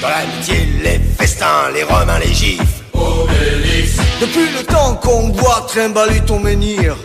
[0.00, 2.60] Dans l'amitié, les festins, les romains, les gifs.
[4.20, 6.96] Depuis le temps qu'on doit trimballer ton menhir.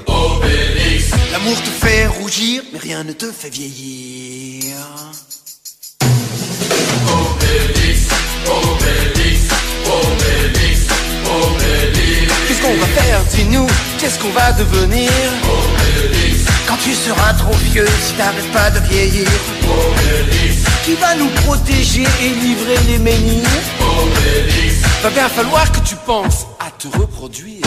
[1.34, 4.76] L'amour te fait rougir, mais rien ne te fait vieillir.
[12.48, 13.68] Qu'est-ce qu'on va faire, dis-nous?
[14.00, 15.12] Qu'est-ce qu'on va devenir?
[16.68, 19.28] Quand tu seras trop vieux, si t'arrêtes pas de vieillir
[20.84, 23.48] Qui va nous protéger et livrer les menhirs.
[25.04, 27.62] Va bien falloir que tu penses à te reproduire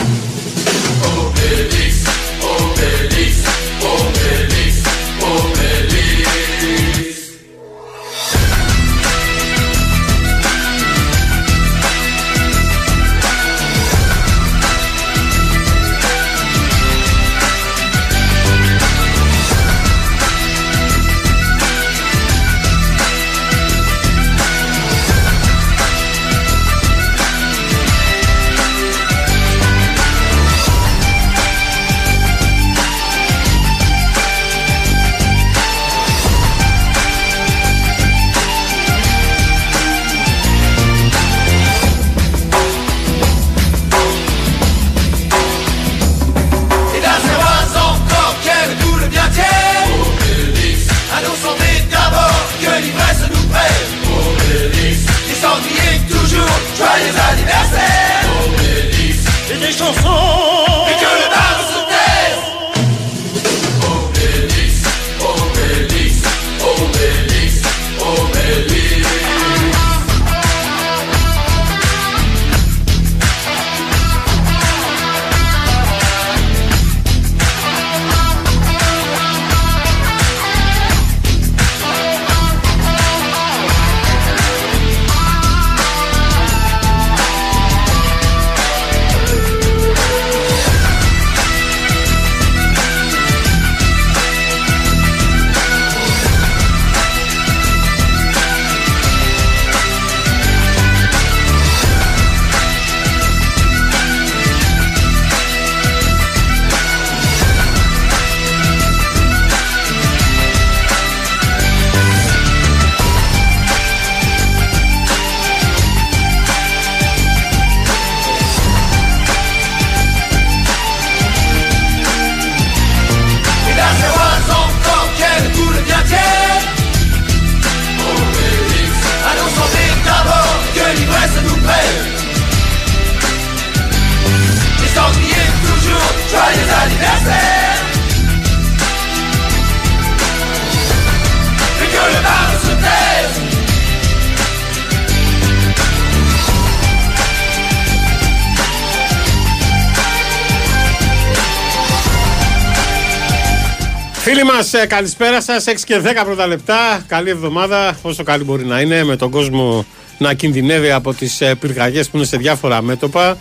[154.84, 155.64] Φίλοι μα, καλησπέρα σας.
[155.66, 157.04] 6 και 10 πρώτα λεπτά.
[157.06, 159.86] Καλή εβδομάδα, όσο καλή μπορεί να είναι, με τον κόσμο
[160.18, 163.36] να κινδυνεύει από τις πυρκαγιέ που είναι σε διάφορα μέτωπα.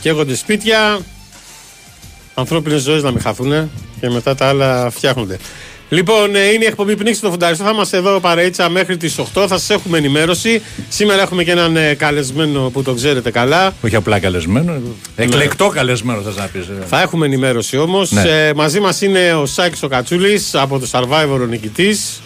[0.00, 0.98] Καίγονται σπίτια.
[2.34, 3.70] Ανθρώπινες ζωές να μην χαθούν
[4.00, 5.38] και μετά τα άλλα φτιάχνονται.
[5.88, 7.64] Λοιπόν, ε, είναι η εκπομπή Πνίξη το Φουνταριστό.
[7.64, 9.24] Θα είμαστε εδώ παρέτσα μέχρι τις 8.
[9.32, 10.62] Θα σας έχουμε ενημέρωση.
[10.88, 13.72] Σήμερα έχουμε και έναν ε, καλεσμένο που το ξέρετε καλά.
[13.82, 14.80] Όχι απλά καλεσμένο.
[15.16, 16.64] Εκλεκτό καλεσμένο, θα να πεις.
[16.88, 18.10] Θα έχουμε ενημέρωση όμως.
[18.10, 18.22] Ναι.
[18.22, 22.20] Ε, μαζί μας είναι ο Σάκης ο Κατσούλης από το Survivor ο νικητής.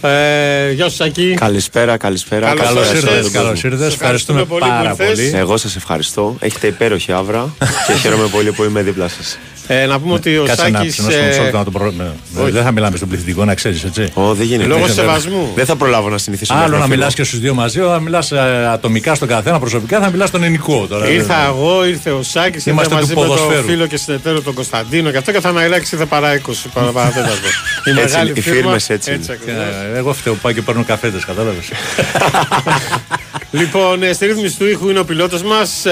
[0.00, 1.34] Ε, γεια σου Σάκη.
[1.34, 2.46] Καλησπέρα, καλησπέρα.
[2.46, 3.02] Καλώς Καλώ ήρθες.
[3.02, 3.20] ήρθε.
[3.22, 3.70] τον Καλώς κόσμο.
[3.70, 3.88] ήρθες.
[3.88, 5.26] Σε Ευχαριστούμε ευχαριστούμε πολύ πάρα που ήρθες.
[5.30, 5.38] πολύ.
[5.40, 6.36] Εγώ σας ευχαριστώ.
[6.40, 7.54] Έχετε υπέροχη άβρα
[7.86, 9.38] και χαίρομαι πολύ που είμαι δίπλα σας.
[9.70, 10.92] Ε, να πούμε ότι ο Κάτσε να Σάκης.
[10.92, 11.90] ψινώσουμε μισό λεπτό να το προ...
[11.96, 12.04] ναι.
[12.42, 12.50] όχι.
[12.50, 14.10] Δεν θα μιλάμε στον πληθυντικό, να ξέρεις έτσι.
[14.14, 14.68] Ω, δεν γίνεται.
[14.68, 15.52] Λόγω Δεν- σεβασμού.
[15.54, 16.52] Δεν θα προλάβω να συνηθίσω.
[16.54, 16.96] Άλλο μέχρι να φύγω.
[16.96, 18.32] μιλάς και στους δύο μαζί, όταν μιλάς
[18.72, 21.08] ατομικά στον καθένα, προσωπικά θα μιλάς στον ενικό τώρα.
[21.10, 23.66] Ήρθα εγώ, ήρθε ο Σάκης, ήρθε Είμαστε μαζί του με τον ποδοσφαίρου.
[23.66, 27.46] φίλο και συνεταίρο τον Κωνσταντίνο και αυτό και θα αναελάξει ήρθε παρά 20 παρά παρατέταρτο.
[27.84, 28.60] Η Έτσι μεγάλη είναι, οι φίρμα.
[28.60, 29.24] φίρμες έτσι είναι.
[29.30, 29.62] ακριβώς.
[29.94, 31.64] Ε, Εγώ φταίω πάω και παίρνω καφέτες, κατάλαβες.
[33.50, 35.84] Λοιπόν, ε, στη ρύθμιση του ήχου είναι ο πιλότος μας.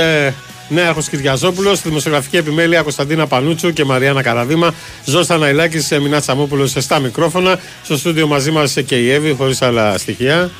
[0.71, 4.75] Ε, Νέαρχο Κυριαζόπουλος, στη δημοσιογραφική επιμέλεια Κωνσταντίνα Πανούτσου και Μαριάννα Καραδίμα.
[5.05, 7.59] Ζώστα Ναϊλάκης, Μινά Τσαμόπουλος στα μικρόφωνα.
[7.85, 10.51] Στο στούντιο μαζί μας και η Εύη, χωρίς άλλα στοιχεία.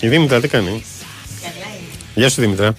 [0.00, 0.84] Η Δήμητρα τι κάνει;
[2.14, 2.74] Γεια σου Δήμητρα.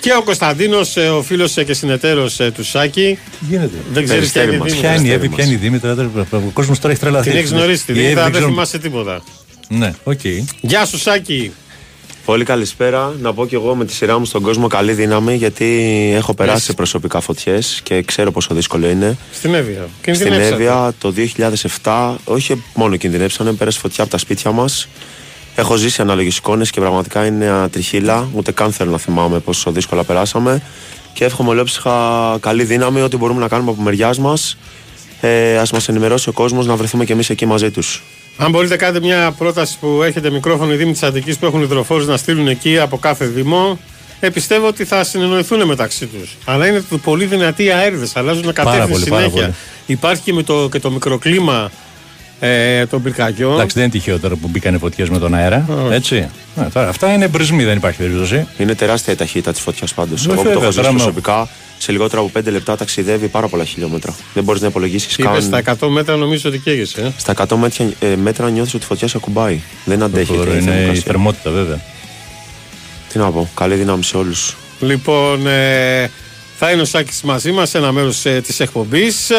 [0.00, 3.18] Και ο Κωνσταντίνος, ο φίλος και συνεταίρος του Σάκη.
[3.48, 3.74] Γίνεται.
[3.92, 4.68] Δεν ξέρεις ποια είναι η μας.
[4.70, 4.90] Δήμητρα.
[4.90, 5.36] Ποια είναι η Εύη, μας.
[5.36, 5.94] ποια είναι η Δήμητρα.
[5.94, 7.28] δεν- Ο κόσμος τώρα έχει τρελαθεί.
[7.28, 9.22] Την έχεις γνωρίσει τη Η Εύη Δήμητρα, δεν ξέρω- θυμάσαι τίποτα.
[9.68, 10.20] Ναι, οκ.
[10.60, 11.52] Γεια σου Σάκη.
[12.26, 13.14] Πολύ καλησπέρα.
[13.20, 15.66] Να πω και εγώ με τη σειρά μου στον κόσμο καλή δύναμη γιατί
[16.14, 19.16] έχω περάσει σε προσωπικά φωτιές και ξέρω πόσο δύσκολο είναι.
[19.32, 19.88] Στην Εύβοια.
[20.00, 20.52] Στην Κινδυνεύσατε.
[20.52, 21.12] Εύβοια το
[21.82, 24.88] 2007, όχι μόνο κινδυνεύσανε, πέρασε φωτιά από τα σπίτια μας.
[25.54, 28.28] Έχω ζήσει ανάλογε εικόνες και πραγματικά είναι ατριχίλα.
[28.34, 30.62] Ούτε καν θέλω να θυμάμαι πόσο δύσκολα περάσαμε.
[31.12, 34.56] Και εύχομαι ολόψυχα καλή δύναμη ό,τι μπορούμε να κάνουμε από μεριάς μας.
[35.20, 38.02] Ε, Α μας ενημερώσει ο κόσμος να βρεθούμε κι εμείς εκεί μαζί τους.
[38.36, 42.06] Αν μπορείτε, κάντε μια πρόταση που έχετε μικρόφωνο οι Δήμοι της Αττικής που έχουν υδροφόρους
[42.06, 43.78] να στείλουν εκεί από κάθε Δήμο.
[44.20, 46.36] Ε, πιστεύω ότι θα συνεννοηθούν μεταξύ τους.
[46.44, 48.16] Αλλά είναι το πολύ δυνατοί οι αέριδες.
[48.16, 49.40] Αλλάζουν κατεύθυνση πολύ, πάρα συνέχεια.
[49.42, 49.54] πολύ.
[49.86, 51.70] Υπάρχει και, με το, και το μικροκλίμα
[52.40, 53.52] ε, των πυρκαγιών.
[53.54, 55.68] Εντάξει, δεν είναι τυχαίο τώρα που μπήκαν φωτιές με τον αέρα.
[55.90, 56.16] Έτσι.
[56.56, 58.46] Ε, τώρα, αυτά είναι μπρισμοί, δεν υπάρχει περίπτωση.
[58.58, 60.26] Είναι τεράστια η ταχύτητα της φωτιάς πάντως.
[60.26, 61.48] Βέβαια, Εγώ που το έχω ζήσει τώρα με- προσωπικά,
[61.78, 64.14] σε λιγότερο από 5 λεπτά ταξιδεύει πάρα πολλά χιλιόμετρα.
[64.34, 65.42] Δεν μπορείς να υπολογίσεις Είπες καν.
[65.42, 67.00] στα 100 μέτρα, νομίζω ότι καίγεσαι.
[67.00, 67.10] Ε.
[67.16, 69.60] Στα 100 μέτρα, ε, μέτρα νιώθεις ότι η φωτιά σε ακουμπάει.
[69.84, 70.32] Δεν αντέχει.
[70.32, 71.02] Τώρα η είναι η θερμοκρασία.
[71.02, 71.80] θερμότητα, βέβαια.
[73.12, 74.56] Τι να πω, καλή δύναμη σε όλους.
[74.80, 76.10] Λοιπόν, ε,
[76.58, 79.30] θα είναι ο Σάκης μαζί μας σε ένα μέρος ε, της εκπομπής.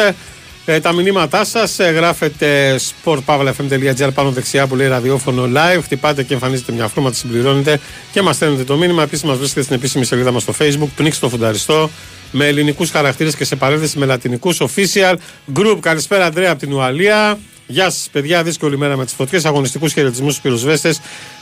[0.70, 5.80] Ε, τα μηνύματά σας ε, γράφετε sportpavlafm.gr πάνω δεξιά που λέει ραδιόφωνο live.
[5.82, 7.80] Χτυπάτε και εμφανίζετε μια φρούμα, τη συμπληρώνετε
[8.12, 9.02] και μας στέλνετε το μήνυμα.
[9.02, 10.88] Επίσης μας βρίσκεται στην επίσημη σελίδα μας στο facebook.
[10.96, 11.90] Πνίξτε το φουνταριστό
[12.30, 15.14] με ελληνικούς χαρακτήρες και σε παρένθεση με λατινικούς official
[15.54, 15.78] group.
[15.80, 17.38] Καλησπέρα Αντρέα από την Ουαλία.
[17.66, 18.42] Γεια σας, παιδιά.
[18.42, 19.44] Δύσκολη μέρα με τις φωτιές.
[19.44, 21.00] Αγωνιστικούς χαιρετισμούς στους πυροσβέστες,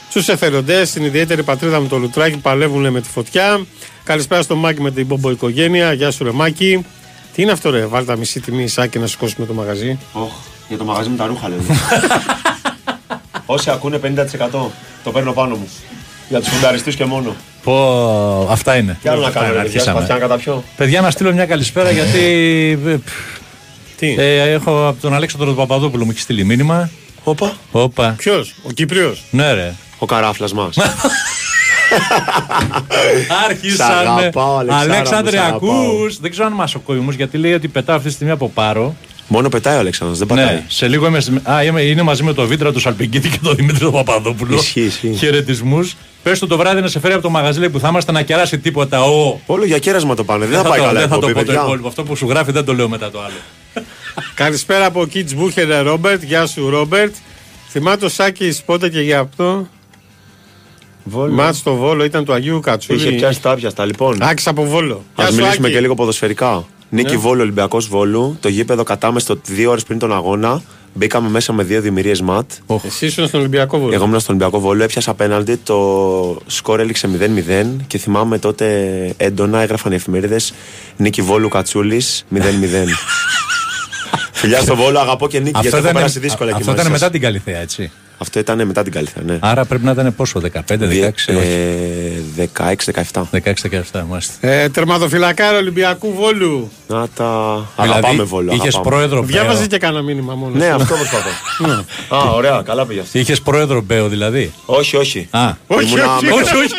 [0.09, 3.65] στους εθελοντές, στην ιδιαίτερη πατρίδα μου το Λουτράκι που παλεύουν με τη φωτιά.
[4.03, 5.93] Καλησπέρα στο Μάκη με την Μπομπο οικογένεια.
[5.93, 6.85] Γεια σου, ρε Μάκη.
[7.37, 9.97] Τι είναι αυτό, ρε, βάλτε τα μισή τιμή Ισάκη να σηκώσουμε το μαγαζί.
[10.13, 10.17] Oh,
[10.67, 11.61] για το μαγαζί με τα ρούχα λένε.
[13.45, 14.49] Όσοι ακούνε 50%
[15.03, 15.69] το παίρνω πάνω μου.
[16.29, 17.35] Για τους φουνταριστούς και μόνο.
[17.63, 18.97] Πω, αυτά είναι.
[19.01, 19.97] Τι άλλο να Αυτά κάνω, είναι, ρε παιδιά, αρχίσαμε.
[20.05, 20.63] σπαθιά να καταπιώ.
[20.77, 22.19] Παιδιά, να στείλω μια καλησπέρα γιατί.
[22.85, 22.99] ε, π,
[23.97, 26.89] Τι, ε, έχω από τον Αλέξανδρο τον Παπαδόπουλο μου έχει στείλει μήνυμα.
[27.23, 27.53] Όπα.
[27.71, 28.13] Όπα.
[28.17, 29.15] ποιος, ο Κύπριο.
[29.31, 29.73] Ναι, ρε.
[29.97, 30.77] Ο καράφλας μας.
[33.27, 33.91] Σ' Άρχισαν.
[33.91, 35.69] αγαπάω, Αλεξάνδρα μου, Αλέξανδρε, σ' αγαπάω.
[35.69, 38.49] ακούς; Δεν ξέρω αν μας ακούει όμω γιατί λέει ότι πετάω αυτή τη στιγμή από
[38.49, 38.95] πάρο.
[39.27, 40.45] Μόνο πετάει ο Αλέξανδρος, δεν πατάει.
[40.45, 41.21] Ναι, σε λίγο είμαι.
[41.43, 44.55] Α, είμαι, είναι μαζί με τον Βίτρα, του Σαλπικίτη και τον Δημήτρη τον Παπαδόπουλο.
[44.55, 45.13] Ισχύει, ισχύει.
[45.13, 45.95] Χαιρετισμούς.
[46.23, 48.21] Πες του το βράδυ να σε φέρει από το μαγαζί λέει, που θα είμαστε να
[48.21, 49.01] κεράσει τίποτα.
[49.03, 49.39] Ο.
[49.45, 50.45] Όλο για κέρασμα το πάνε.
[50.45, 51.61] Δεν θα πάει το, καλά δεν θα το εκπομπή, πω το παιδιά.
[51.61, 51.87] υπόλοιπο.
[51.87, 53.35] Αυτό που σου γράφει δεν το λέω μετά το άλλο.
[54.33, 56.23] Καλησπέρα από Kids Μπούχερ, Ρόμπερτ.
[56.23, 57.15] Γεια σου, Ρόμπερτ.
[57.69, 59.67] Θυμάται ο Σάκης πότε και για αυτό;
[61.29, 62.99] Μάτς στο Βόλο ήταν του Αγίου Κατσούλη.
[62.99, 64.17] Είχε πιάσει τα άπιαστα, λοιπόν.
[64.21, 64.93] Άκης από Βόλο.
[64.93, 65.75] Α Γεια σου, μιλήσουμε Άκη.
[65.75, 66.65] και λίγο ποδοσφαιρικά.
[66.89, 67.17] Νίκη Ναι.
[67.17, 68.37] Βόλου, Ολυμπιακός Βόλου.
[68.39, 70.61] Το γήπεδο κατάμεστο δύο ώρες πριν τον αγώνα.
[70.93, 72.51] Μπήκαμε μέσα με δύο δημιουργίες ματ.
[72.85, 73.93] Εσύ ήσουν στον Ολυμπιακό Βόλο.
[73.93, 75.55] Εγώ ήμουν στον Ολυμπιακό Βόλο, έπιασα απέναντι.
[75.55, 78.65] Το σκορ έληξε 0-0 και θυμάμαι τότε
[79.17, 80.53] έντονα έγραφαν οι εφημερίδες
[80.97, 82.37] Νίκη Βόλου Κατσούλης 0-0.
[84.31, 87.01] Φιλιά στο Βόλο, αγαπώ και νίκη γιατί έχω περάσει δύσκολα εκεί αυτό μαζί ήταν σας.
[87.01, 87.91] μετά την Καλυθέα, έτσι.
[88.17, 89.37] Αυτό ήταν μετά την Καλυθέα, ναι.
[89.41, 91.37] Άρα πρέπει να ήταν πόσο, 15, 16, όχι.
[92.37, 92.47] Ε,
[93.11, 93.21] 16-17.
[93.91, 94.47] 16-17, μάλιστα.
[94.47, 96.71] Ε, τερματοφυλακάρο Ολυμπιακού Βόλου.
[96.87, 97.25] Να τα.
[97.75, 98.53] Αγαπάμε Βόλο.
[98.53, 98.89] είχες αγαπάμε.
[98.95, 99.67] πρόεδρο Διάβαζε Μπέο.
[99.67, 100.57] και κανένα μήνυμα μόνος.
[100.57, 101.29] Ναι, αυτό προσπαθώ.
[102.15, 103.19] Α, ωραία, καλά πήγε αυτό.
[103.19, 105.27] Είχες πρόεδρο Μπέο δηλαδή; Όχι, όχι.
[105.31, 106.41] Α, Όχι, Ήμουνα όχι, με- όχι.
[106.55, 106.73] όχι.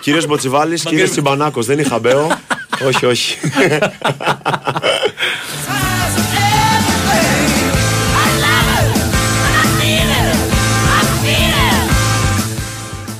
[0.00, 1.66] Κύριος Μποτσιβάλη, κύριος Τσιμπανάκος.
[1.66, 2.28] Δεν είχα μπέο.
[2.86, 3.36] όχι, όχι.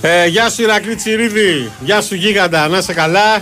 [0.08, 1.70] Ε, γεια σου Ηρακλή Τσιρίδη.
[1.80, 2.68] Γεια σου Γίγαντα.
[2.68, 3.40] Να είσαι καλά.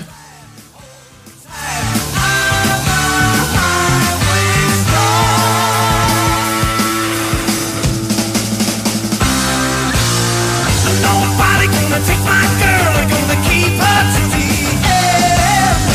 [11.07, 14.47] Nobody gonna take my girl, I'm gonna keep her to the
[15.01, 15.87] end.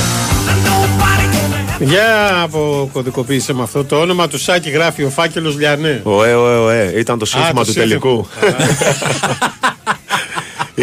[0.69, 3.83] Nobody gonna have Για αποκωδικοποίησε με αυτό.
[3.85, 6.01] Το όνομα του Σάκη γράφει ο φάκελος Λιανέ.
[6.03, 6.93] Ωε, ωε, ωε.
[6.95, 7.85] Ήταν το σύνθημα το του σύνθημα.
[7.85, 8.27] τελικού.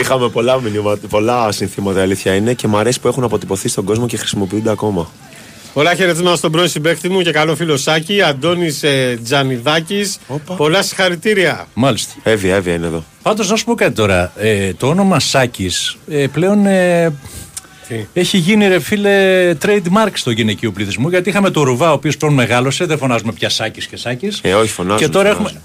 [0.00, 3.84] Είχαμε πολλά μηνύματα, πολλά συνθήματα, η αλήθεια είναι και μου αρέσει που έχουν αποτυπωθεί στον
[3.84, 5.10] κόσμο και χρησιμοποιούνται ακόμα.
[5.72, 10.18] Πολλά χαιρετίσματα στον πρώην συμπέκτη μου και καλό φίλο Σάκη, Αντώνης ε, Τζανιδάκης.
[10.26, 10.54] Όπα.
[10.54, 11.66] Πολλά συγχαρητήρια.
[11.74, 12.12] Μάλιστα.
[12.22, 13.04] Εύη, Εύη είναι εδώ.
[13.22, 14.32] Πάντως να σου πω κάτι τώρα.
[14.36, 17.12] Ε, το όνομα Σάκης ε, πλέον ε,
[17.88, 21.08] Τι; έχει γίνει ρε φίλε trademark στο γυναικείο πληθυσμό.
[21.08, 22.84] Γιατί είχαμε το Ρουβά, ο οποίος πλέον μεγάλωσε.
[22.84, 24.40] Δεν φωνάζουμε πια Σάκης και Σάκης.
[24.42, 25.06] Ε, όχι, φωνάζουν.
[25.06, 25.46] και τώρα φωνάζουν.
[25.46, 25.60] έχουμε.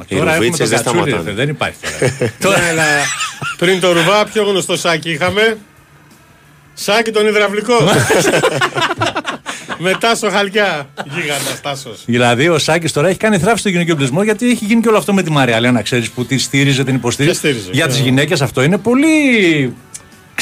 [0.00, 1.30] Μα Οι τώρα έχουμε Ρουβίτσες τον δεν Κατσούρη, σταματάνε.
[1.30, 1.76] ρε, δεν υπάρχει
[2.40, 2.58] τώρα.
[2.60, 2.84] Ναι, αλλά
[3.58, 5.58] πριν το ρουβά, πιο γνωστό Σάκη είχαμε.
[6.74, 7.74] Σάκη τον υδραυλικό.
[9.78, 10.88] Μετά στο χαλκιά.
[11.14, 12.02] Γίγαντα Τάσος.
[12.06, 14.98] δηλαδή ο Σάκης τώρα έχει κάνει θράψη στο γυναικείο πληθυσμό γιατί έχει γίνει και όλο
[14.98, 15.60] αυτό με τη Μαρία.
[15.60, 17.40] να ξέρεις που τη στήριζε, την υποστήριζε.
[17.40, 19.06] Ποια στήριζε, Για ποια; τις γυναίκες αυτό είναι πολύ.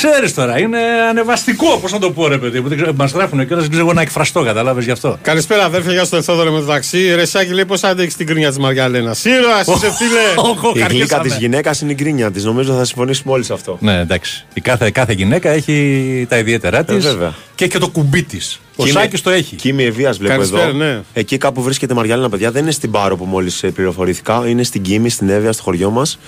[0.03, 0.79] Ξέρεις τώρα, είναι
[1.09, 2.69] ανεβαστικό, πώς να το πω, ρε παιδί μου.
[2.97, 5.19] Μας γράφουν και δεν ξέρω εγώ να εκφραστώ, κατάλαβες γι' αυτό.
[5.23, 7.15] Καλησπέρα, αδέρφια, γεια στο Θόδωρο με το ταξί.
[7.15, 9.15] Ρε Σάκη λέει πώς αντέχει την κρίνια της Μαριαλένα.
[9.23, 10.49] Ήρωα, είσαι φίλε.
[10.51, 11.23] Οχ, Η γλύκα αρχίσαμε.
[11.29, 12.45] της γυναίκας είναι η γκρίνια της.
[12.45, 13.77] Νομίζω θα συμφωνήσουμε όλοι σε αυτό.
[13.81, 14.47] Ναι, εντάξει.
[14.55, 17.35] Η κάθε, κάθε γυναίκα έχει τα ιδιαίτερά της Ε, βέβαια.
[17.55, 18.61] και, και το κουμπί της.
[18.77, 19.57] Ο Κίμη- Σάκης το έχει.
[19.57, 20.73] Κίμη Ευεία βλέπω Καλησπέρα, εδώ.
[20.77, 21.01] ναι.
[21.13, 22.51] Εκεί κάπου βρίσκεται η Μαριάλινα, παιδιά.
[22.51, 24.43] Δεν είναι στην Πάρο που μόλις πληροφορήθηκα.
[24.49, 26.19] Είναι στην Κίμη, στην Εύβοια, στο χωριό μας.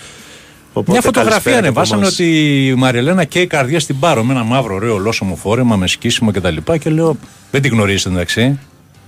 [0.72, 2.12] Οπότε Μια φωτογραφία καλησπέρα και από ανεβάσανε εμάς.
[2.12, 5.86] ότι η Μαριελένα και η καρδιά στην πάρο με ένα μαύρο ωραίο ολόσωμο φόρεμα με
[5.86, 6.56] σκίσιμο κτλ.
[6.64, 7.16] Και, και λέω,
[7.50, 8.58] δεν την γνωρίζετε εντάξει.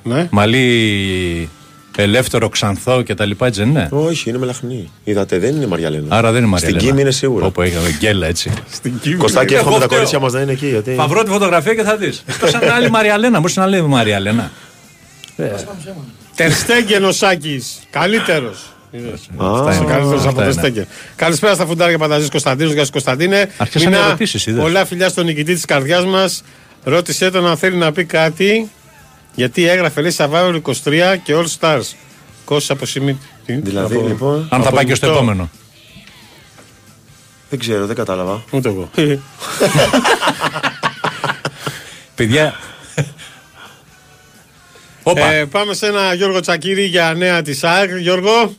[0.02, 0.26] Ναι.
[0.31, 1.49] Μαλλί
[1.97, 3.31] ελεύθερο, ξανθό κτλ.
[3.42, 4.90] Έτσι δεν είναι; Όχι, είναι μελαχνή.
[5.04, 6.16] Είδατε, δεν είναι Μαριαλένα.
[6.16, 6.78] Άρα δεν είναι Μαριελένα.
[6.78, 7.47] Στην Κίμη είναι σίγουρα.
[7.47, 8.52] Όπου έγινε γκέλα έτσι.
[8.71, 9.14] Στην Κίμη.
[9.16, 9.97] Κωστάκι, Εγώ εύχομαι τα φταίω.
[9.97, 10.66] κορίτσια μας να είναι εκεί.
[10.66, 10.95] Γιατί...
[10.95, 12.23] Θα βρω τη φωτογραφία και θα δεις.
[12.42, 13.40] Εκτό αν είναι άλλη Μαριαλένα.
[13.40, 14.50] Μπορεί να λέει Μαριαλένα.
[16.35, 17.78] Τερστέγγεν ο Σάκης.
[17.90, 18.73] Καλύτερος.
[19.38, 19.84] Αυτά είναι.
[19.84, 20.52] Καλύτερο από Αυτά το είναι.
[20.52, 20.87] Στέγγεν.
[21.16, 22.72] Καλησπέρα στα φουντάρια Πανταζής Κωνσταντίνος.
[22.72, 23.50] Γεια σου Κωνσταντίνε.
[23.56, 24.62] Αρχίσανε Μινά, ερωτήσεις, είδες.
[24.62, 26.42] Πολλά φιλιά στον νικητή της καρδιάς μας.
[26.84, 28.70] Ρώτησε τον αν θέλει να πει κάτι.
[29.34, 30.72] Γιατί έγραφε λέει Survivor 23
[31.22, 31.82] και All Stars.
[32.44, 33.18] Κώστα από σημείο.
[33.46, 35.22] Δηλαδή, λοιπόν, Αν θα Από πάει και στο μισθό.
[35.22, 35.50] επόμενο.
[37.50, 38.44] δεν ξέρω, δεν κατάλαβα.
[38.50, 38.90] Ούτε εγώ.
[42.14, 42.54] Παιδιά.
[45.02, 45.32] Όπα.
[45.32, 47.90] Ε, πάμε σε ένα Γιώργο Τσακύρη για νέα της ΑΕΚ.
[47.96, 48.54] Γιώργο.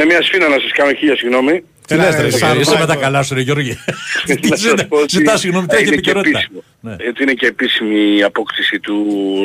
[0.00, 1.62] Με μια σφίνα να σας κάνω χίλια συγγνώμη.
[1.86, 2.38] Τι έλα, λες ρε, ρε, Survivor.
[2.38, 3.78] Σάρ, είσαι με τα καλά σου ρε Γιώργη.
[4.48, 6.38] Να σας πω ότι Ζητά συγγνώμη, τι έχει είναι και επικαιρότητα.
[6.38, 6.62] επίσημο.
[6.80, 6.96] Ναι.
[6.98, 8.96] Έτσι είναι και επίσημη η απόκτηση του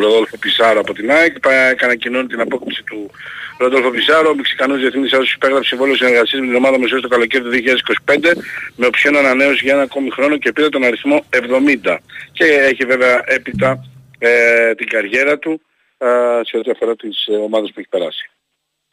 [0.01, 1.39] Ροδόλφο Πισάρο από την ΑΕΚ.
[1.39, 3.11] Πα- Ανακοινώνει την απόκτηση του
[3.57, 4.29] Ροδόλφο Πισάρο.
[4.29, 7.49] Ο Μεξικανός Διεθνής Άσος υπέγραψε συμβόλαιο συνεργασίας με την ομάδα μας έως το καλοκαίρι του
[7.49, 8.17] 2025
[8.75, 11.97] με οψιόν ανανέωση για ένα ακόμη χρόνο και πήρε τον αριθμό 70.
[12.31, 13.85] Και έχει βέβαια έπειτα
[14.19, 14.29] ε,
[14.75, 15.61] την καριέρα του
[15.97, 16.07] ε,
[16.43, 18.29] σε ό,τι αφορά τις ε, ομάδες που έχει περάσει.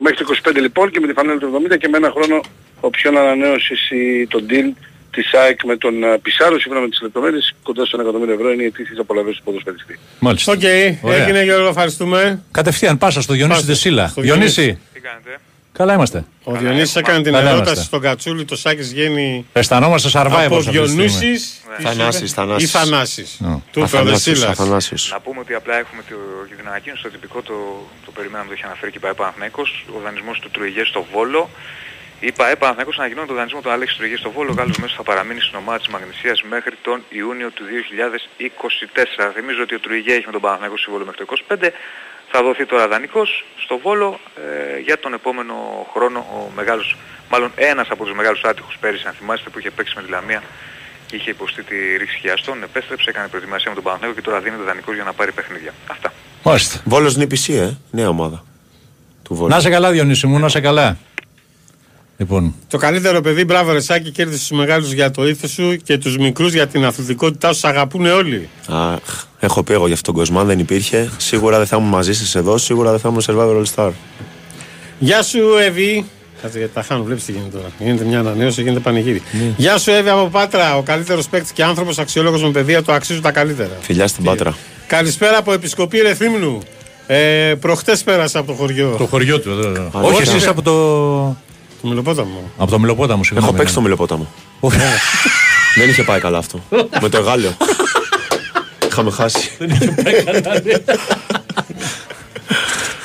[0.03, 2.41] Μέχρι το 25 λοιπόν και με τη φανέλα του 70 και με ένα χρόνο
[2.81, 4.69] οψιόν ανανέωσης η- το deal
[5.11, 8.53] της ΑΕΚ με τον ε, Πιζάρο σύμφωνα με τις λεπτομέρειες κοντά στο 1 εκατομμύριο ευρώ
[8.53, 9.99] είναι οι ετήσιες απολαβές του ποδοσφαιριστή.
[10.19, 10.53] Μάλιστα.
[10.53, 10.61] Οκ,
[11.03, 11.23] Ωραία.
[11.23, 12.43] έγινε Γιώργο, ευχαριστούμε.
[12.51, 13.73] Κατευθείαν πάσα στο Διονύση Πάστε.
[13.73, 14.09] Δεσύλλα.
[14.09, 14.61] Στο Διονύση.
[14.63, 14.79] Διονύση.
[14.95, 15.41] Τι κάνετε;
[15.81, 16.25] Καλά είμαστε.
[16.45, 17.85] Ο Διονύσης έκανε την Καλά ερώτηση είμαστε.
[17.85, 20.87] στον Κατσούλη, το Σάκης βγαίνει Αισθανόμαστε survivors από αυτή τη στιγμή.
[20.87, 22.69] Διονύσης τι Θανάσης, είπε; Θανάσης.
[22.69, 23.37] ή Θανάσης.
[23.41, 23.49] Ναι.
[23.49, 24.51] Του είπε ο Αθανάσιος, Δεσίλας.
[24.59, 25.11] Αθανάσιος.
[25.13, 26.17] Να πούμε ότι απλά έχουμε το,
[26.49, 27.55] και την ανακοίνωση στο τυπικό, το,
[28.05, 31.51] το περιμέναμε, το είχε αναφέρει και η ΠαΕ Παναθηναϊκός, ο δανεισμός του Τρουιγέ στο Βόλο.
[32.21, 34.51] Η ΠαΕ Παναθηναϊκός ανακοινώνει τον δανεισμό του Αλέξη Τρουιγέ στο Βόλο.
[34.55, 39.33] Ο Γάλλος μέσος θα παραμείνει στην ομάδα της Μαγνησίας μέχρι τον Ιούνιο του 2024.
[39.37, 41.71] Θυμίζω ότι ο Τρουιγέ έχει με τον Παναθηναϊκό συμβόλαιο μέχρι το 2025.
[42.33, 44.21] Θα δοθεί τώρα δανεικός στο Βόλο
[44.77, 45.55] ε, για τον επόμενο
[45.93, 46.97] χρόνο ο μεγάλος,
[47.31, 50.43] μάλλον ένας από τους μεγάλους άτυχους πέρυσι, αν θυμάστε, που είχε παίξει με τη Λαμία
[51.07, 54.63] και είχε υποστεί τη ρήξη χιαστών, επέστρεψε, έκανε προετοιμασία με τον Παναθηναϊκό και τώρα δίνεται
[54.63, 55.75] δανεικός για να πάρει παιχνίδια.
[55.87, 56.13] Αυτά.
[56.43, 56.81] Μάλιστα.
[56.85, 57.77] Βόλος νύπηση, ε.
[57.91, 58.45] Νέα ομάδα.
[59.23, 59.51] Του Βόλου.
[59.51, 60.97] Να είσαι καλά, Διονύση μου, να είσαι καλά.
[62.21, 66.19] Λοιπόν, Το καλύτερο παιδί, μπράβο Ρεσάκη, κέρδισες τους μεγάλους για το ήθος σου και τους
[66.19, 67.59] μικρούς για την αθλητικότητά σου.
[67.59, 68.49] Σ' αγαπούν όλοι.
[68.69, 68.99] Αχ,
[69.39, 72.15] έχω πει εγώ για αυτόν τον κόσμο, αν δεν υπήρχε, σίγουρα δεν θα ήμουν μαζί
[72.15, 73.91] σας εδώ, σίγουρα δεν θα ήμουν Survivor All Star.
[74.99, 76.05] Γεια σου, Εύη.
[76.43, 77.71] Κάτσε γιατί τα χάνω, βλέπεις τι γίνεται τώρα.
[77.79, 79.23] Γίνεται μια ανανέωση, γίνεται πανηγύρι.
[79.33, 79.53] Ναι.
[79.57, 80.77] Γεια σου, Εύη από Πάτρα.
[80.77, 83.77] Ο καλύτερος παίκτης και άνθρωπος αξιόλογο με παιδεία το αξίζουν τα καλύτερα.
[83.81, 84.57] Φιλιά στην Πάτρα.
[84.87, 86.59] Καλησπέρα από Επισκοπή Ρεθύμνου.
[87.07, 88.95] Ε, Προχτές πέρασα από το χωριό.
[88.99, 89.51] το χωριό του.
[89.51, 89.83] εδώ, εδώ.
[89.83, 90.35] Α, Όχι, ωραία.
[90.35, 91.37] εσύ από το.
[91.83, 92.51] Το Μιλοπόταμο.
[92.57, 93.47] Από το Μιλοπόταμο, συγγνώμη.
[93.49, 93.79] Έχω παίξει ναι.
[93.79, 94.29] το Μιλοπόταμο.
[94.61, 94.79] Όχι.
[95.79, 96.63] Δεν είχε πάει καλά αυτό.
[97.01, 97.57] Με το Αιγάλεω.
[98.87, 99.51] Είχαμε χάσει.
[99.59, 100.75] Δεν είχε πάει καλά, ναι.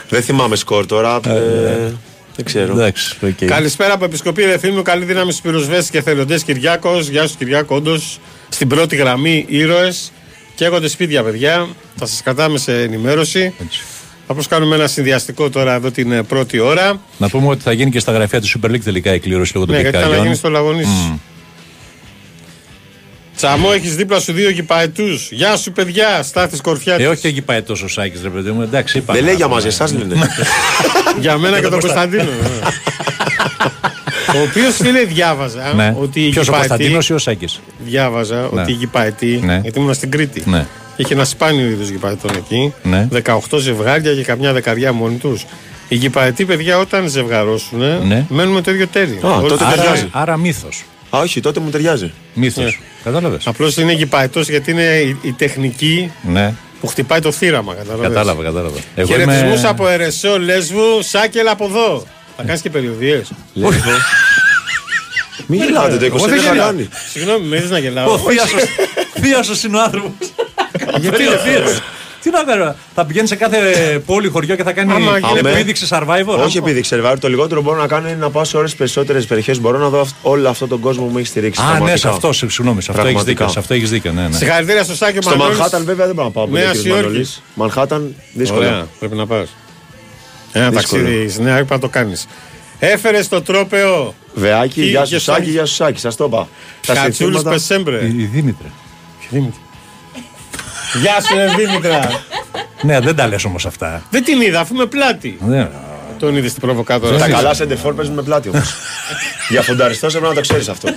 [0.09, 1.19] Δεν θυμάμαι σκορ τώρα.
[1.27, 1.91] ε,
[2.35, 2.71] Δεν ξέρω.
[2.73, 3.45] Εντάξει, οκ.
[3.45, 4.81] Καλησπέρα από Επισκοπή Ρεθύμνου.
[4.81, 6.39] Καλή δύναμη στους πυροσβέστες και εθελοντές.
[6.39, 7.07] Κυριάκος.
[7.07, 7.75] Γεια σου, Κυριάκο.
[7.75, 10.11] Όντως στην πρώτη γραμμή ήρωες.
[10.55, 11.67] Καίγονται σπίτια, παιδιά.
[11.95, 13.53] Θα σας κρατάμε σε ενημέρωση.
[13.63, 13.79] Έτσι.
[14.27, 16.99] Απλώς κάνουμε ένα συνδυαστικό τώρα εδώ την ε, πρώτη ώρα.
[17.17, 19.65] Να πούμε ότι θα γίνει και στα γραφεία τη Super League τελικά η κλήρωση λόγω
[19.65, 20.25] των Ναι, γιατί θα να πυρκαγιών.
[20.25, 21.19] γίνει στο Λαγονίσι.
[23.35, 25.03] Τσαμό, έχεις δίπλα σου δύο γηπαετού.
[25.29, 26.95] Γεια σου, παιδιά, στάθης κορφιά.
[26.99, 28.61] Ε, όχι εκεί πάει τόσο Σάκης ρε παιδί μου.
[28.61, 29.17] Εντάξει, είπαμε.
[29.17, 30.15] Δεν λέει για μαζί, εσάς λένε.
[31.21, 32.23] Για μένα και τον Κωνσταντίνο.
[32.23, 32.29] ναι.
[34.39, 35.95] ο οποίος φίλε διάβαζα Ναι.
[35.99, 36.67] ότι η Ποιος ο γηπαετή.
[36.67, 38.61] Κωνσταντίνος ή ο Σάκης; Διάβαζα Ναι.
[38.61, 39.39] ότι η γηπαετή.
[39.43, 39.59] Ναι.
[39.63, 40.43] Γιατί ήμουν στην Κρήτη.
[40.49, 40.65] Ναι.
[40.97, 42.73] Είχε ένα σπάνιο είδος γηπαετών εκεί.
[42.83, 43.07] Ναι.
[43.23, 45.45] 18 ζευγάρια και καμιά δεκαριά μόνοι τους.
[45.87, 48.25] Οι γηπαετοί παιδιά όταν ζευγαρώσουν Ναι.
[48.29, 49.19] μένουν με το ίδιο τέρι.
[49.25, 49.77] Α, Όλοι τότε τους ταιριάζει.
[49.81, 50.09] ταιριάζει.
[50.11, 50.83] Άρα, άρα μύθος.
[51.15, 52.11] Α, όχι, τότε μου ταιριάζει.
[52.33, 52.63] Μύθος.
[52.63, 52.71] Ναι.
[53.03, 57.73] Κατάλαβες; Απλώς είναι γηπαετός γιατί είναι η, η τεχνική Ναι, που χτυπάει το θύραμα.
[57.73, 58.77] Κατάλαβες; κατάλαβα, κατάλαβα.
[58.95, 62.03] Εγώ Χαιρετισμούς είμαι- από Ερεσό, Λέσβου, Σάκελ από εδώ.
[62.37, 63.31] Θα κάνεις και περιοδίες.
[65.47, 66.65] Μην γελάτε, το 20 Εγώ δεν θα γελάω.
[66.65, 66.89] κάνει.
[67.11, 68.17] Συγγνώμη, με είδες να Ο γελάω.
[68.17, 68.69] θείασος-
[69.21, 70.13] θείασος είναι ο άνθρωπος.
[70.99, 71.81] Γιατί ρε θείασος;
[72.21, 73.59] Τι να κάνω, θα πηγαίνεις σε κάθε
[74.05, 77.77] πόλη, χωριό και θα κάνει Άμα γίνεται- επίδειξη survivor; Όχι επειδή ξέρω, το λιγότερο μπορώ
[77.81, 79.59] να κάνω είναι να πάω σε όλες τις περισσότερες περιοχές.
[79.59, 81.61] Μπορώ να δω αυ- όλο αυτό τον κόσμο που με έχει στηρίξει.
[81.61, 81.97] Α, ναι, πραγματικά.
[81.99, 83.45] σε αυτό, σε- συγγνώμη, σε αυτό έχεις Πραγματικά.
[83.45, 83.53] δίκιο.
[83.53, 84.35] Σε αυτό έχεις δίκιο, ναι, ναι.
[84.37, 85.57] Συγχαρητήρια στο Σάκη Στο Μανώλης.
[85.57, 86.61] Μανχάταν βέβαια δεν μπορώ να πάω πολύ.
[86.61, 87.05] Νέα κύριος Υόρκης.
[87.05, 87.41] Μανώλης.
[87.55, 88.67] Μανχάταν δύσκολα.
[88.67, 89.55] Ωραία, πρέπει να πας.
[90.51, 91.01] Ένα Δύσκολο.
[91.03, 92.27] ταξίδι στη Νέα Υόρκη να το κάνεις.
[92.79, 95.37] Έφερε στο τρόπεο Βεάκι, Κι- γεια και σου Σάκη.
[95.39, 96.47] Σάκης, γεια σου Σάκη, σας το είπα.
[96.85, 98.05] Τα Κατσούλη συνθήματα- Πεσέμπρε.
[98.05, 98.69] Η η Δήμητρα.
[101.01, 102.23] Γεια σου, ρε Δήμητρα.
[102.81, 104.03] Ναι, δεν τα λες όμως αυτά.
[104.09, 105.37] Δεν την είδα, αφού είμαι πλάτη.
[105.47, 105.69] Ναι.
[106.19, 107.17] Τον είδες στην προβοκάτορα.
[107.17, 108.73] Τα καλά σεντερφόρ παίζουν με πλάτη όμως.
[109.49, 110.89] Για φονταριστό έπρεπε να το ξέρεις αυτό.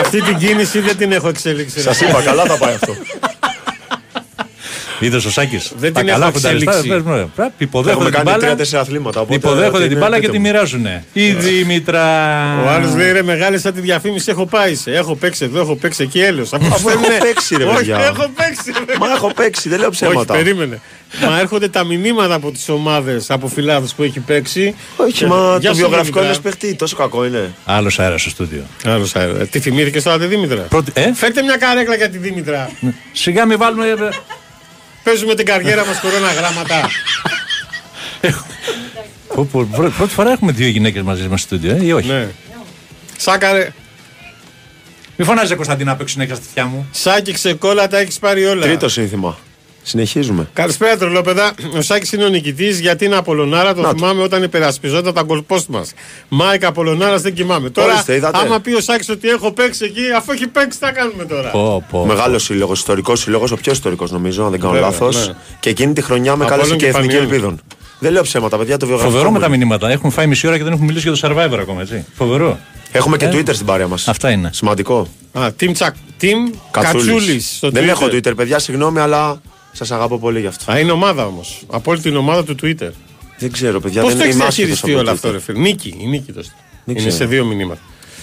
[0.00, 1.76] Αυτή την κίνηση δεν την έχω εξέλιξει.
[1.76, 1.82] ρε.
[1.82, 2.94] Σας είπα, καλά θα πάει αυτό.
[5.04, 6.88] Είδες ο Σάκης; Δεν τα την καλά έχω φουνταριστά, εξελίξει.
[6.88, 7.24] παίζουν, ωραία.
[7.34, 8.38] Πρέπει, Έχουμε Υποδέχονται την κάνει μπάλα.
[8.38, 9.20] τρία-τέσσερα αθλήματα.
[9.20, 10.44] οπότε Υποδέχονται τι την είναι, μπάλα και πείτε τη μου.
[10.46, 10.86] μοιράζουν.
[11.12, 12.02] Η Δήμητρα.
[12.64, 14.90] Ο άλλο λέει ρε μεγάλη σαν τη διαφήμιση έχω πάει σε.
[14.90, 16.52] Έχω παίξει εδώ, έχω παίξει εκεί έλεος.
[16.52, 17.96] Αφού Αφού έχω παίξει, ρε Όχι, παιδιά.
[17.98, 18.72] έχω παίξει.
[18.86, 18.94] ρε.
[18.98, 20.34] Μα έχω παίξει, δεν λέω Όχι, ψέματα.
[20.34, 20.80] περίμενε.
[21.28, 24.74] Μα έρχονται τα μηνύματα από τις ομάδες, από φιλάδε που έχει παίξει.
[24.96, 26.22] Όχι, Και- μα Γεια το σου, βιογραφικό Δήμητρα.
[26.24, 27.54] ενός παιχτή, τόσο κακό είναι.
[27.64, 28.62] Άλλος αέρας στο στούντιο.
[28.84, 29.48] Άλλος αέρας.
[29.48, 30.60] Τι θυμήθηκε τώρα τη Δήμητρα.
[30.62, 32.70] Πρώτη- ε; Φέρτε μια καρέκλα για τη Δήμητρα.
[33.12, 33.86] Σιγά μην βάλουμε.
[35.04, 36.88] Ε, Παίζουμε την καριέρα μας κορώνα γράμματα.
[39.34, 42.08] Πω, πω, πρω- Πρώτη φορά έχουμε δύο γυναίκες μαζί μας στο στούντιο, ε, ή όχι;
[42.08, 42.28] ναι.
[43.16, 43.72] Σάκαρε.
[45.16, 46.88] Μη φωνάζεις Κωνσταντίνα απ' έξω συνέχεια στη θιά μου.
[46.90, 48.62] Σάκη ξεκόλα τα έχεις πάρει όλα.
[48.62, 49.38] Τρίτο σύνθημα.
[49.86, 50.48] Συνεχίζουμε.
[50.52, 51.52] Καλησπέρα τρολόπεδα.
[51.76, 53.74] Ο Σάκης είναι ο νικητής γιατί είναι Απολωνάρα.
[53.74, 53.94] Το Να το.
[53.96, 55.92] θυμάμαι όταν υπερασπιζόταν τα γκολπόστ μας.
[56.28, 57.70] Μάικα Απολωνάρα δεν κοιμάμαι.
[57.70, 58.38] Τώρα, Ορίστε, είδατε.
[58.38, 61.50] άμα πει ο Σάκης ότι έχω παίξει εκεί, αφού έχει παίξει, τι θα κάνουμε τώρα;
[61.50, 62.04] Πω, πω.
[62.06, 65.26] Μεγάλος σύλλογος, ιστορικός σύλλογος, ο πιο ιστορικός νομίζω, αν δεν κάνω Βέβαια, λάθος.
[65.28, 65.34] ναι.
[65.60, 67.34] Και εκείνη τη χρονιά με Απόλλων κάλεσε και και εθνική Πανιόνιο.
[67.34, 67.60] ελπίδων.
[67.98, 69.12] Δεν λέω ψέματα, παιδιά, το βιογραφικό.
[69.12, 69.56] Φοβερό μου με τα είναι.
[69.56, 69.90] μηνύματα.
[69.90, 72.04] Έχουν φάει μισή ώρα και δεν έχουν μιλήσει για το survivor ακόμα, έτσι.
[72.14, 72.58] Φοβερό.
[72.92, 73.30] Έχουμε και Ε.
[73.32, 74.08] Twitter στην παρέα μας.
[74.08, 74.50] Αυτά είναι.
[74.52, 75.08] Σημαντικό.
[75.32, 76.26] Α, Team, Τσακ, team
[76.70, 77.06] Κατσούλης.
[77.06, 77.54] Κατσούλης.
[77.56, 77.88] στο Δεν Twitter.
[77.88, 79.40] έχω Twitter, παιδιά, συγγνώμη, αλλά
[79.76, 80.72] σας αγαπώ πολύ γι' αυτό.
[80.72, 81.62] Α, είναι ομάδα όμως.
[81.70, 82.90] Από όλη την ομάδα του Twitter.
[83.38, 85.32] Δεν ξέρω, παιδιά, Πώς δεν το έχεις είμαι άσχετος διαχειριστεί από όλο το αυτό, Twitter.
[85.32, 86.56] ρε φίλε; Νίκη, η Νίκη το στείλε.
[86.84, 87.14] Δεν Είναι ξέρω.
[87.14, 87.80] σε δύο μηνύματα.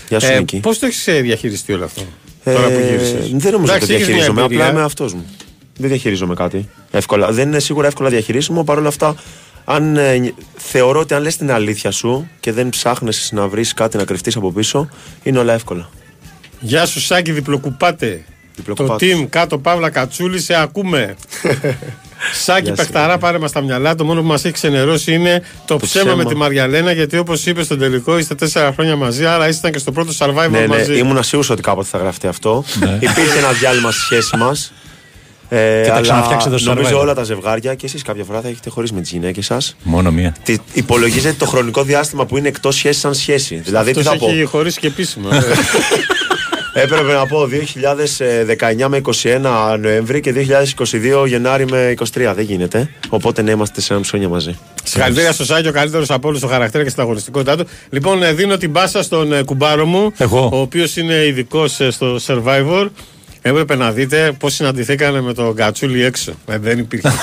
[0.10, 0.60] Γεια σου, Νίκη.
[0.60, 2.02] Πώς το έχεις διαχειριστεί όλο αυτό.
[2.44, 4.42] Ε, Τώρα που γύρισες; δεν νομίζω ότι διαχειρίζομαι.
[4.42, 5.26] Απλά είμαι αυτός μου.
[5.78, 6.70] Δεν διαχειρίζομαι κάτι.
[6.92, 7.32] Εύκολα.
[7.32, 8.64] Δεν είναι σίγουρα εύκολα διαχειρίσιμο.
[8.64, 9.16] Παρ' όλα αυτά,
[9.66, 13.74] αν, ε, νι- θεωρώ ότι αν λες την αλήθεια σου και δεν ψάχνεσαι να βρεις
[13.74, 14.90] κάτι να κρυφτείς από πίσω,
[15.24, 15.90] είναι όλα εύκολα.
[16.60, 18.24] Γεια σου, Σάκη, διπλοκουπάτε.
[18.56, 19.10] Διπλοκουπάτες.
[19.12, 21.16] Το team κάτω Παύλα Κατσούλη, σε ακούμε.
[22.44, 22.82] Σάκη Γεια σου.
[22.82, 23.96] Πεχταρά, πάρε μας τα μυαλά.
[23.96, 26.16] Το μόνο που μας έχει ξενερώσει είναι το, ψέμα, ψέμα.
[26.24, 26.92] με τη Μαριαλένα.
[26.92, 30.50] Γιατί όπως είπες στο τελικό, είστε τέσσερα χρόνια μαζί, άρα ήσασταν και στο πρώτο survival
[30.52, 30.98] Ναι, ναι, μαζί.
[30.98, 32.64] ήμουν σίγουρος ότι κάποτε θα γραφτεί αυτό.
[33.00, 34.74] Υπήρχε ένα διάλειμμα στη σχέση μας.
[35.50, 35.82] Ε, Ναι.
[35.82, 37.02] Και τα αλλά ξαναφτιάξετε στο νομίζω survival.
[37.02, 39.76] όλα τα ζευγάρια και εσείς κάποια φορά θα έχετε χωρίσει με τις γυναίκες σας.
[39.84, 40.36] Μόνο μία.
[40.74, 43.56] Υπολογίζετε το χρονικό διάστημα που είναι εκτός σχέσης σαν σχέση.
[43.56, 45.30] Δηλαδή, τι Αυτός θα πω; έχει χωρίσει και επίσημα.
[46.74, 46.82] ε.
[46.82, 47.50] Έπρεπε να πω
[48.82, 50.34] 2019 με 21 Νοέμβρη και
[51.22, 52.04] 2022 Γενάρη με 23.
[52.36, 52.90] Δεν γίνεται.
[53.10, 54.58] Οπότε ναι, είμαστε 4,5 χρόνια μαζί.
[54.84, 57.68] Συγχαρητήρια στο Σάκη, ο καλύτερος από όλους στο χαρακτήρα και στην αγωνιστικότητά του.
[57.90, 60.50] Λοιπόν, ε, δίνω την πάσα στον ε, κουμπάρο μου, Εγώ.
[60.54, 62.90] ο οποίος είναι ειδικός στο Survivor.
[63.42, 66.34] Έπρεπε να δείτε πώς συναντηθήκανε με τον Κατσούλη έξω.
[66.48, 67.12] Ε, δεν υπήρχε.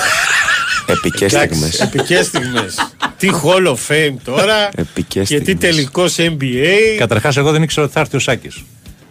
[0.85, 1.79] Επικές στιγμές.
[1.79, 2.75] Επικές στιγμές.
[3.17, 4.69] τι Hall of Fame τώρα.
[4.75, 5.75] Επικές και τι στιγμές.
[5.75, 6.97] τελικός NBA.
[6.97, 8.63] Καταρχάς, εγώ δεν ήξερα ότι θα έρθει ο Σάκης.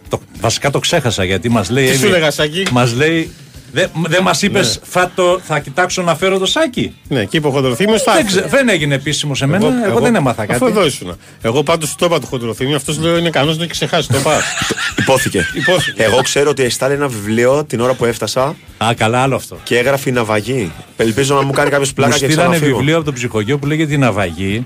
[0.09, 1.87] Το, βασικά το ξέχασα γιατί μας λέει.
[1.89, 3.31] Τι σου λέγα, Σάκη; Μας λέει.
[3.71, 6.95] Δεν δε μας είπες, θα, το- θα κοιτάξω να φέρω το Σάκη.
[7.07, 7.95] Ναι, εκεί είπε ο Χοντροθύμιο.
[8.15, 9.85] Δεν, ξε- δεν έγινε επίσημο σε μένα.
[9.85, 10.53] Εγώ, δεν έμαθα κάτι.
[10.53, 11.17] Αφού εδώ ήσουν.
[11.41, 12.75] Εγώ πάντως το είπα του Χοντροθύμιο.
[12.75, 14.07] Αυτός λέω είναι ικανό να έχει ξεχάσει.
[14.07, 14.41] Το είπα.
[15.01, 15.45] Υπόθηκε.
[15.53, 16.03] Υπόθηκε.
[16.03, 19.57] Εγώ ξέρω ότι εστάλει ένα βιβλίο την ώρα που έφτασα Α, καλά, άλλο αυτό.
[19.63, 20.71] και έγραφε η ναυαγή.
[20.97, 22.77] Ελπίζω να μου κάνει κάποιος Μου πλάκα και στείλανε ξαναφύγω.
[22.77, 24.63] βιβλίο από τον ψυχογειό που λέγεται Η Ναυαγή.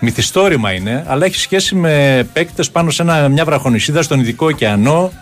[0.00, 5.12] Μυθιστόρημα είναι, αλλά έχει σχέση με παίκτες πάνω σε ένα, μια βραχονισίδα στον Ειδικό ωκεανό.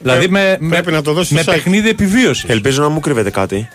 [0.00, 1.54] Δηλαδή με, με, πρέπει να το δώσεις με στο site.
[1.54, 2.50] παιχνίδι επιβίωσης.
[2.50, 3.68] Ελπίζω να μου κρύβετε κάτι.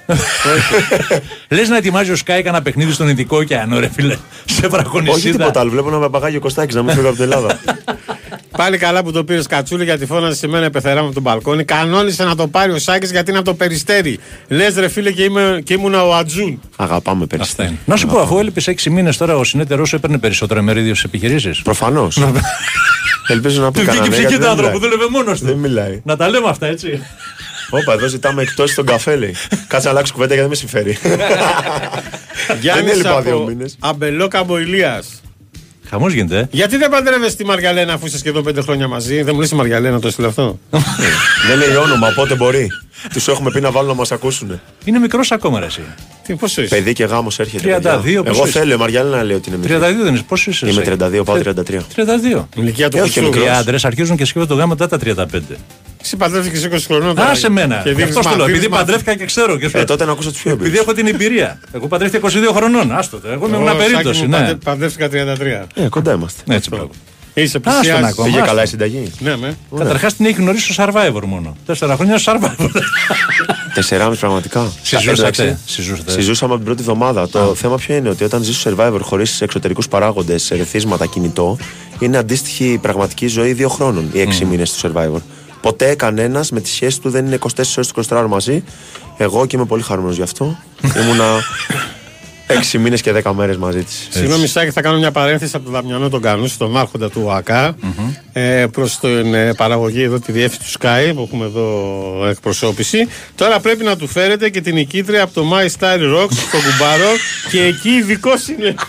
[1.50, 4.14] Λες να ετοιμάζει ο Σκάι ένα παιχνίδι στον Ειδικό ωκεανό, ρε φίλε.
[4.46, 5.38] Σε Όχι βραχονισίδα.
[5.38, 5.70] τίποτα άλλο.
[5.70, 7.60] Βλέπω ένα παπαγάκι ο Κωστάκης να μην φύγω από την Ελλάδα.
[8.58, 11.64] Πάλι καλά που το πήρες Κατσούλη γιατί φώναζες σε μένα πεθεράμε από τον μπαλκόνι.
[11.64, 14.20] Κανόνισε να το πάρει ο Σάκης γιατί είναι από το περιστέρι.
[14.48, 16.62] Λες ρε φίλε και, είμαι, και ήμουνα ο Ατζούν.
[16.76, 17.68] Αγαπάμε Αυτά περιστέρι.
[17.70, 17.78] είναι.
[17.86, 21.04] Να σου πω, αφού έλειπες 6 μήνες τώρα, ο συνέτερός σου έπαιρνε περισσότερο μερίδιο στις
[21.04, 21.62] επιχειρήσεις.
[21.62, 22.22] Προφανώς.
[23.28, 24.10] Ελπίζω να πει Του βγήκε κανένα.
[24.16, 24.90] ψυχή γιατί του δεν άνθρωπο, μιλάει.
[24.90, 25.46] δούλευε μόνος του.
[25.46, 26.02] Δεν μιλάει.
[26.04, 27.02] Να τα λέμε αυτά, έτσι.
[27.70, 29.36] Όπα, εδώ ζητάμε εκτός στον καφέ, λέει.
[29.68, 30.98] Κάτσε να αλλάξει κουβέντα γιατί δεν με συμφέρει.
[32.62, 33.76] Γιάννης είναι λοιπόν δύο από μήνες.
[33.80, 35.04] Αμπελό Καμποηλία.
[35.92, 36.40] Χαμός γίνεται.
[36.40, 36.48] ε.
[36.52, 39.56] Γιατί δεν παντρεύεσαι τη Μαργαλένα αφού είσαι σχεδόν πέντε χρόνια μαζί; Δεν μου λες η
[39.56, 40.60] Μαργαλένα το έστειλε αυτό;
[41.48, 42.70] Δεν λέει όνομα, οπότε μπορεί.
[43.14, 44.60] Τους έχουμε πει να βάλουν να μας ακούσουν.
[44.86, 45.82] Είναι μικρός ακόμα, ρε, εσύ.
[46.24, 47.64] Τι, πόσο είσαι; Παιδί και γάμος έρχεται.
[47.64, 48.24] 32, παιδιά.
[48.24, 50.04] πόσο Εγώ είσαι; θέλω, η Μαριάλνα να λέει ότι είναι 32 μικρή.
[50.04, 50.24] δεν είσαι.
[50.28, 51.86] Πόσο είσαι, Είμαι εσύ; 32, πάω 33.
[51.96, 52.48] 32.
[52.56, 53.34] Ηλικία του Ε, όχι, Χριστού.
[53.38, 53.58] Οι μικρός.
[53.58, 55.58] άντρες αρχίζουν και σκέφτονται το γάμο μετά τα 35.
[56.04, 57.16] Εσύ παντρεύτηκες 20 χρονών.
[57.16, 57.30] τώρα.
[57.30, 57.76] Α, σε μένα.
[57.84, 58.46] Και Γι' δίνεις αυτό μα- το λέω.
[58.46, 59.58] δίνεις Επειδή μα- παντρεύτηκα και ξέρω.
[59.58, 60.84] Και σου- Ε, τότε να ακούσω τους πιο Επειδή εμπειρού.
[60.84, 61.60] έχω την εμπειρία.
[61.72, 62.92] Εγώ παντρεύτηκα 22 χρονών.
[62.92, 63.28] Άστο το.
[63.28, 64.22] Εγώ είμαι Εγώ, μια Σάκη περίπτωση.
[64.22, 64.38] μου, Ναι.
[64.38, 65.68] παντε- Παντρεύτηκα 33.
[65.76, 66.42] Ε, κοντά είμαστε.
[66.46, 66.90] Ναι, έτσι μπράβο.
[67.34, 68.06] Είσαι Άστον πλησιάζεις.
[68.12, 68.28] ακόμα.
[68.28, 68.50] Πήγε άστο.
[68.50, 69.12] καλά η συνταγή.
[69.20, 69.58] Ναι, με.
[69.78, 71.56] Καταρχάς την έχει γνωρίσει στο survivor μόνο.
[71.66, 72.68] Τέσσερα χρόνια στο survivor.
[73.74, 74.72] Τεσσεράμιση πραγματικά.
[74.82, 76.12] Συζούσατε; Εντάξει, Συζούσατε.
[76.12, 77.30] Συζούσαμε από την πρώτη εβδομάδα.
[77.30, 81.58] Το θέμα ποιο είναι ότι όταν ζεις στο survivor χωρίς εξωτερικούς παράγοντες, ρεθίσματα, κινητό,
[82.00, 85.20] είναι αντίστοιχη η πραγματική ζωή δύο χρόνων οι έξι μήνες του survivor.
[85.62, 88.64] Ποτέ κανένας με τη σχέση του δεν είναι 24 ώρες το 24 ώρο μαζί.
[89.18, 90.58] Εγώ και είμαι πολύ χαρούμενος γι' αυτό.
[91.02, 91.26] Ήμουνα
[92.58, 94.08] Έξι μήνες και δέκα μέρες μαζί της.
[94.10, 97.76] Συγγνώμη, Σάκη, θα κάνω μια παρένθεση από τον Δαμιανό τον Κανούση, τον άρχοντα του ΟΑΚΑ,
[98.34, 103.08] ε, προς την ε, παραγωγή εδώ, τη διεύθυνση του Sky που έχουμε εδώ εκπροσώπηση.
[103.36, 107.10] Τώρα πρέπει να του φέρετε και την νικήτρια από το My Style Rocks στο κουμπάρο
[107.52, 108.76] και εκεί ειδικό είναι.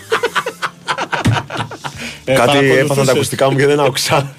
[2.25, 3.05] Ε, Κάτι έπαθαν παρακολουθούσε.
[3.05, 4.35] τα ακουστικά μου και δεν άκουσα.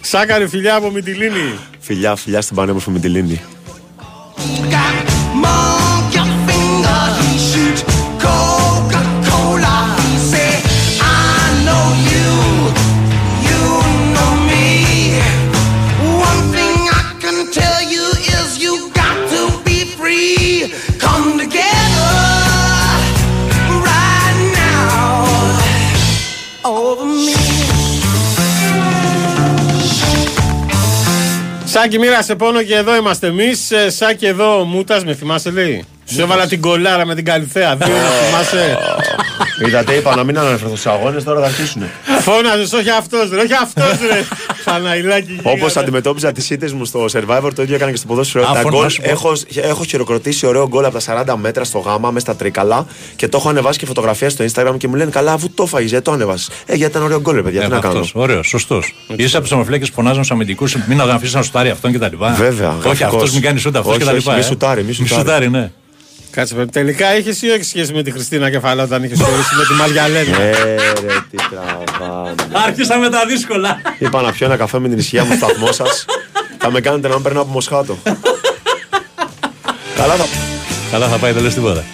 [0.00, 1.58] Σάκαρη φιλιά από Μυτιλίνη.
[1.80, 3.40] φιλιά, φιλιά στην πανέμορφη Μυτιλίνη.
[31.76, 33.72] Σάκη, μοίρασε πόνο και εδώ είμαστε εμείς.
[33.86, 37.76] Σάκη, εδώ ο Μούτας, με θυμάσαι λέει; Σου έβαλα την κολάρα με την καλυθέα.
[37.76, 38.78] Δύο να θυμάσαι;
[39.66, 41.82] Είδατε, είπα να μην αναφερθώ στου αγώνες, τώρα θα αρχίσουν.
[42.20, 44.22] Φώναζες, όχι αυτός, ρε, όχι αυτός, ρε.
[44.64, 45.36] Φαναϊλάκι.
[45.42, 45.80] Όπως γίγαντα.
[45.80, 48.44] αντιμετώπιζα τις ήττε μου στο survivor, το ίδιο έκανα και στο ποδόσφαιρο.
[48.44, 49.08] Α, Τα φωνάζω, γκολ, σου πω.
[49.10, 52.86] έχω, έχω χειροκροτήσει ωραίο γκολ από τα 40 μέτρα στο γάμα, μέσα στα τρίκαλα
[53.16, 55.98] και το έχω ανεβάσει και φωτογραφία στο Instagram και μου λένε Καλά, αφού το φάγεις,
[56.02, 57.94] το ανεβάσεις; Ε, γιατί ήταν ωραίο γκολ, ρε παιδιά, τι να κάνω.
[57.94, 58.94] αυτός, ωραίο, σωστός.
[59.16, 62.08] Είσαι από τους ομοφυλάκες που φωνάζουν στου αμυντικούς, μην αφήσει να σουτάρει αυτόν και τα
[62.08, 62.34] λοιπά.
[62.38, 63.22] Βέβαια, Όχι, γραφικός.
[63.22, 64.32] αυτό μην κάνει ούτε αυτός Όχι, και τα όχι, λοιπά.
[64.32, 64.42] μη ε.
[64.42, 65.20] σουτάρει, μη σουτάρει.
[65.20, 65.70] σουτάρει, ναι.
[66.34, 69.64] Κάτσε, παιδί, τελικά είχε ή όχι σχέση με τη Χριστίνα Κεφαλά όταν είχες χωρίσει με
[69.64, 70.40] τη Μαριαλένα.
[70.40, 70.76] Ε, ρε,
[71.30, 72.34] τι τραβάνε.
[72.66, 73.80] Άρχισα με τα δύσκολα.
[73.98, 76.04] Είπα να πιω ένα καφέ με την ησυχία μου στο σταθμό σας.
[76.58, 77.98] θα με κάνετε να παίρνω από Μοσχάτο.
[79.96, 80.24] Καλά θα.
[80.90, 81.84] Καλά θα πάει, δεν λες τίποτα.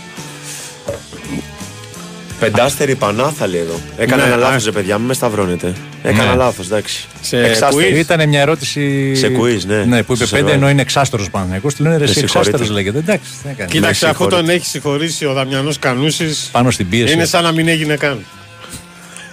[2.41, 3.81] Πεντάστερη πανάθαλη εδώ.
[3.97, 4.49] Έκανα Ναι, ένα α.
[4.49, 5.73] λάθος, ρε παιδιά, μην με σταυρώνετε.
[6.03, 6.37] Έκανα Ναι.
[6.37, 7.07] λάθος, εντάξει.
[7.21, 7.93] Σε Εξάστερη.
[7.95, 7.99] quiz.
[7.99, 9.15] Ήταν μια ερώτηση.
[9.15, 9.85] Σε quiz, ναι.
[9.85, 10.55] Ναι, που είπε Σε πέντε survivor.
[10.55, 11.69] ενώ είναι εξάστερο Παναγιακό.
[11.77, 12.51] Του λένε ρε, εσύ συγχωρείτε.
[12.51, 12.99] εξάστερο λέγεται.
[12.99, 13.73] Εντάξει, τι να κάνεις.
[13.73, 14.47] Κοίταξε, Με αφού συγχωρείτε.
[14.47, 17.13] τον έχεις συγχωρήσει ο Δαμιανός Κανούσης, Πάνω στην πίεση.
[17.13, 18.25] είναι σαν να μην έγινε καν.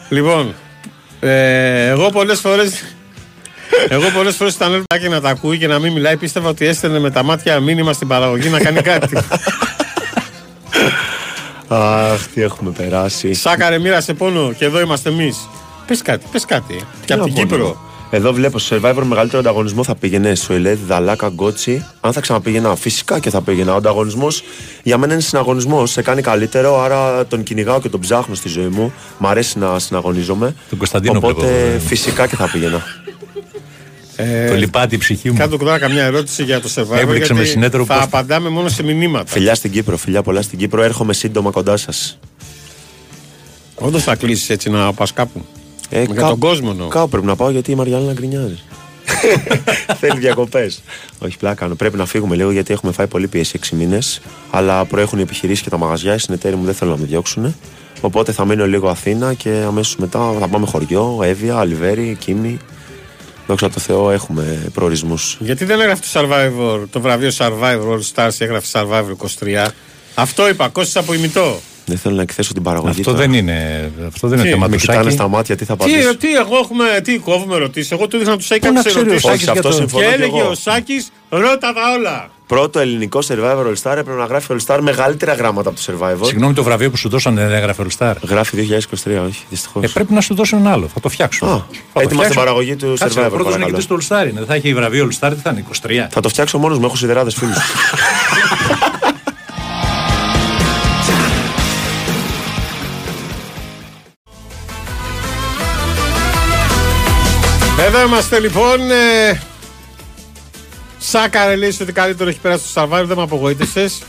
[0.09, 0.53] Λοιπόν,
[1.19, 2.63] ε, εγώ πολλές φορέ.
[3.89, 6.17] Εγώ πολλές φορές ήταν έρωτα και να τα ακούει και να μην μιλάει.
[6.17, 9.17] Πίστευα ότι έστελνε με τα μάτια μήνυμα στην παραγωγή να κάνει κάτι.
[11.67, 13.33] Αχ, τι έχουμε περάσει.
[13.33, 15.49] Σάκαρε, μοίρασε πόνο και εδώ είμαστε εμείς.
[15.87, 16.81] Πες κάτι, πες κάτι.
[17.05, 17.77] Και από την να πω, Κύπρο.
[18.09, 21.85] Εδώ βλέπω στο Survivor μεγαλύτερο ανταγωνισμό θα πήγαινε στο Ελέδη, Δαλάκα, Γκότσι.
[22.01, 23.73] Αν θα ξαναπήγαινα, φυσικά και θα πήγαινα.
[23.73, 24.43] Ο ανταγωνισμός
[24.83, 25.91] για μένα είναι συναγωνισμός.
[25.91, 28.93] Σε κάνει καλύτερο, άρα τον κυνηγάω και τον ψάχνω στη ζωή μου.
[29.17, 30.55] Μ' αρέσει να συναγωνίζομαι.
[30.69, 31.79] Τον Κωνσταντίνο Οπότε βλέπω, ε.
[31.79, 32.83] φυσικά και θα πήγαινα.
[34.17, 35.37] Ε, Το λυπάται η ψυχή μου.
[35.37, 36.97] Κάτω τώρα καμιά ερώτηση για το survivor.
[36.97, 39.31] Έβριξε με γιατί συνέτερο θα πώς- απαντάμε μόνο σε μηνύματα.
[39.31, 40.83] Φιλιά στην Κύπρο, φιλιά πολλά στην Κύπρο.
[40.83, 42.19] Έρχομαι σύντομα κοντά σας.
[43.75, 45.45] Όντως θα κλείσεις έτσι να πας κάπου;
[45.89, 46.87] Ε, Για τον κόσμο εννοώ.
[46.87, 48.59] Κάπου πρέπει να πάω γιατί η Μαριάννα γκρινιάζει.
[49.99, 50.81] Θέλει διακοπές.
[51.19, 51.75] Όχι, πλάκα κάνω.
[51.75, 54.21] Πρέπει να φύγουμε λίγο γιατί έχουμε φάει πολύ πίεση 6 μήνες.
[54.51, 56.13] Αλλά προέχουν οι επιχειρήσεις και τα μαγαζιά.
[56.13, 57.55] Οι συνεταίροι μου δεν θέλουν να με διώξουν.
[58.01, 62.57] Οπότε θα μείνω λίγο Αθήνα και αμέσως μετά θα πάμε χωριό, Εύβοια, Αλιβέρι, Κίμη.
[63.47, 65.37] Δόξα τω Θεώ, έχουμε προορισμούς.
[65.39, 69.15] Γιατί δεν έγραφε το Survivor, το βραβείο Survivor All Stars, έγραφε Survivor
[69.65, 69.67] 23.
[70.15, 71.59] Αυτό είπα, κόστησα από ημιτό.
[71.85, 72.89] Δεν θέλω να εκθέσω την παραγωγή.
[72.99, 73.17] Αυτό τώρα.
[73.17, 75.13] δεν είναι, αυτό δεν είναι Τι, θέμα Με του κοιτάνε Σάκη.
[75.15, 76.17] στα μάτια, τι θα Τι, απαντήσω.
[76.17, 77.91] τι, εγώ έχουμε, τι κόβουμε ερωτήσεις.
[77.91, 79.29] Εγώ του δείχνα τους Σάκη Πού να κάποιες ξέρει ο ερωτήσεις.
[79.29, 80.03] Σάκης Όχι, για αυτό το- συμφωνώ.
[80.03, 80.49] Και κι έλεγε εγώ.
[80.49, 82.29] ο Σάκης, ρώτα τα όλα.
[82.47, 86.25] Πρώτο ελληνικό Survivor All Star έπρεπε να γράφει All Star μεγαλύτερα γράμματα από το Survivor.
[86.25, 88.13] Συγγνώμη, το βραβείο που σου δώσαν δεν έγραφε All Star.
[88.27, 88.57] Γράφει
[89.03, 89.83] 2023, όχι, δυστυχώς.
[89.83, 90.87] Ε, πρέπει να σου δώσουν ένα άλλο.
[90.93, 91.45] Θα το φτιάξω.
[91.45, 92.39] Α, Θα το έτοιμα στην φτιάξω.
[92.39, 93.65] παραγωγή του Κάτσε, Survivor, Ο πρώτος παρακαλώ.
[93.65, 94.39] νικητής του All Star είναι.
[94.39, 96.07] Δεν θα έχει βραβείο All Star, τι θα είναι, 23.
[96.09, 97.57] Θα το φτιάξω μόνος μου, έχω σιδεράδες φίλους.
[107.87, 108.91] Εδώ είμαστε λοιπόν.
[108.91, 109.39] Ε,
[111.09, 114.01] Σάκαρε λέει ότι καλύτερο έχει περάσει στο Survivor, δεν με απογοήτευσες.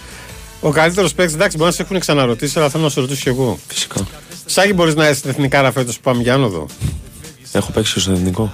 [0.60, 3.28] Ο καλύτερος παίκτης, εντάξει, μπορεί να σε έχουν ξαναρωτήσει, αλλά θέλω να σε ρωτήσω κι
[3.28, 3.58] εγώ.
[3.68, 4.06] Φυσικά.
[4.46, 6.66] Σάκη, μπορείς να είσαι στην εθνικά ραφέτο που πάμε για άνοδο;
[7.52, 8.52] Έχω παίξει και στο εθνικό.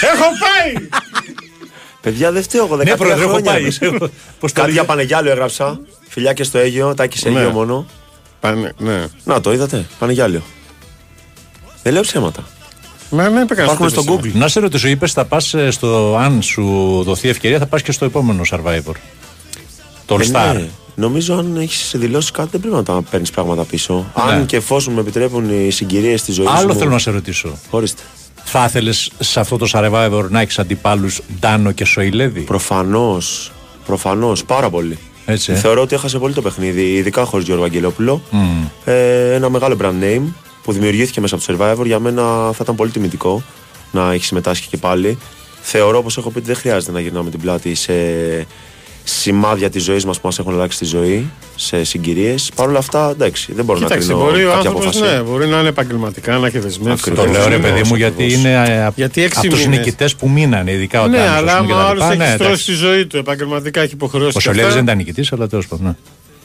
[0.00, 0.88] Έχω πάει!
[2.00, 2.76] Παιδιά, δεν φταίω εγώ.
[2.76, 3.50] 13 Ναι, πρόεδρε, έχω χρόνια.
[3.52, 3.68] πάει.
[4.40, 5.80] Πώς το Κάτι για Πανεγιάλιο έγραψα.
[6.08, 7.46] Φιλιά και στο Αίγιο, τάκι Αίγιο Ναι.
[7.48, 7.86] μόνο.
[8.40, 9.04] Πάνε, ναι.
[9.24, 10.42] Να το είδατε, Πανεγιάλιο.
[11.82, 12.44] Δεν λέω ψέματα.
[13.14, 13.74] Μα δεν είπε κανένας.
[13.78, 14.32] Υπάρχουμε στο Google.
[14.32, 16.16] Να σε ρωτήσω, είπες θα πας στο.
[16.16, 16.62] Αν σου
[17.04, 18.94] δοθεί ευκαιρία, θα πας και στο επόμενο Survivor;
[20.06, 20.54] Το All Ε, Star.
[20.54, 20.68] ναι.
[20.94, 23.94] Νομίζω αν έχεις δηλώσει κάτι δεν πρέπει να τα παίρνεις πράγματα πίσω.
[24.26, 24.32] Ναι.
[24.32, 26.78] Αν και εφόσον με επιτρέπουν οι συγκυρίες της ζωής Άλλο μου.
[26.78, 27.58] θέλω να σε ρωτήσω.
[27.70, 28.02] Ορίστε.
[28.44, 33.52] Θα ήθελες σε αυτό το Survivor να έχεις αντιπάλους Ντάνο και Σοηλέδη; Προφανώς.
[33.86, 34.98] Προφανώς, πάρα πολύ.
[35.26, 35.52] Έτσι.
[35.52, 35.54] ε.
[35.56, 38.22] Θεωρώ ότι έχασε πολύ το παιχνίδι, ειδικά χωρίς Γιώργο Αγγελόπουλο.
[38.84, 40.22] Ε, ένα μεγάλο brand name
[40.62, 41.84] που δημιουργήθηκε μέσα από το Survivor.
[41.86, 42.22] Για μένα
[42.52, 43.42] θα ήταν πολύ τιμητικό
[43.92, 45.18] να έχεις συμμετάσχει και πάλι.
[45.60, 47.92] Θεωρώ, όπως έχω πει, ότι δεν χρειάζεται να γυρνάμε την πλάτη σε
[49.04, 52.50] σημάδια της ζωής μας που μας έχουν αλλάξει τη ζωή σε συγκυρίες.
[52.54, 55.14] Παρ' όλα αυτά, εντάξει, δεν μπορώ Κοίταξε, να κρίνω μπορεί ο κάποια άνθρωπος απόφαση.
[55.16, 57.00] ναι, μπορεί να είναι επαγγελματικά, να έχει δεσμεύσεις.
[57.06, 57.24] Ακριβώς.
[57.24, 58.44] Το λέω ρε Ακριβώς, παιδί μου γιατί ακριβώς.
[58.44, 59.78] είναι Γιατί έξι από τους μήνες.
[59.78, 62.12] νικητές που μείνανε, ειδικά ο Ναι, Τάνης, αλλά ας πούμε, άμα και τα άλλος λοιπά.
[62.12, 62.64] έχει Ναι, στρώσει εντάξει.
[62.64, 64.28] τη ζωή του, επαγγελματικά έχει υποχρεώσει.
[64.28, 64.74] Ο και Σολιάδης αυτά.
[64.74, 65.96] δεν ήταν νικητής, αλλά τέλος πάντων.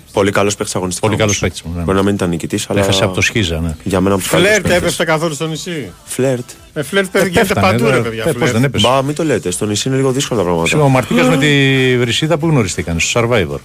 [0.08, 0.14] Ναι.
[0.14, 1.08] Πολύ καλός παίκτης αγωνιστικά.
[1.08, 1.38] Πολύ όμως.
[1.40, 1.84] καλός παίκτης, ναι.
[1.84, 2.80] Μπορεί να μην ήταν νικητής, αλλά.
[2.80, 3.76] Έχασε από το Σχίζα, ναι.
[3.84, 4.82] Για μένα από τους καλύτερους Φλερτ παίκτες.
[4.82, 6.50] έπεσε καθόλου στο νησί; Φλερτ.
[6.74, 8.22] Ε, φλερτ παιδί, γίνεται Πέφτανε, παντού, ε, ρε παιδιά.
[8.22, 8.52] ε, Πώς φλερτ.
[8.54, 8.88] δεν έπεσε.
[8.88, 9.52] Μπα, μην το λέτε.
[9.52, 10.88] Στο νησί είναι λίγο δύσκολα τα Ο πράγματα.
[10.90, 13.60] Μαρτίκα με τη Βρυσίδα που γνωριστήκαν, στο Survivor.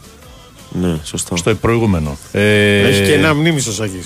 [0.80, 1.36] Ναι, σωστό.
[1.36, 2.16] Στο προηγούμενο.
[2.32, 4.04] Ε, Έχεις και ένα μνήμη στο Σάκης.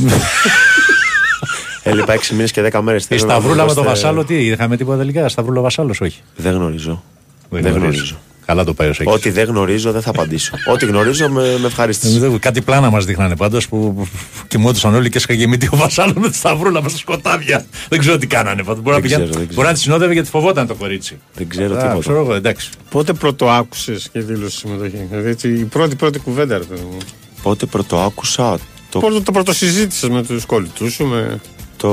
[1.82, 3.06] Έλειπα 6 μήνες και 10 μέρες.
[3.08, 5.28] Η Σταυρούλα με τον Βασάλο, τι είχαμε τίποτα τελικά.
[5.28, 6.22] Σταυρούλα Βασάλος, όχι.
[6.36, 7.02] Δεν γνωρίζω.
[7.50, 7.82] Δεν γνωρίζεις.
[7.82, 8.16] γνωρίζω.
[8.46, 9.12] Καλά το πάει ο Σάκης.
[9.12, 10.52] Ό,τι δεν γνωρίζω δεν θα απαντήσω.
[10.72, 12.20] Ό,τι γνωρίζω με, με ευχαρίστηση.
[12.34, 14.08] Ε, Κάτι πλάνα μας δείχνανε πάντως που που
[14.48, 17.66] κοιμόντουσαν όλοι και σκαγεμίτη ο Βασάλο με τη Σταυρούλα με στα σκοτάδια.
[17.88, 18.62] Δεν ξέρω τι κάνανε.
[18.62, 18.82] πάντως.
[18.82, 19.54] Μπορεί, να, ξέρω, πηγαίνει- δεν ξέρω.
[19.54, 21.18] μπορεί να τη συνόδευε γιατί φοβόταν το κορίτσι.
[21.34, 21.98] Δεν ξέρω Α, τίποτα.
[21.98, 22.70] ξέρω εγώ, εντάξει.
[22.90, 26.96] Πότε πρώτο άκουσες και δήλωσες συμμετοχή; Δηλαδή έτσι, η πρώτη πρώτη κουβέντα, ρε παιδί μου.
[27.42, 28.58] Πότε πρώτο άκουσα
[28.90, 28.98] το.
[28.98, 31.40] Πότε το πρώτο συζήτησες με τους κολλητούς σου, με.
[31.76, 31.90] το...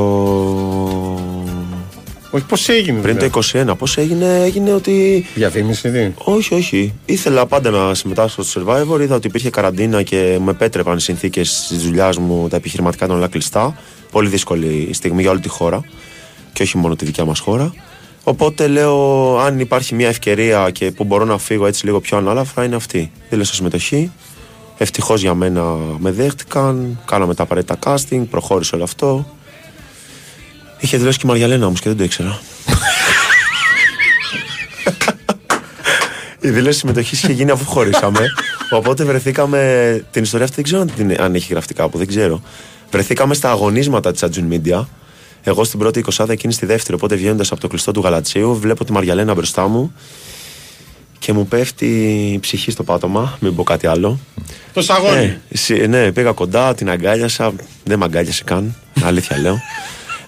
[2.36, 3.02] Όχι, πώς έγινε.
[3.02, 3.34] Πριν δηλαδή.
[3.52, 5.26] το 21, πώς έγινε, έγινε ότι.
[5.36, 6.94] Διαφήμιση, τι; Όχι, όχι.
[7.06, 9.02] Ήθελα πάντα να συμμετάσχω στο survivor.
[9.02, 13.18] Είδα ότι υπήρχε καραντίνα και με επέτρεπαν οι συνθήκες τη δουλειάς μου, τα επιχειρηματικά ήταν
[13.18, 13.78] όλα κλειστά.
[14.12, 15.82] Πολύ δύσκολη στιγμή για όλη τη χώρα.
[16.54, 17.74] Και όχι μόνο τη δικιά μας χώρα.
[18.24, 22.64] Οπότε λέω, αν υπάρχει μια ευκαιρία και που μπορώ να φύγω έτσι λίγο πιο ανάλαφρα,
[22.64, 23.12] είναι αυτή.
[23.30, 24.12] Δήλωσα συμμετοχή.
[24.78, 25.64] Ευτυχώς για μένα
[25.98, 27.00] με δέχτηκαν.
[27.06, 29.26] Κάναμε τα απαραίτητα casting, προχώρησε όλο αυτό.
[30.84, 32.40] Είχε δηλώσει και η Μαριαλένα όμως και δεν το ήξερα.
[36.40, 38.20] Η δήλωση συμμετοχής είχε γίνει αφού χωρίσαμε.
[38.70, 39.60] Οπότε βρεθήκαμε.
[40.12, 42.42] Την ιστορία αυτή δεν ξέρω αν, την, αν έχει γραφτεί κάπου, δεν ξέρω.
[42.92, 44.86] Βρεθήκαμε στα αγωνίσματα της Ατζουν Media.
[45.44, 46.96] Εγώ στην πρώτη εικοσάδα, εκείνη στη δεύτερη.
[46.98, 49.94] Οπότε βγαίνοντας από το κλειστό του Γαλατσίου, βλέπω τη Μαριαλένα μπροστά μου
[51.20, 51.86] και μου πέφτει
[52.34, 53.38] η ψυχή στο πάτωμα.
[53.42, 54.20] Μην πω κάτι άλλο.
[54.74, 55.24] Το σαγόνι.
[55.50, 57.54] Ε, συ- ναι, πήγα κοντά, την αγκάλιασα.
[57.84, 58.76] Δεν με αγκάλιασε καν.
[59.04, 59.60] Αλήθεια λέω.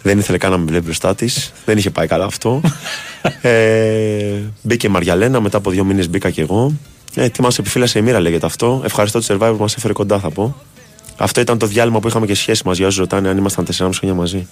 [0.06, 1.52] Δεν ήθελε καν να με βλέπει μπροστά της.
[1.65, 2.62] Δεν είχε πάει καλά αυτό.
[3.41, 6.74] ε, μπήκε η Μαριαλένα, μετά από δύο μήνες μπήκα κι εγώ.
[7.15, 8.82] Ε, τι μα επιφύλασε η μοίρα, λέγεται αυτό.
[8.86, 10.56] Ευχαριστώ τη Survivor που μας έφερε κοντά, θα πω.
[11.18, 13.89] Αυτό ήταν το διάλειμμα που είχαμε και σχέση μας για όσους ρωτάνε αν ήμασταν 4,5
[13.94, 14.48] χρόνια μαζί.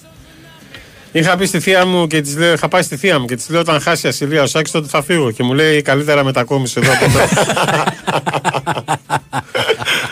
[1.16, 3.50] Είχα πει στη θεία μου και της λέω, είχα πάει στη θεία μου και της
[3.50, 5.32] λέω: Όταν χάσει η ασυλία ο Σάκης τότε θα φύγω.
[5.32, 7.20] Και μου λέει: Καλύτερα μετακόμισε εδώ από εδώ.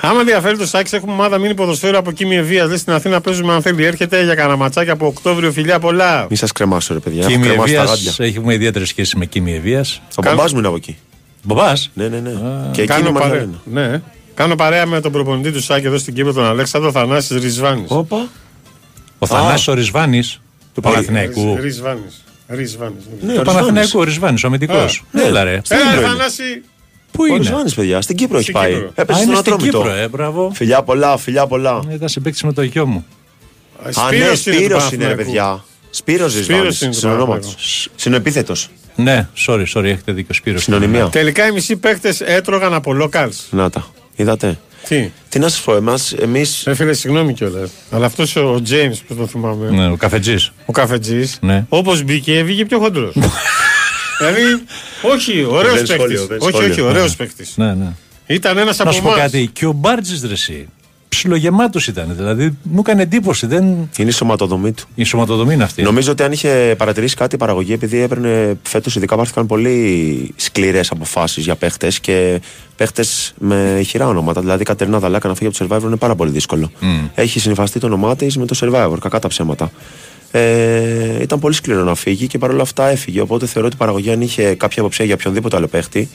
[0.01, 2.65] Άμα ενδιαφέρει το Σάκης, έχουμε ομάδα μήνυ ποδοσφαίρου από Κίμη Ευεία.
[2.65, 3.85] Λέει στην Αθήνα παίζουμε αν θέλει.
[3.85, 6.27] Έρχεται για κανένα ματσάκι από Οκτώβριο, φιλιά πολλά.
[6.29, 7.21] Μη σας κρεμάσω, ρε παιδιά.
[7.21, 8.25] Έχω Κίμη κρεμάσει τα Ευεία, γάντια.
[8.25, 9.85] έχουμε ιδιαίτερη σχέση με Κίμη Ευεία.
[10.15, 10.97] Ο μπαμπάς μου είναι από εκεί.
[11.43, 12.31] Μπαμπάς; Ναι, ναι, ναι.
[12.71, 13.27] και εκεί είναι η Κάνω παρέα.
[13.29, 13.61] Μαριαλένα.
[13.91, 14.01] Ναι.
[14.33, 17.83] Κάνω παρέα με τον προπονητή του Σάκη εδώ στην Κύπρο, τον Αλέξανδρο Θανάσης Ρισβάνη.
[17.87, 18.27] Όπα.
[19.19, 20.23] Ο Θανάσης ο Ρισβάνη
[20.73, 21.57] του Παναθηναϊκού.
[21.59, 22.01] Ρισβάνη.
[22.47, 22.95] Ρισβάνη.
[23.21, 25.03] Ναι, Του ο Παναθηναϊκού ο Ρισβάνη, ο αμυντικός.
[25.11, 25.21] ναι.
[25.23, 25.59] Έλα ρε.
[25.63, 26.17] Στην Έλα, Κύπρο ρε, είναι.
[26.17, 26.63] Θανάση.
[27.11, 28.73] Πού Ο είναι; Ρισβάνης, παιδιά, στην Κύπρο έχει Στην πάει.
[28.73, 28.87] Κύπρο.
[28.87, 29.77] Α, Έπεσε είναι στον στην Ατρόμητο.
[29.77, 30.51] Κύπρο, ε, μπράβο.
[30.53, 31.81] Φιλιά πολλά, φιλιά πολλά.
[31.93, 33.05] Ήταν συμπέκτη με το γιο μου.
[33.83, 35.15] Α, ναι, Σπύρος είναι του Σπύρος είναι, ρε Παναθηναϊκού.
[35.15, 35.63] παιδιά.
[35.89, 37.89] Σπύρος Σπύρος Ρισβάνης, είναι του συνονόματος.
[37.95, 38.69] Συνοεπίθετος.
[38.95, 40.33] Ναι, sorry, sorry, έχετε δίκιο.
[40.33, 40.63] Σπύρος.
[40.63, 41.09] Συνωνυμία.
[41.09, 43.33] Τελικά οι μισοί παίχτε έτρωγαν από locals.
[43.49, 43.87] Να τα.
[44.15, 44.59] Είδατε.
[44.87, 46.63] Τι; Τι να σας πω, εμάς, εμείς...
[46.65, 47.69] Ρε φίλε, συγγνώμη κιόλας.
[47.91, 50.51] Αλλά αυτός ο James που τον θυμάμαι, Ναι, ο καφετζής.
[50.65, 51.65] ο καφετζής, Ναι.
[51.69, 53.13] όπως μπήκε, έβγε πιο χοντρός.
[54.19, 54.41] δηλαδή,
[55.01, 55.93] όχι, ωραίο Δεν παίχτη.
[55.93, 56.71] σχόλιο, δεν Όχι, σχόλιο.
[56.71, 57.45] όχι, ωραίος παίχτη.
[57.55, 57.87] Ναι, ναι.
[58.27, 59.19] Ήταν ένας Να από σου πω εμάς.
[59.21, 60.67] κάτι, και ο Μπάρτζης Δρεσί.
[61.15, 62.13] Ψιλογεμάτος ήταν.
[62.15, 63.47] Δηλαδή μου έκανε εντύπωση.
[63.47, 63.63] Δεν...
[63.97, 64.87] Είναι η σωματοδομή του.
[64.95, 65.81] Η σωματοδομή είναι αυτή.
[65.81, 70.91] Νομίζω ότι αν είχε παρατηρήσει κάτι η παραγωγή, επειδή έπαιρνε φέτος ειδικά πάρθηκαν πολύ σκληρές
[70.91, 72.41] αποφάσεις για παίχτες και
[72.75, 74.41] παίχτες με ηχηρά ονόματα.
[74.41, 76.71] Δηλαδή, η Κατερίνα Δαλάκα να φύγει από το survivor είναι πάρα πολύ δύσκολο.
[77.15, 79.71] Έχει συνυφαστεί το όνομά της με το survivor, κακά τα ψέματα.
[80.31, 83.21] Ε, ήταν πολύ σκληρό να φύγει και παρόλα αυτά έφυγε.
[83.21, 86.09] Οπότε θεωρώ ότι η παραγωγή, αν είχε κάποια αποψία για οποιονδήποτε άλλο παίχτη,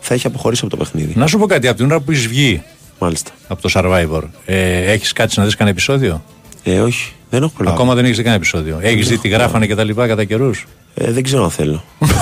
[0.00, 1.12] θα είχε αποχωρήσει από το παιχνίδι.
[1.16, 2.62] Να σου πω κάτι, από την ώρα που έχει βγει
[3.00, 3.30] Μάλιστα.
[3.48, 6.24] από το Survivor, ε, έχεις κάτι να δεις κανένα επεισόδιο;
[6.62, 7.76] Ε, όχι, δεν έχω προλάβει.
[7.76, 8.78] Ακόμα δεν έχεις δει κανένα επεισόδιο.
[8.82, 11.84] Έχεις δει τι γράφανε και τα λοιπά κατά καιρούς; Ε, δεν ξέρω αν θέλω.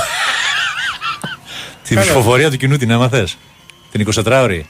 [1.89, 3.39] Την ψηφοφορία του κοινού την έμαθες;
[3.91, 4.61] Την 24ωρη.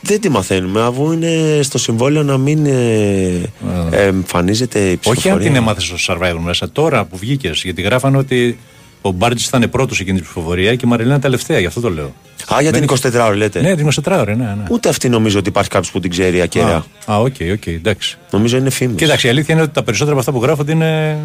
[0.00, 3.52] Δεν τη μαθαίνουμε, αφού είναι στο συμβόλαιο να μην ε,
[3.90, 5.34] ε, εμφανίζεται η ψηφοφορία.
[5.34, 7.62] Όχι αν την έμαθες στο Survivor μέσα, τώρα που βγήκες.
[7.62, 8.58] Γιατί γράφανε ότι
[9.06, 12.14] ο Μπάρτζη ήταν πρώτος εκείνης την ψηφοφορία και η Μαριλένα τελευταία, γι' αυτό το λέω.
[12.54, 13.60] Α, για την 24 ώρα λέτε.
[13.60, 14.64] Ναι, την 24ωρη, ναι, ναι.
[14.70, 16.84] Ούτε αυτή νομίζω ότι υπάρχει κάποιος που την ξέρει Α, ακεραία.
[17.10, 18.18] Α, οκ, οκ, εντάξει.
[18.30, 18.96] Νομίζω είναι φήμης.
[18.96, 21.18] Κοίταξε, η αλήθεια είναι ότι τα περισσότερα από αυτά που γράφονται είναι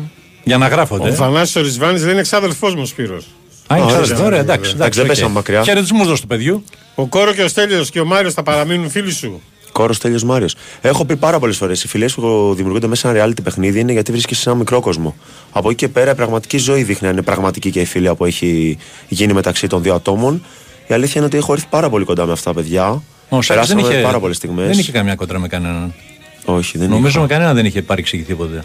[0.44, 1.10] για να γράφονται.
[1.10, 3.26] Ο Θανάσης ο Ρισβάνης δεν είναι εξάδελφός μου, Σπύρος.
[3.68, 4.14] Α, είναι Α, ξάδερφοι.
[4.14, 4.72] ωραία, Ωραία, εντάξει.
[4.76, 5.16] Εντάξει, δεν οκ.
[5.16, 5.64] πέσαμε μακριά.
[5.64, 6.64] Χαιρετισμούς δώσ' του παιδιού.
[6.96, 9.42] Ο Κόρο και ο Στέλιος και ο Μάριος θα παραμείνουν φίλοι σου.
[9.80, 10.56] Κόρος Τέλειος Μάριος.
[10.82, 11.84] Έχω πει πάρα πολλές φορές.
[11.84, 14.80] Οι φιλές που δημιουργούνται μέσα σε ένα reality παιχνίδι είναι γιατί βρίσκεσαι σε ένα μικρό
[14.80, 15.16] κόσμο.
[15.52, 18.26] Από εκεί και πέρα η πραγματική ζωή δείχνει αν είναι πραγματική και η φιλία που
[18.26, 20.44] έχει γίνει μεταξύ των δύο ατόμων.
[20.88, 22.88] Η αλήθεια είναι ότι έχω έρθει πάρα πολύ κοντά με αυτά τα παιδιά.
[23.30, 24.68] Ο Σάκης Περάσαμε δεν είχε, πάρα πολλές στιγμές.
[24.68, 25.94] Δεν είχε καμιά κόντρα με κανέναν.
[26.46, 27.20] Όχι, δεν Νομίζω είχα.
[27.20, 28.64] με κανέναν δεν είχε παρεξηγηθεί ποτέ.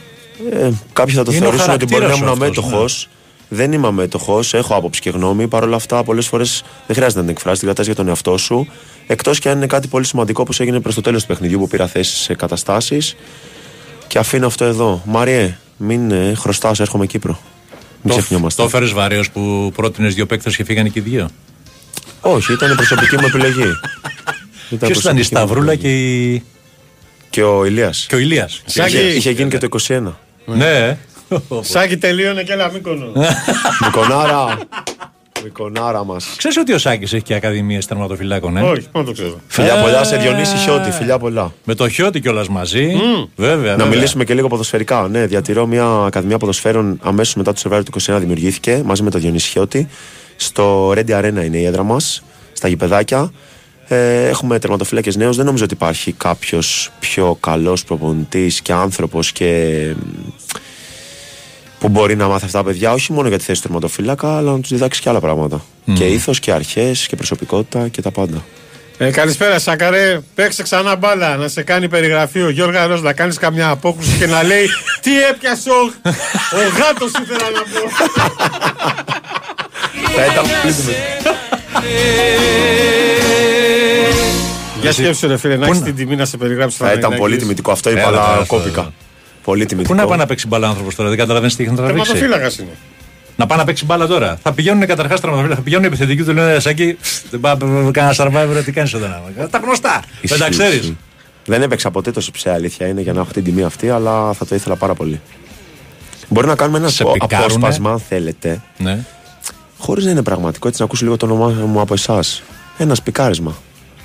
[0.53, 2.73] Ε, κάποιοι θα το Είναι ο θεωρήσουν ότι μπορεί να ήμουν χαρακτήρας σου αμέτωχος.
[2.75, 3.09] αυτός,
[3.49, 5.49] Δεν είμαι αμέτωχος, έχω άποψη και γνώμη.
[5.49, 8.37] Παρ' όλα αυτά, πολλές φορές δεν χρειάζεται να την εκφράσει, την κρατάς για τον εαυτό
[8.37, 8.67] σου.
[9.07, 11.69] Εκτός και αν είναι κάτι πολύ σημαντικό όπως έγινε προς το τέλος του παιχνιδιού που
[11.69, 13.17] πήρα θέση σε καταστάσεις.
[14.07, 15.03] Και αφήνω αυτό εδώ.
[15.07, 17.39] Μάριε, μην ε, χρωστάς, έρχομαι Κύπρο.
[18.03, 18.63] Μην Το, ξεχνιόμαστε.
[18.63, 21.29] το έφερες βαρέω που πρότεινες δύο παίκτες και φύγανε και οι δύο;
[22.21, 23.53] Όχι, ήταν η προσωπική μου επιλογή.
[24.69, 25.95] Ποιος ήταν η προσωπική μου Σταυρούλα επιλογή.
[26.21, 26.43] και, η...
[27.31, 28.07] Και ο Ηλίας.
[28.09, 28.63] και ο Ηλίας.
[28.65, 28.97] Σάκη.
[28.97, 30.03] Είχε, είχε γίνει και το 21.
[30.47, 30.99] Ναι.
[31.61, 33.13] Σάκη τελείωνε και έλα Μύκονο.
[33.85, 34.59] Μικονάρα.
[35.45, 36.35] Μικονάρα μας.
[36.37, 39.41] Ξέρεις ότι ο Σάκης έχει και ακαδημίες τερματοφυλάκων, ε; Όχι, μόνο το ξέρω.
[39.47, 39.81] Φιλιά Ε.
[39.83, 41.53] πολλά σε Διονύση Χιώτη, φιλιά πολλά.
[41.65, 42.87] Με το χιότι κιόλας μαζί.
[43.37, 43.71] Βέβαια.
[43.71, 43.87] Να βέβαια.
[43.87, 45.09] μιλήσουμε και λίγο ποδοσφαιρικά.
[45.11, 49.21] Ναι, διατηρώ μια Ακαδημία Ποδοσφαίρων αμέσως μετά το Σεβάριο του 21 δημιουργήθηκε μαζί με τον
[49.21, 49.89] Διονύση Χιώτη.
[50.37, 53.33] Στο Ready Arena είναι η έδρα μας, στα γηπεδάκια.
[53.89, 55.37] Ε, έχουμε τερματοφύλακε νέους.
[55.37, 60.29] Δεν νομίζω ότι υπάρχει κάποιος πιο καλός προπονητής και άνθρωπος και μ,
[61.85, 64.53] που μπορεί να μάθει αυτά τα παιδιά, όχι μόνο για τη θέση του τερματοφύλακα, αλλά
[64.53, 65.65] να τους διδάξεις και άλλα πράγματα.
[65.95, 68.45] Και ήθος και αρχές και προσωπικότητα και τα πάντα.
[68.99, 70.21] Ε, καλησπέρα, Σάκαρε.
[70.35, 74.43] Παίξε ξανά μπάλα να σε κάνει περιγραφή ο Γιώργαρος να κάνεις καμιά απόκρουση και να
[74.43, 74.67] λέει
[75.01, 75.93] Τι έπιασε ο,
[76.57, 77.81] ο γάτος, ήθελα να πω.
[80.17, 81.31] Θα ήταν πολύ δημιουργικό.
[84.81, 87.73] Για σκέψου, ρε φίλε, να έχεις την τιμή να σε περιγράψει Θα ήταν πολύ τιμητικό.
[87.73, 88.93] Αυτό είπα, Έλα, αλλά τώρα, κόπηκα.
[89.45, 89.51] Αυτό.
[89.51, 89.95] Πολύ τιμητικό.
[89.95, 92.13] Πού να πάει να παίξει μπάλα άνθρωπος τώρα, δεν καταλαβαίνεις τι έχει να τραβήξει.
[92.13, 92.73] Τερματοφύλακα είναι.
[93.37, 94.39] Να πάει να παίξει μπάλα τώρα.
[94.43, 96.97] Θα πηγαίνουν καταρχάς τραυματοφύλακα, θα πηγαίνουν επιθετικοί του λένε Σάκη,
[97.31, 97.57] δεν πάει
[97.91, 99.49] κανένα survivor, τι κάνεις εδώ να.
[99.49, 100.03] Τα γνωστά.
[100.23, 100.79] Δεν τα Ισχύει, ξέρεις.
[100.79, 100.97] ισχύει.
[101.45, 104.47] Δεν έπαιξα ποτέ τόσο ψέα αλήθεια είναι για να έχω την τιμή αυτή, αλλά θα
[104.47, 105.21] το ήθελα πάρα πολύ.
[106.29, 107.45] Μπορεί να κάνουμε ένα Σε απο- πικάρουνε.
[107.47, 108.99] απόσπασμα, αν θέλετε, Ναι.
[109.79, 112.43] χωρίς να είναι πραγματικό, έτσι να ακούσει λίγο το όνομά μου από εσάς.
[112.79, 113.55] Ένα σπικάρισμα.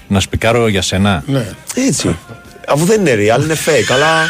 [0.08, 1.23] Να σπικάρω για σένα.
[1.28, 1.45] Ναι.
[1.75, 2.17] Έτσι.
[2.67, 4.08] Αφού δεν είναι real, είναι fake, αλλά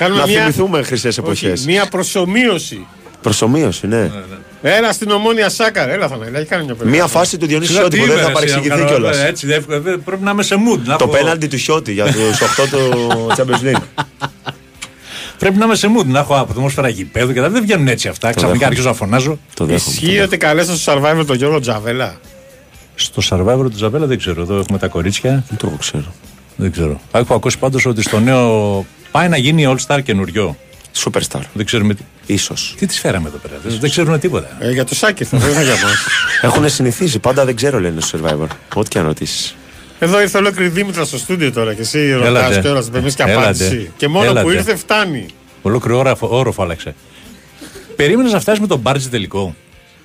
[0.00, 1.64] Κάνουμε να μια, θυμηθούμε χρυσές όχι, εποχές.
[1.66, 2.86] μια προσωμείωση.
[3.22, 4.10] Προσωμείωση, ναι.
[4.62, 6.86] Έλα στην ομόνια Σάκαρε, έλα θα με έχει κάνει μια περιγραφή.
[7.02, 9.18] Μία φάση του Διονύση Ξέρω Σιώτη τι που δεν είμαι, θα ρε, παρεξηγηθεί εσύ, κιόλας.
[9.18, 10.78] ε, Έτσι, δεν- δεν- πρέπει να είμαι σε mood.
[10.84, 13.82] να Το έχω- πέναλτι του Σιώτη για τους 8 του Champions League.
[15.38, 18.26] Πρέπει να είμαι σε mood, να έχω ατμόσφαιρα γηπέδου και τα δεν βγαίνουν έτσι αυτά.
[18.28, 18.66] Ξαφνικά δέχομαι.
[18.66, 19.38] αρχίζω να φωνάζω.
[19.54, 19.94] Το δέχομαι.
[20.00, 22.16] Ισχύει ότι καλέσαι στο survivor τον Γιώργο Τζαβέλα;
[22.94, 24.42] Στο survivor του Τζαβέλα δεν ξέρω.
[24.42, 25.44] Εδώ έχουμε τα κορίτσια.
[25.48, 26.14] Δεν το ξέρω.
[26.56, 27.00] Δεν ξέρω.
[27.12, 30.56] Έχω ακούσει πάντως ότι στο νέο πάει να γίνει All Star καινούριο.
[31.04, 31.40] Superstar.
[31.52, 32.02] Δεν ξέρουμε τι.
[32.26, 32.74] Ίσως.
[32.78, 33.60] Τι της φέραμε εδώ πέρα.
[33.64, 34.56] Δεν, δεν ξέρουν τίποτα.
[34.60, 36.06] Ε, για το Σάκη θα δεν θα για μας.
[36.42, 37.18] Έχουν συνηθίσει.
[37.18, 38.46] Πάντα δεν ξέρω, λένε στο survivor.
[38.74, 39.54] Ό,τι και αν ρωτήσεις.
[39.98, 42.60] Εδώ ήρθε ολόκληρη Δήμητρα στο στούντιο τώρα και εσύ ρωτάς Έλατε.
[42.60, 43.40] και ώρα παίρνει και Έλατε.
[43.40, 43.90] απάντηση.
[43.96, 44.52] Και μόνο που Έλατε.
[44.52, 45.26] ήρθε φτάνει.
[45.62, 46.94] Ολόκληρο όροφο, όροφο άλλαξε.
[47.96, 49.54] Περίμενες να φτάσει με τον Μπάρτζι τελικό;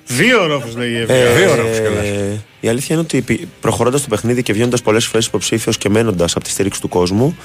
[0.06, 1.12] Δύο όροφους λέει η Εύη.
[1.12, 2.04] Δύο ώρες κιόλας.
[2.04, 6.34] Ε, η αλήθεια είναι ότι προχωρώντας το παιχνίδι και βγαίνοντας πολλές φορές υποψήφιος και μένοντας
[6.36, 7.36] από τη στήριξη του κόσμου,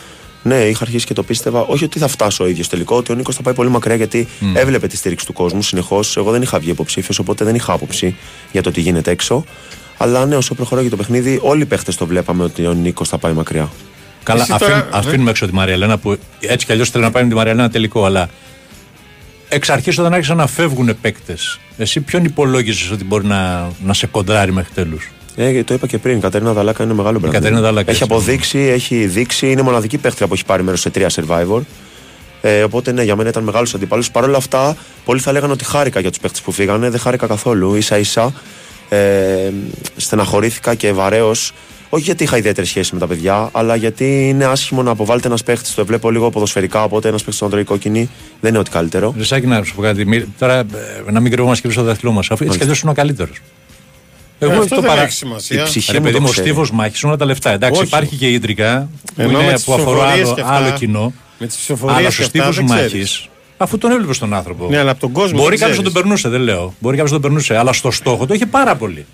[0.44, 1.62] ναι, είχα αρχίσει και το πίστευα.
[1.62, 4.28] Όχι ότι θα φτάσω ο ίδιος τελικό, ότι ο Νίκος θα πάει πολύ μακριά γιατί
[4.54, 6.18] έβλεπε τη στήριξη του κόσμου συνεχώς.
[6.18, 8.16] Εγώ δεν είχα βγει υποψήφιος, οπότε δεν είχα άποψη
[8.52, 9.44] για το τι γίνεται έξω.
[9.98, 13.18] Αλλά ναι, όσο προχωράει το παιχνίδι, όλοι οι παίχτες το βλέπαμε ότι ο Νίκος θα
[13.18, 13.70] πάει μακριά.
[14.24, 14.90] Καλά, Εσύ αφήν, τώρα, ναι.
[14.92, 18.06] αφήνουμε έξω τη Μαριαλένα που έτσι κι αλλιώς θέλει να πάει με τη Μαριαλένα τελικό.
[18.06, 18.30] Αλλά
[19.50, 24.08] εξ αρχής όταν άρχισαν να φεύγουν παίκτες, εσύ ποιον υπολόγιζες ότι μπορεί να, να σε
[24.08, 27.34] κοντράρει μέχρι τέλους; Ε, το είπα και πριν, η Κατερίνα Δαλάκα είναι μεγάλο μπράβο.
[27.34, 28.14] Κατερίνα Δαλάκα, Έχει έτσι.
[28.14, 31.62] αποδείξει, έχει δείξει, είναι μοναδική παίχτρια που έχει πάρει μέρος σε τρία survivor.
[32.42, 34.04] Ε, οπότε ναι, για μένα ήταν μεγάλος αντίπαλο.
[34.12, 36.90] Παρ' όλα αυτά, πολλοί θα λέγανε ότι χάρηκα για τους παίχτες που φύγανε.
[36.90, 37.82] Δεν χάρηκα καθόλου.
[37.82, 38.34] σα ίσα
[38.90, 39.50] ε,
[39.98, 41.54] στεναχωρήθηκα και βαρέως.
[41.90, 45.44] Όχι γιατί είχα ιδιαίτερη σχέση με τα παιδιά, αλλά γιατί είναι άσχημο να αποβάλλεται ένας
[45.44, 45.74] παίχτης.
[45.74, 46.84] Το βλέπω λίγο ποδοσφαιρικά.
[46.84, 49.14] Οπότε ένας παίχτης στον τρώει κόκκινη δεν είναι ό,τι καλύτερο.
[49.18, 50.06] Ρεσάκι να σου πω κάτι.
[50.06, 50.66] Μη- Τώρα ε,
[51.12, 52.32] να μην κρυβόμαστε και στο δάχτυλό μας.
[52.32, 53.38] Αφού έτσι κι αλλιώς είναι ο καλύτερος.
[54.44, 55.02] Εγώ Ε, αυτό το δεν παρα...
[55.02, 55.62] έχει σημασία.
[55.62, 56.48] Η ψυχή Ρε μου παιδί το μου, ο ξέρει.
[56.48, 57.52] στίβος μάχης είναι όλα τα λεφτά.
[57.52, 57.88] Εντάξει, Όχι.
[57.88, 60.54] υπάρχει και η ίντρικα που, Ενώ με είναι, τις που αφορά ψηφοφορίες άλλο, και αυτά,
[60.54, 61.14] άλλο κοινό.
[61.40, 62.92] με τις ψηφοφορίες Αλλά και στου αυτά στίβου δεν ξέρεις.
[62.94, 63.28] μάχης,
[63.58, 64.68] αφού τον έβλεπε τον άνθρωπο.
[64.70, 65.38] Ναι, αλλά από τον κόσμο.
[65.38, 66.10] Μπορεί δεν κάποιος να τον ξέρεις.
[66.10, 66.74] περνούσε, δεν λέω.
[66.80, 69.06] Μπορεί κάποιος να τον περνούσε, αλλά στο στόχο το είχε πάρα πολύ.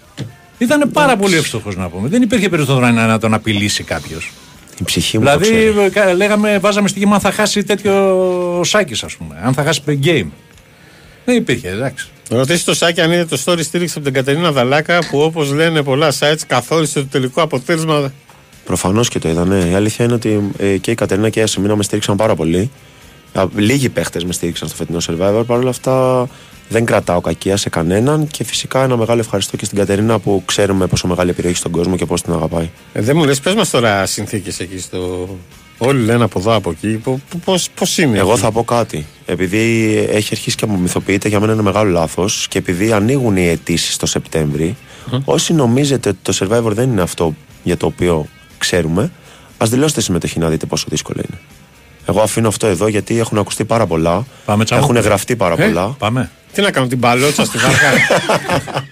[0.57, 2.07] Ήταν πάρα πολύ εύστοχος να πούμε.
[2.07, 4.31] Δεν υπήρχε περίπτωση να, να τον απειλήσει κάποιος.
[4.79, 5.85] Η ψυχή μου το Δηλαδή, ξέρει.
[5.85, 7.93] ε, κα- λέγαμε, βάζαμε στοίχημα αν θα χάσει τέτοιο
[8.63, 9.35] σάκι, ας πούμε.
[9.43, 10.25] Αν θα χάσει game.
[11.27, 12.07] Δεν υπήρχε, εντάξει.
[12.29, 15.83] Ρωτήσει το Σάκη αν είναι το story στήριξη από την Κατερίνα Δαλάκα που όπως λένε
[15.83, 18.13] πολλά sites καθόρισε το τελικό αποτέλεσμα.
[18.65, 19.67] Προφανώς και το είδανε.
[19.71, 22.71] Η αλήθεια είναι ότι ε, και η Κατερίνα και η Ασημίνα με στήριξαν πάρα πολύ.
[23.33, 25.43] Α, Λίγοι παίχτες με στήριξαν στο φετινό survivor.
[25.45, 26.27] Παρ' όλα αυτά
[26.69, 30.87] δεν κρατάω κακία σε κανέναν και φυσικά ένα μεγάλο ευχαριστώ και στην Κατερίνα που ξέρουμε
[30.87, 32.69] πόσο μεγάλη επιρροή έχει στον κόσμο και πώς την αγαπάει.
[32.93, 35.29] Ε, δεν μου λες, πες μας τώρα συνθήκες εκεί στο.
[35.77, 37.01] Όλοι λένε από εδώ, από εκεί.
[37.75, 38.17] Πώς είναι.
[38.17, 39.05] Εγώ εκεί; θα πω κάτι.
[39.25, 43.97] Επειδή έχει αρχίσει και απομυθοποιείται, για μένα είναι μεγάλο λάθος και επειδή ανοίγουν οι αιτήσεις
[43.97, 44.75] το σεπτεμβρη
[45.25, 49.11] όσοι νομίζετε ότι το survivor δεν είναι αυτό για το οποίο ξέρουμε,
[49.57, 51.39] ας δηλώσετε συμμετοχή να δείτε πόσο δύσκολο είναι.
[52.05, 54.25] Εγώ αφήνω αυτό εδώ γιατί έχουν ακουστεί πάρα πολλά.
[54.45, 54.81] Πάμε, Τσάμο.
[54.83, 55.87] έχουν γραφτεί πάρα Ε, πολλά.
[55.87, 56.31] Πάμε.
[56.53, 57.89] Τι να κάνω, την μπαλότσα στη βάρκα.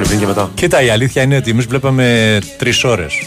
[0.00, 0.50] Story πριν και μετά.
[0.54, 3.22] Κοίτα, η αλήθεια είναι ότι εμείς βλέπαμε τρεις ώρες.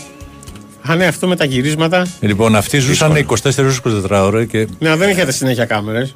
[0.82, 2.07] Α, ναι, αυτό με τα γυρίσματα.
[2.19, 3.71] Λοιπόν, αυτοί ζούσαν 24
[4.09, 6.15] 24 ώρες και Ναι, δεν είχατε συνέχεια κάμερες.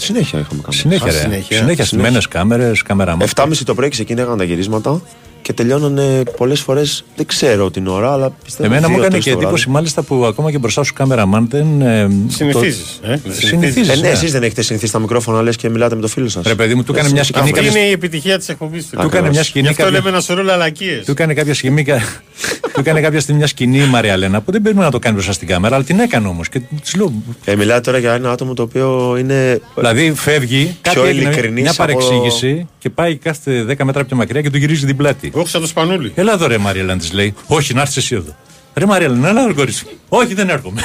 [0.00, 0.74] Συνέχεια είχαμε κάνει.
[0.76, 1.06] συνέχεια.
[1.06, 1.18] Α, ρε.
[1.18, 1.56] συνέχεια.
[1.56, 3.26] Συνέχεια στημένε κάμερες, κάμερα μα.
[3.34, 5.00] 7.30 το πρωί ξεκίναγαν τα γυρίσματα
[5.42, 7.04] και τελειώνανε πολλές φορές.
[7.16, 8.68] Δεν ξέρω την ώρα, αλλά πιστεύω.
[8.72, 9.54] Εμένα μου δύο, έκανε τρεις και το βράδυ.
[9.54, 11.80] εντύπωση μάλιστα που ακόμα και μπροστά σου κάμεραμαν δεν.
[11.82, 12.98] ε, Συνηθίζεις.
[13.02, 14.08] το- Ε, Συνηθίζεις, Ε, ναι, ναι.
[14.08, 16.44] εσείς δεν έχετε συνηθίσει τα μικρόφωνα λες και μιλάτε με το φίλο σας.
[16.46, 17.40] Ρε παιδί μου, του έκανε μια σκηνή.
[17.44, 18.96] Αυτή κάποια- είναι η επιτυχία της εκπομπής του.
[18.96, 19.68] Του έκανε μια Γι' σκηνή.
[19.68, 20.96] αυτό κάποια- λέμε ένα σωρό λαλακίε.
[21.04, 21.98] Του έκανε κάποια στιγμή, κα-
[22.74, 25.14] του έκανε κάποια στιγμή μια σκηνή η Μαρία Λένα που δεν πρέπει να το κάνει
[25.14, 26.48] μπροστά στην κάμερα, αλλά την έκανε όμως.
[26.48, 27.12] Και της λέω.
[27.44, 29.60] Ε, μιλάτε τώρα για ένα άτομο το οποίο είναι.
[29.92, 34.40] Δηλαδή φεύγει, κάτι έγινε, ειλικρινής μια από- παρεξήγηση και πάει κάθε 10 μέτρα πιο μακριά
[34.40, 35.30] και του γυρίζει την πλάτη.
[35.34, 36.12] Εγώ σαν το σπανούλι.
[36.14, 37.34] Έλα εδώ ρε Μαρία Λένα, της λέει.
[37.46, 38.36] Όχι, να έρθεις εσύ εδώ.
[38.74, 39.84] Ρε Μαρία Λένα, έλα ρε κορίτσι.
[39.86, 39.90] μου.
[40.08, 40.82] Όχι, δεν έρχομαι.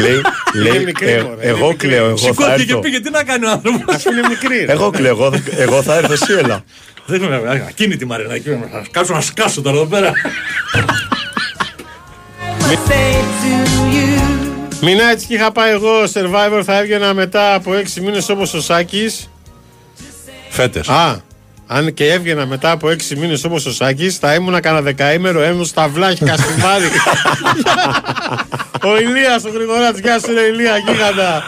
[0.00, 0.20] λέει,
[0.72, 1.88] λέει, μικρή, ε, μωρέ, είναι εγώ μικρή.
[1.88, 2.78] κλαίω, εγώ θα Σηκώθηκε και έρθω.
[2.80, 3.94] πήγε, τι να κάνει ο άνθρωπος.
[3.94, 4.64] Αυτό είναι μικρή.
[4.64, 4.72] ρε.
[4.72, 6.64] Εγώ κλαίω, εγώ, εγώ θα έρθω, εσύ έλα.
[7.10, 10.12] Δεν είμαι ακίνητη Μαρία Λένα, εκεί, να κάτσω να σκάσω τώρα εδώ πέρα.
[14.80, 19.30] Μινάτσι και είχα πάει εγώ survivor θα έβγαινα μετά από 6 μήνες όπως ο Σάκης.
[20.48, 20.82] Φέτε.
[20.86, 21.16] Α,
[21.66, 25.64] αν και έβγαινα μετά από 6 μήνες όπως ο Σάκης, θα ήμουν κανένα δεκαήμερο έμουν
[25.64, 26.84] στα βλάχη καστιμάρι.
[28.92, 31.42] ο Ηλίας ο Γρηγοράτης, γεια σου ρε Ηλία, γίγαντα.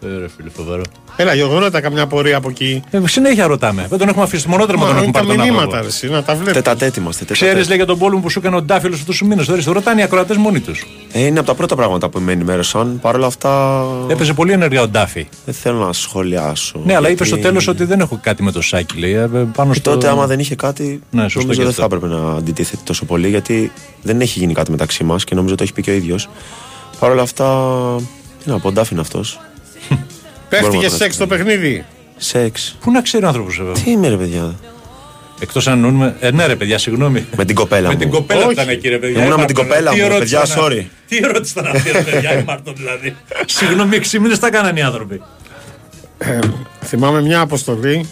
[0.00, 0.82] Ε, Ρε φίλε, φοβερό.
[1.16, 2.82] Έλα, Γιώργο, ρώτα καμιά πορεία από εκεί.
[2.90, 3.86] Ε, συνέχεια ρωτάμε.
[3.88, 5.82] Δεν τον έχουμε αφήσει στο μονόδρομο, τον Μα, έχουμε είναι τα πάρει τον μηνύματα, άνθρωπο.
[5.82, 6.52] ρε, εσύ, να τα βλέπεις.
[6.52, 7.24] Τετατέτ είμαστε.
[7.24, 7.68] Ξέρεις, τετατέτ.
[7.68, 9.46] λέει για τον πόλεμο που σου έκανε ο Ντάφιλος αυτούς τους μήνες.
[9.64, 10.86] Το ρωτάνε οι ακροατές μόνοι τους.
[11.12, 12.98] Ε, είναι από τα πρώτα πράγματα που με ενημέρωσαν.
[13.00, 13.82] Παρ' όλα αυτά.
[14.08, 15.26] Έπαιζε πολύ ενεργά ο Ντάφι.
[15.44, 16.80] Δεν θέλω να σχολιάσω.
[16.84, 19.12] Ναι, αλλά είπες γιατί- στο τέλος ότι δεν έχω κάτι με το σάκι, λέει.
[19.12, 19.90] ε, Πάνω Ε, στο...
[19.90, 21.96] τότε, άμα δεν είχε κάτι, Ναι, σωστό νομίζω και δεν θα αυτό.
[21.96, 25.62] έπρεπε να αντιτίθεται τόσο πολύ γιατί δεν έχει γίνει κάτι μεταξύ μας και νομίζω το
[25.62, 26.28] έχει πει και ο ίδιος.
[26.98, 27.46] Παρ' όλα αυτά,
[28.44, 29.40] τι να πω, ντάφ είναι αυτός.
[30.52, 31.84] Πέφτηκε μπορούμε να σεξ στο παιχνίδι;
[32.16, 32.76] Σεξ.
[32.80, 34.54] Πού να ξέρει ο άνθρωπος, Τι είμαι, ρε παιδιά.
[35.40, 36.16] Εκτός αν εννοούμε.
[36.20, 37.26] Ε, ναι, ρε παιδιά, συγγνώμη.
[37.36, 38.00] Με την κοπέλα Με μου.
[38.00, 38.52] την κοπέλα Όχι.
[38.52, 39.18] ήταν εκεί, ρε παιδιά.
[39.24, 40.70] Ήμουνα με Ήμαρτον, την κοπέλα τι μου, ρε, ερώτηση παιδιά, ήταν sorry.
[40.78, 40.90] αυτή.
[41.08, 43.16] Τι ερώτηση ήταν αυτή, ρε παιδιά, ήμαρτον δηλαδή.
[43.56, 45.22] Συγγνώμη, 6 μήνες τα κάνανε οι άνθρωποι.
[46.84, 48.06] Θυμάμαι μια αποστολή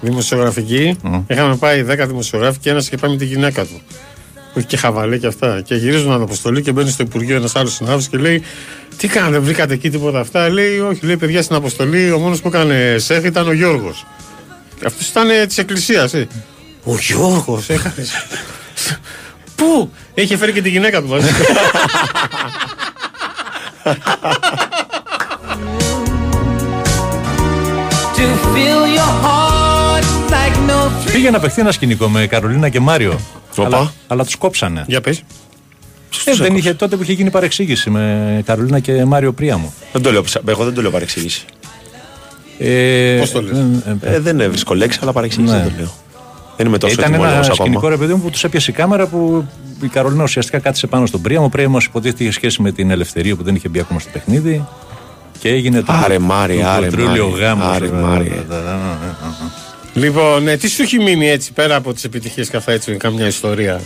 [0.00, 0.96] δημοσιογραφική.
[1.26, 3.80] Είχαμε πάει 10 δημοσιογράφοι και ένας είχε πάει με τη γυναίκα του.
[4.52, 5.60] Που είχε και χαβαλέ και αυτά.
[5.60, 8.42] Και γυρίζουν από αποστολή και μπαίνει στο Υπουργείο ένας άλλος συνάδελφος και λέει:
[8.96, 12.12] Τι κάνετε, βρήκατε εκεί τίποτα αυτά; Λέει: Όχι, λέει παιδιά στην αποστολή.
[12.12, 14.06] Ο μόνος που έκανε σεφ ήταν ο Γιώργος.
[14.86, 16.14] Αυτός ήταν της Εκκλησίας.
[16.14, 16.26] Ε.
[16.84, 18.06] Ο Γιώργος έκανε.
[19.56, 19.92] Πού!
[20.14, 21.28] Είχε φέρει και τη γυναίκα του μαζί.
[28.16, 29.49] To feel your heart like no
[31.12, 33.20] Πήγε να παιχτεί ένα σκηνικό με Καρολίνα και Μάριο.
[33.56, 33.66] Οπα.
[33.76, 34.84] Αλλά, αλλά του κόψανε.
[34.86, 35.22] Για πες.
[36.24, 39.72] Ε, δεν είχε τότε που είχε γίνει παρεξήγηση με Καρολίνα και Μάριο Πρίαμο.
[39.92, 41.44] Δεν το λέω, ψα- εγώ δεν το λέω παρεξήγηση.
[42.58, 43.52] Ε, Πώς το λες?
[43.58, 45.58] ε, ε, Ε, δεν έβρισκω λέξη, αλλά παρεξήγηση Ναι.
[45.60, 45.92] δεν το λέω.
[46.56, 47.90] Δεν είμαι τόσο Ήταν ένα ετοιμόλογος σκηνικό ακόμα.
[47.92, 49.46] ρε παιδί μου που του έπιασε η κάμερα που
[49.82, 51.44] η Καρολίνα ουσιαστικά κάτσε πάνω στον Πρίαμο.
[51.44, 54.64] Ο Πρίαμο υποτίθεται είχε σχέση με την ελευθερία που δεν είχε μπει ακόμα στο παιχνίδι.
[55.38, 55.92] Και έγινε το.
[56.04, 57.66] Άρε, Μάρι, το άρε, κοντρούλιο Μάρι, γάμος.
[57.76, 58.46] άρε, Μάρι.
[59.94, 63.26] Λοιπόν, ε, τι σου έχει μείνει έτσι πέρα από τις επιτυχίες και αυτά έτσι, κάμια
[63.26, 63.82] ιστορία; Λες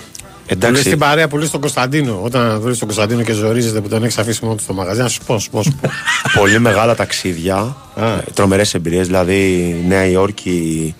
[0.47, 2.21] Εντάξει, στην παρέα που λες στον Κωνσταντίνο.
[2.23, 5.09] Όταν βρεις τον Κωνσταντίνο και ζορίζεται που τον έχεις αφήσει μόνο του στο μαγαζί, να
[5.09, 5.91] σου πω, σου πω, σου πω.
[6.41, 8.07] πολύ μεγάλα ταξίδια, Α.
[8.07, 10.95] ε, τρομερές εμπειρίες, δηλαδή Νέα Υόρκη,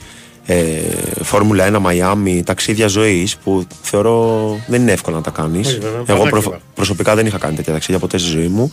[0.47, 0.57] ε,
[1.23, 5.67] Φόρμουλα 1, Μαϊάμι, ταξίδια ζωής που θεωρώ δεν είναι εύκολο να τα κάνεις.
[5.69, 6.49] Όχι, βέβαια, Εγώ πανάκριβα.
[6.51, 8.71] προ- προσωπικά δεν είχα κάνει τέτοια ταξίδια ποτέ στη ζωή μου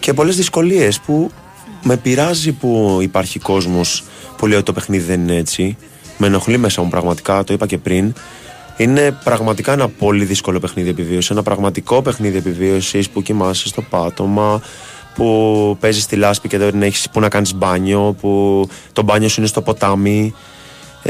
[0.00, 1.30] και πολλές δυσκολίες που
[1.88, 4.04] με πειράζει που υπάρχει κόσμος
[4.36, 5.76] που λέει ότι το παιχνίδι δεν είναι έτσι.
[6.18, 8.12] Με ενοχλεί μέσα μου πραγματικά, το είπα και πριν.
[8.76, 11.30] Είναι πραγματικά ένα πολύ δύσκολο παιχνίδι επιβίωσης.
[11.30, 14.62] Ένα πραγματικό παιχνίδι επιβίωσης που κοιμάσαι στο πάτωμα,
[15.14, 18.62] που παίζεις τη λάσπη και δεν έχεις που να κάνεις μπάνιο, που
[18.92, 20.34] το μπάνιο σου είναι στο ποτάμι.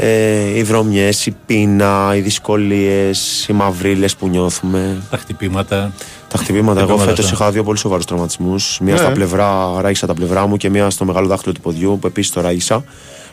[0.01, 5.01] Ε, οι βρωμιές, η πείνα, οι δυσκολίες, οι μαυρίλες που νιώθουμε.
[5.09, 5.93] Τα χτυπήματα.
[6.27, 6.79] Τα χτυπήματα.
[6.79, 7.37] Εγώ Χτυπήματα, φέτος ναι.
[7.37, 8.79] είχα δύο πολύ σοβαρούς τραυματισμούς.
[8.81, 8.99] Μία Ναι.
[8.99, 12.31] στα πλευρά, ράγισα τα πλευρά μου και μία στο μεγάλο δάχτυλο του ποδιού που επίσης
[12.31, 12.83] το ράγισα.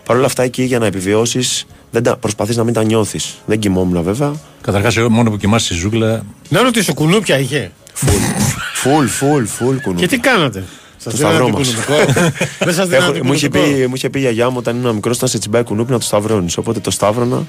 [0.05, 1.67] Παρ' όλα αυτά εκεί για να επιβιώσεις,
[2.21, 3.35] προσπαθείς να μην τα νιώθεις.
[3.47, 4.33] Δεν κοιμόμουν βέβαια.
[4.61, 6.23] Καταρχάς, μόνο που κοιμάσαι στη ζούγκλα.
[6.49, 7.73] Να ρωτήσω, κουνούπια είχε;
[8.75, 10.01] Φουλ, φουλ, φουλ κουνούπι.
[10.01, 10.65] Και τι κάνατε;
[11.11, 11.75] Σας Το σταυρό μας.
[12.59, 13.89] Δεν σα Έχω- δίνανε μου, είχε πει, κουνουπικό.
[13.89, 16.05] μου είχε πει η γιαγιά μου όταν ήμουν μικρός, όταν σε τσιμπάει κουνούπι να το
[16.05, 16.57] σταυρώνεις.
[16.57, 17.47] Οπότε το σταύρωνα.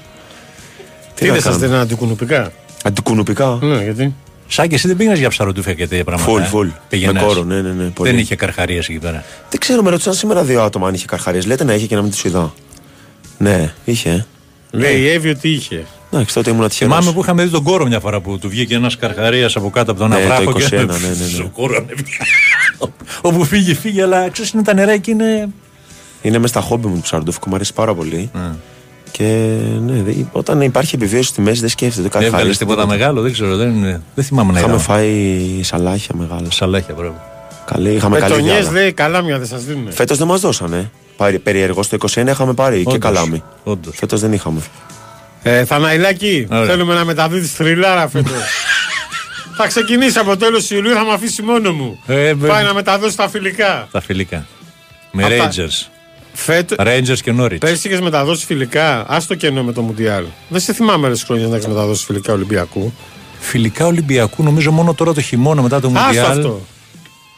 [1.14, 1.60] Τι να δεν σα κάνω.
[1.60, 2.52] δίνανε αντικουνουπικά;
[2.84, 4.14] Αντικουνουπικά; Ναι, γιατί;
[4.48, 6.30] Σαν και εσύ δεν πήγαινες για ψαροτούφια και τέτοια πράγματα.
[6.30, 6.68] Φουλ, ε; φουλ.
[6.88, 7.22] Πήγαινες.
[7.22, 7.84] Με κόρο, ναι, ναι, ναι.
[7.84, 8.10] πολύ.
[8.10, 9.24] Δεν είχε καρχαρίες εκεί πέρα.
[9.50, 11.46] Δεν ξέρω, με ρωτήσαν σήμερα δύο άτομα αν είχε καρχαρίες.
[11.46, 12.52] Λέτε να είχε και να μην τους είδα.
[13.38, 14.26] Ναι, είχε.
[14.70, 15.84] Λέει η Εύη ότι είχε.
[16.12, 16.94] Εντάξει, τότε ήμουν τυχερός.
[16.96, 19.90] Θυμάμαι που είχαμε δει τον κόρο μια φορά που του βγήκε ένας καρχαρίας από κάτω
[19.90, 21.14] από τον Ναι, το Αβράχο 21, και ναι, ναι, ναι.
[21.34, 22.10] στο κόρο ανέβηκε.
[23.20, 25.48] Όπου φύγει, φύγει, αλλά ξέρεις είναι τα νερά και είναι.
[26.22, 28.30] Είναι μέσα στα χόμπι μου του ψαροντούφικου, μου αρέσει πάρα πολύ.
[28.34, 28.50] Ναι.
[29.10, 29.24] Και
[29.86, 32.36] ναι, δε- όταν υπάρχει επιβίωση στη μέση δεν σκέφτεται Δεν καρχαρίε.
[32.36, 33.56] έβγαλες τίποτα μεγάλο, δεν ξέρω.
[33.56, 34.82] Δεν, είναι- δεν θυμάμαι να Είχαμε είδα.
[34.82, 36.50] φάει σαλάχια μεγάλα.
[36.50, 37.14] Σαλάχια, μπράβο.
[37.64, 38.70] Καλή, είχαμε καλή Πετονιέ διάλα.
[38.72, 39.92] λέει καλά μια δεν σας δίνουν.
[39.92, 40.90] Φέτος δεν μας δώσανε.
[41.16, 43.42] Πάρει- Περίεργο στο 21 είχαμε πάρει και Όντως, καλάμι.
[43.64, 43.96] όντως.
[43.96, 44.60] Φέτος δεν είχαμε.
[45.42, 46.64] Ε, Θαναϊλάκη, Ωραία.
[46.64, 48.30] θέλουμε να μεταδίδεις θρυλάρα φέτο.
[49.56, 51.98] θα ξεκινήσει από τέλος Ιουλίου, θα με αφήσει μόνο μου.
[52.06, 53.88] Ε, βε- Πάει να μεταδώσει τα φιλικά.
[53.90, 54.46] Τα φιλικά.
[55.12, 55.50] Με Αυτά.
[55.50, 55.86] Rangers.
[56.32, 56.74] Φέτος.
[56.78, 57.58] Rangers και Norwich.
[57.60, 58.98] Πέρσι είχες μεταδώσει φιλικά.
[59.00, 60.24] Α το κενό με το Μουντιάλ.
[60.48, 62.92] Δεν σε θυμάμαι άλλες χρόνια να έχεις μεταδώσει φιλικά Ολυμπιακού.
[63.40, 66.30] Φιλικά Ολυμπιακού, νομίζω μόνο τώρα το χειμώνα μετά το Άστο Μουντιάλ.
[66.38, 66.60] αυτό.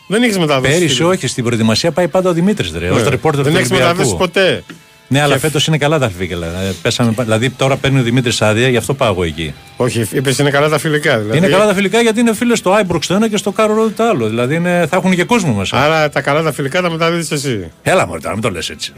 [0.06, 0.72] Δεν έχεις μεταδώσει.
[0.72, 1.06] Πέρυσι φιλικά.
[1.06, 2.72] όχι, στην προετοιμασία πάει πάντα ο Δημήτρης.
[2.78, 2.90] Ρε, Ναι.
[3.00, 4.16] ως reporter του Δεν έχει μεταδώσει Ολυμπιακού.
[4.16, 4.64] ποτέ.
[5.12, 6.46] Ναι, αλλά Και- φέτος είναι καλά τα φύκελα.
[6.46, 9.54] Ε, πέσαμε, πα- δηλαδή τώρα παίρνει ο Δημήτρης άδεια, γι' αυτό πάω εγώ εκεί.
[9.76, 11.18] Όχι, είπες είναι καλά τα φιλικά.
[11.18, 11.36] Δηλαδή.
[11.38, 13.92] Είναι καλά τα φιλικά γιατί είναι φίλες στο Ibrox το ένα και στο Carrow Road
[13.92, 14.28] το άλλο.
[14.28, 15.76] Δηλαδή είναι, θα έχουν και κόσμο μέσα.
[15.84, 17.70] Άρα τα καλά τα φιλικά τα μεταδίδει εσύ.
[17.82, 18.92] Έλα μωρέ τώρα, μην το λες έτσι.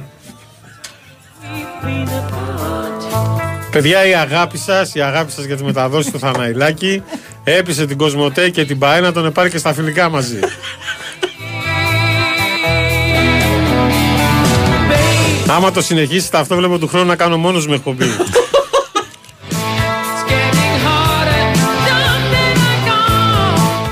[3.70, 7.02] Παιδιά, η αγάπη σας, η αγάπη σας για τη μεταδόση του Θαναϊλάκη
[7.44, 10.38] έπεισε την Κοσμοτέ και την ΠαΕ να τον πάρει και στα φιλικά μαζί.
[15.54, 18.04] Άμα το συνεχίσετε αυτό βλέπω του χρόνου να κάνω μόνος με εκπομπή.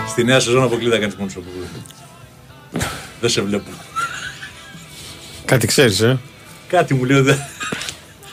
[0.08, 1.42] Στη νέα σεζόν αποκλείται να κάνεις μόνος σου.
[3.20, 3.70] Δεν σε βλέπω.
[5.44, 6.18] Κάτι ξέρεις ε;
[6.68, 7.36] Κάτι μου λέει ότι.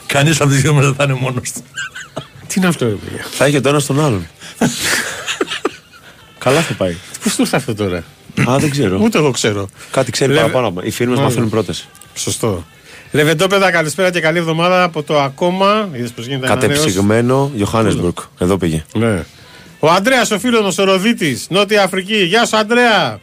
[0.05, 1.63] Κανείς από του δυο μας δεν θα είναι μόνος του.
[2.47, 4.27] Τι είναι αυτό ρε παιδιά; Θα είχε το ένα στον άλλον.
[6.37, 6.95] Καλά θα πάει.
[7.23, 8.03] Πώς του ήρθε αυτό τώρα;
[8.49, 8.99] Α, δεν ξέρω.
[9.01, 9.69] Ούτε εγώ ξέρω.
[9.91, 10.81] Κάτι ξέρει Λε- παραπάνω.
[10.83, 11.23] Οι φίρμε Μάλιστα.
[11.27, 11.73] μαθαίνουν πρώτε.
[12.15, 12.65] Σωστό.
[13.11, 15.89] Λεβεντόπεδα, καλησπέρα και καλή εβδομάδα από το ακόμα.
[15.93, 16.77] Είδες πως γίνεται ανανέωση.
[16.77, 18.23] Κατεψυγμένο Johannesburg.
[18.39, 18.85] Εδώ πήγε.
[18.93, 19.23] Ναι.
[19.79, 22.23] Ο Αντρέα, ο φίλος μας, ο Ροδίτης, Νότια Αφρική.
[22.23, 23.19] Γεια σου, Αντρέα.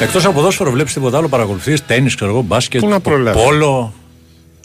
[0.00, 2.88] Εκτός από ποδόσφαιρο, βλέπεις τίποτα άλλο, παρακολουθείς τέννη, ξέρω εγώ, μπάσκετ, Πού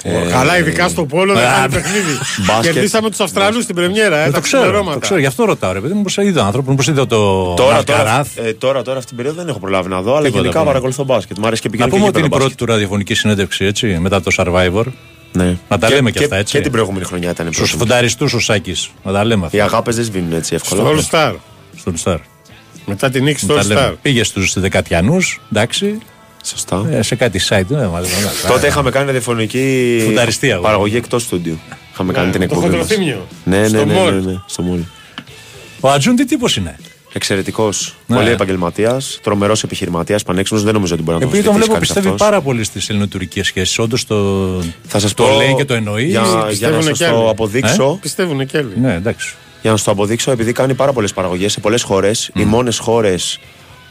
[0.03, 0.31] να προλάβεις.
[0.33, 0.39] πόλο.
[0.43, 2.17] Καλά, ειδικά στο πόλο δεν α, κάνει παιχνίδι.
[2.47, 2.73] μπάσκετ.
[2.73, 4.17] Κερδίσαμε τους Αυστραλού στην Πρεμιέρα.
[4.17, 4.93] Ε, Δεν τα το ξέρω, ξημερώματα.
[4.93, 5.71] το ξέρω, γι' αυτό ρωτάω.
[5.73, 7.17] Ρε παιδί μου, πώ είδα άνθρωπο, πώ είδα το
[7.53, 8.37] Τώρα, τώρα, Μαρκαράθ.
[8.37, 10.65] ε, τώρα, τώρα αυτή την περίοδο δεν έχω προλάβει να δω, αλλά Τίποτα, γενικά πούμε.
[10.71, 11.37] παρακολουθώ μπάσκετ.
[11.37, 13.65] Μ' αρέσει και Να πηγαίνω πούμε και ότι είναι η γήπεδο πρώτη του ραδιοφωνική συνέντευξη,
[13.65, 14.83] έτσι, μετά το Survivor.
[15.31, 15.57] Ναι.
[15.69, 16.55] Να τα λέμε και αυτά, έτσι.
[16.57, 17.77] Και την προηγούμενη χρονιά ήταν Στους πρώτη.
[17.77, 18.89] φονταριστού ο Σάκης.
[19.03, 19.63] Να τα λέμε Οι αυτά.
[19.63, 20.99] αγάπες δεν σβήνουν έτσι Στο εύκολα.
[21.11, 21.33] All Star.
[21.77, 22.17] Στον Star.
[22.85, 23.89] Μετά την νίκη στο Τα All λέμε.
[23.93, 23.95] Star.
[24.01, 25.97] Πήγε στους Δεκατιανούς, εντάξει,
[26.43, 26.85] Σωστά.
[26.91, 27.71] ε, σε κάτι site.
[27.71, 28.01] ε, μα-
[28.47, 30.61] Τότε είχαμε κάνει ραδιοφωνική Φουνταριστία, εγώ.
[30.61, 31.59] παραγωγή εκτός στούντιου.
[31.93, 32.61] Είχαμε κάνει την Το εκπομπή.
[32.65, 32.71] μας.
[32.79, 33.27] χοντροθύμιο.
[33.43, 34.13] Ναι, ναι, Στο ναι, μολ.
[34.13, 34.79] ναι, ναι, στο μολ.
[35.79, 36.75] Ο Ατζούν τι τύπος είναι;
[37.15, 37.95] Εξαιρετικός.
[38.05, 38.15] Ναι.
[38.15, 39.19] Πολύ επαγγελματίας.
[39.23, 40.23] Τρομερός επιχειρηματίας.
[40.23, 40.63] Πανέξυπνος.
[40.63, 42.27] Δεν νομίζω ότι μπορεί να τον Επειδή τον στηρίξει βλέπω κανείς πιστεύει αυτός.
[42.29, 43.79] πάρα πολύ στις ελληνοτουρκικές σχέσεις.
[43.79, 44.15] Όντως το.
[44.87, 45.37] Θα σας το πω.
[45.37, 46.09] λέει και το εννοείς.
[46.09, 47.13] Για, για να πιστεύουνε σας κι άλλοι.
[47.13, 47.97] το αποδείξω.
[48.01, 48.73] Πιστεύουν και άλλοι.
[48.81, 49.35] Ναι, εντάξει.
[49.61, 52.77] Για να σας το αποδείξω, επειδή κάνει πάρα πολλές παραγωγές σε πολλές χώρες, οι μόνες
[52.77, 53.39] χώρες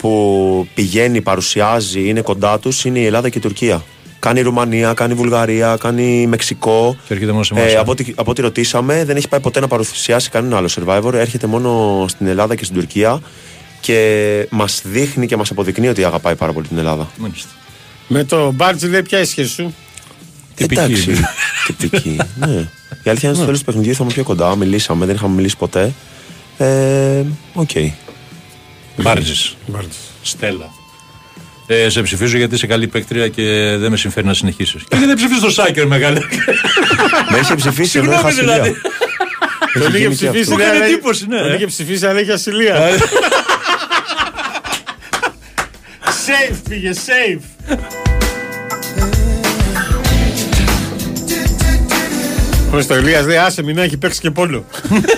[0.02, 3.82] που πηγαίνει, παρουσιάζει, είναι κοντά τους είναι η Ελλάδα και η Τουρκία.
[4.18, 6.96] Κάνει Ρουμανία, κάνει Βουλγαρία, κάνει Μεξικό.
[7.06, 7.76] Και έρχεται μόνο σε εμάς, Ε, ε.
[7.78, 11.12] από, ό,τι, από ό,τι ρωτήσαμε, δεν έχει πάει ποτέ να παρουσιάσει κανένα άλλο survivor.
[11.12, 13.20] Έρχεται μόνο στην Ελλάδα και στην Τουρκία
[13.80, 17.10] και μας δείχνει και μας αποδεικνύει ότι αγαπάει πάρα πολύ την Ελλάδα.
[17.16, 17.48] Μάλιστα.
[18.08, 19.74] Με το Μπάρτζι λέει ποια η σχέση σου.
[20.54, 21.10] Τυπική Εντάξει.
[21.10, 21.28] είναι.
[21.78, 22.16] Τυπική.
[22.38, 22.68] ναι.
[23.02, 25.92] Η αλήθεια είναι στο τέλος του παιχνιδιού ήρθαμε πιο κοντά, μιλήσαμε, δεν είχαμε μιλήσει ποτέ.
[26.58, 27.22] Ε,
[27.54, 27.70] Οκ.
[28.96, 29.56] Μπάρτζης.
[29.66, 29.98] Μπάρτζι.
[30.22, 30.70] Στέλλα.
[31.66, 33.42] Ε, σε ψηφίζω γιατί είσαι καλή παίκτρια και
[33.78, 34.80] δεν με συμφέρει να συνεχίσεις.
[34.82, 36.20] Και γιατί δεν ψηφίζεις το Σάκερ, μεγάλε.
[37.30, 38.62] Με είχε ψηφίσει ενώ είχα Συγγνώμη, ασυλία.
[38.62, 38.80] δηλαδή.
[39.72, 40.40] Τον είχε γίνει και ψηφίσει.
[40.52, 40.56] αυτό.
[40.56, 41.38] λέει, Μου έκανε αλλά- εντύπωση, ναι.
[41.40, 42.88] Τον είχε ψηφίσει, αλλά είχε ασυλία.
[46.26, 47.40] Safe πήγε, safe.
[52.72, 54.64] Ο Στολίας λέει άσε μην έχει παίξει και πόλο.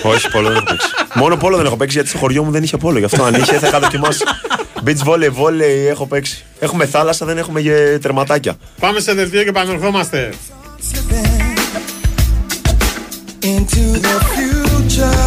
[0.03, 0.87] Όχι, πόλο δεν έχω παίξει.
[1.15, 2.99] Μόνο πόλο δεν έχω παίξει γιατί στο χωριό μου δεν είχε πόλο.
[2.99, 4.23] Γι' αυτό αν είχε θα είχα δοκιμάσει.
[4.85, 6.43] Beach volley, volley έχω παίξει.
[6.59, 8.55] Έχουμε θάλασσα, δεν έχουμε και τερματάκια.
[8.79, 10.29] Πάμε σε δελτίο και επανερχόμαστε.
[13.45, 15.21] into the future.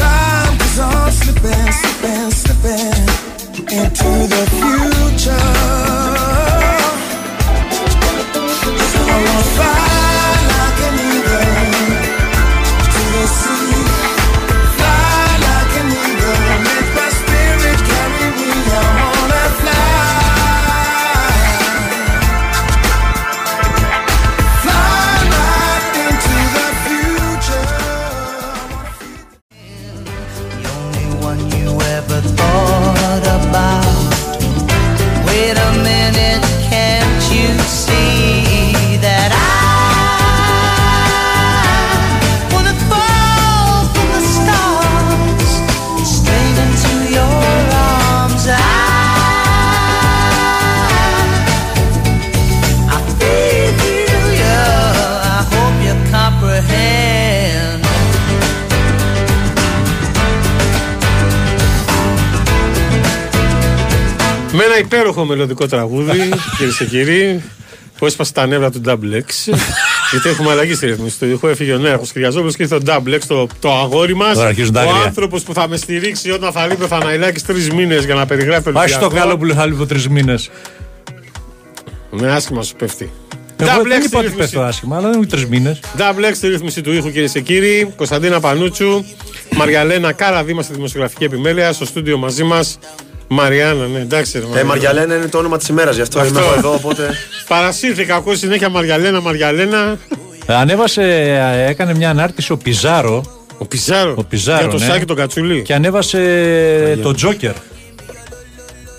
[0.00, 3.08] Time goes on slipping, slipping, slipping
[3.78, 5.83] into the future.
[64.74, 66.18] Ένα υπέροχο μελλοντικό τραγούδι,
[66.56, 67.42] κυρίες και κύριοι,
[67.98, 69.54] που έσπασε τα νεύρα του Double X.
[70.10, 71.46] Γιατί έχουμε αλλαγή στη ρύθμιση του ήχου.
[71.46, 74.34] Έφυγε ο Νέαρχος Κυριαζόπουλος και ήρθε ο Double X, το, το αγόρι μας.
[74.34, 75.02] Τώρα αρχίζουν τα Ο άγρια.
[75.02, 78.62] άνθρωπος που θα με στηρίξει όταν θα λείπει ο Θαναϊλάκη τρεις μήνες για να περιγράφει
[78.62, 79.26] τον Πάει στο Ολυμπιακό.
[79.26, 80.50] καλό που λέει θα λείπω τρεις μήνες.
[82.10, 83.10] Ναι, άσχημα σου πέφτει.
[83.56, 84.36] Εγώ Double δεν X είπα στη ότι ρύθμιση.
[84.50, 85.80] πέφτω άσχημα, αλλά δεν είναι τρεις μήνες.
[85.96, 87.92] Double X στη ρύθμιση του ήχου, κυρίες και κύριοι.
[87.96, 89.04] Κωνσταντίνα Πανούτσου,
[89.56, 91.72] Μαριαλένα Κάραδίμα στη δημοσιογραφική επιμέλεια.
[91.72, 92.78] Στο στούντιο μαζί μας,
[93.28, 94.38] Μαριάννα, ναι, εντάξει.
[94.38, 94.68] ρε, Ε, Μαριάννα.
[94.68, 96.38] Μαριαλένα είναι το όνομα της ημέρας, γι' αυτό, Αυτό.
[96.38, 96.72] είμαι εγώ εδώ.
[96.74, 97.10] Οπότε.
[97.48, 99.98] Παρασύρθηκα, ακούω συνέχεια Μαριαλένα, Μαριαλένα.
[100.46, 101.02] Ε, Ανέβασε,
[101.56, 103.24] ε, έκανε μια ανάρτηση ο Πιζάρο
[103.58, 104.14] Ο Πιζάρο.
[104.16, 104.84] Ο Πιζάρο, Για το ναι.
[104.84, 105.62] Σάκη τον Κατσουλή.
[105.62, 107.52] και ανέβασε το Τζόκερ.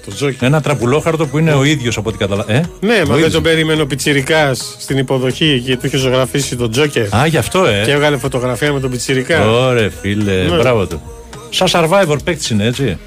[0.06, 0.38] Το Τζόκι.
[0.46, 2.60] Ένα τραπουλόχαρτο που είναι ο ίδιος από ό,τι καταλαβαίνω.
[2.60, 3.32] Ε; Ναι, Ο μα δεν ίδιος.
[3.32, 7.16] τον περίμενε ο Πιτσυρικά στην υποδοχή και του είχε ζωγραφίσει τον Τζόκερ.
[7.16, 7.82] Α, γι' αυτό, ε.
[7.86, 9.50] Και έβγαλε φωτογραφία με τον Πιτσυρικά.
[9.50, 10.58] Ωραία, φίλε, Ναι.
[10.58, 11.02] μπράβο του.
[11.50, 12.98] Σαν survivor παίκτης είναι έτσι.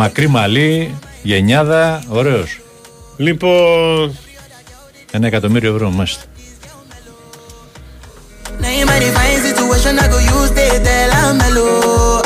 [0.00, 2.60] Μακρύ μαλλί, γενιάδα, ωραίος.
[3.16, 4.18] Λοιπόν,
[5.10, 6.22] Ένα εκατομμύριο ευρώ, μάλιστα.
[8.60, 12.22] Now you might find situation I go use they tell I'm mellow.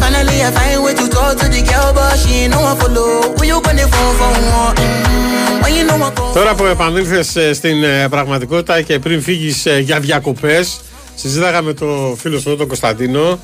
[0.00, 3.10] Finally I find way to talk to the girl, but she ain't no one follow.
[3.38, 4.30] When you gonna phone for
[4.60, 4.76] one?
[4.76, 6.34] Mm, when you know I call.
[6.34, 10.80] τώρα που επανήλθες στην ε, πραγματικότητα και πριν φύγεις για διακοπές,
[11.14, 13.38] συζήταγα με το φίλο σου εδώ, τον Κωνσταντίνο.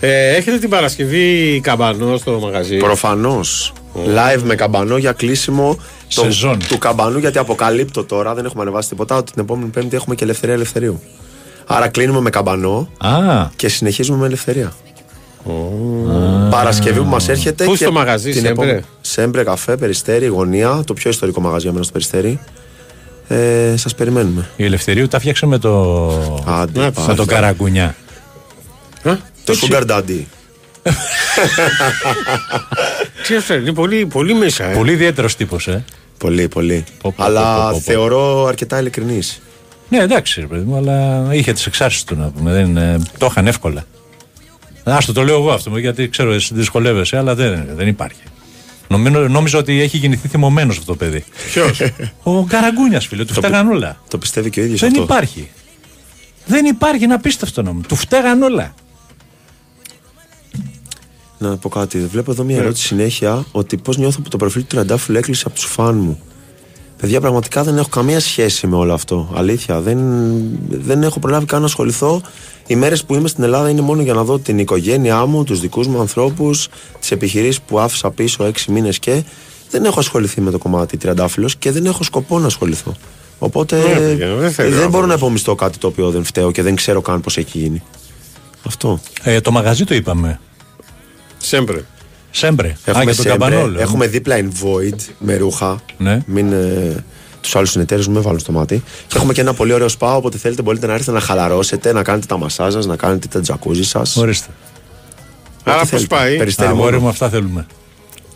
[0.00, 3.72] Ε, έχετε την Παρασκευή καμπανό στο μαγαζί; Προφανώς.
[3.94, 5.76] Live με καμπανό για κλείσιμο
[6.14, 6.58] το- Σεζόν.
[6.68, 7.18] του καμπανού.
[7.18, 11.00] Γιατί αποκαλύπτω τώρα, δεν έχουμε ανεβάσει τίποτα, ότι την επόμενη Πέμπτη έχουμε και ελευθερία ελευθερίου.
[11.66, 13.10] Άρα κλείνουμε με καμπανό Α,
[13.56, 14.72] και συνεχίζουμε με ελευθερία.
[16.50, 17.64] Παρασκευή που μας έρχεται.
[17.64, 20.82] Πού και στο μαγαζί, την Σέμπρε; επόμενη- Σέμπρε, καφέ, περιστέρι, γωνία.
[20.86, 22.38] Το πιο ιστορικό μαγαζί για μένα στο περιστέρι.
[23.28, 24.48] Ε, Σας περιμένουμε.
[24.56, 26.08] η Ελευθερίου τα φτιάξε με, το...
[26.46, 27.06] Άντε, Να, πάμε.
[27.08, 27.94] με τον Καραγκουνιά.
[29.50, 30.20] Α, Το Sugar Daddy.
[33.26, 34.64] τι αυτό, είναι πολύ, πολύ μέσα.
[34.64, 34.74] Ε.
[34.74, 35.84] Πολύ ιδιαίτερος τύπος, ε.
[36.18, 36.84] Πολύ, πολύ.
[37.02, 37.80] Πω, πω, Αλλά πω, πω, πω.
[37.80, 39.40] θεωρώ αρκετά ειλικρινής.
[39.88, 42.52] Ναι, εντάξει, ρε παιδί μου, αλλά είχε τις εξάρσει του να πούμε.
[42.52, 43.84] Δεν, είναι- το είχαν εύκολα.
[44.84, 48.20] Άστο το λέω εγώ αυτό, γιατί ξέρω εσύ δυσκολεύεσαι, αλλά δεν, δεν υπάρχει.
[48.88, 51.24] Νομίζω, νόμιζα ότι έχει γεννηθεί θυμωμένος αυτό το παιδί.
[51.52, 51.80] Ποιος;
[52.22, 54.00] Ο Καραγκούνιας, φίλε, του φταίγαν όλα.
[54.08, 55.02] Το πιστεύει και ο ίδιος Δεν αυτό.
[55.02, 55.50] υπάρχει.
[56.46, 57.80] Δεν υπάρχει, είναι απίστευτο νόμο.
[57.88, 58.74] Του φταίγαν όλα.
[61.38, 61.98] Να πω κάτι.
[61.98, 62.52] Βλέπω εδώ Ναι.
[62.52, 65.96] μια ερώτηση συνέχεια ότι πώς νιώθω που το προφίλ του Τραντάφυλλου έκλεισε από τους φαν
[65.96, 66.20] μου.
[67.00, 69.32] Παιδιά, πραγματικά δεν έχω καμία σχέση με όλο αυτό.
[69.34, 69.80] Αλήθεια.
[69.80, 69.98] Δεν,
[70.68, 72.20] δεν έχω προλάβει καν να ασχοληθώ.
[72.66, 75.60] Οι μέρες που είμαι στην Ελλάδα είναι μόνο για να δω την οικογένειά μου, τους
[75.60, 76.68] δικούς μου ανθρώπους,
[77.00, 79.22] τις επιχειρήσεις που άφησα πίσω έξι μήνες και.
[79.70, 82.94] Δεν έχω ασχοληθεί με το κομμάτι Τριαντάφυλλος και δεν έχω σκοπό να ασχοληθώ.
[83.38, 85.06] Οπότε Ναι, παιδιά, δεν θέλει ο δεν μπορώ άνθρωπος.
[85.08, 87.82] να υπομισθώ κάτι το οποίο δεν φταίω και δεν ξέρω καν πώς έχει γίνει.
[88.66, 89.00] Αυτό.
[89.22, 90.40] Ε, το μαγαζί το είπαμε.
[91.38, 91.80] Σέμπρε.
[92.30, 92.68] Σέμπρε.
[92.68, 93.80] Α, Έχουμε, για τον σέμπρε, καμπανό, λέω.
[93.80, 95.80] έχουμε δίπλα Envoid με ρούχα.
[95.98, 96.22] Ναι.
[96.26, 97.04] Μην ε,
[97.40, 98.82] τους άλλους συνεταίρους μου με βάλουν στο μάτι.
[99.06, 100.16] Και έχουμε και ένα πολύ ωραίο σπα.
[100.16, 103.40] Όποτε θέλετε, μπορείτε να έρθετε να χαλαρώσετε, να κάνετε τα μασάζ σας, να κάνετε τα
[103.40, 104.16] τζακούζι σας.
[104.16, 104.48] Ορίστε.
[105.64, 107.00] Άρα πώς πάει; Περιστέρι Αγόρι μόνο.
[107.02, 107.66] μου, αυτά θέλουμε.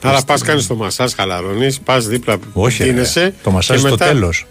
[0.03, 2.89] Άρα πας κάνεις το μασάζ, χαλαρώνεις, πας δίπλα, Όχι, ρε.
[2.89, 3.35] πίνεσαι.
[3.43, 4.47] το μασάζ και στο μετά- τέλος.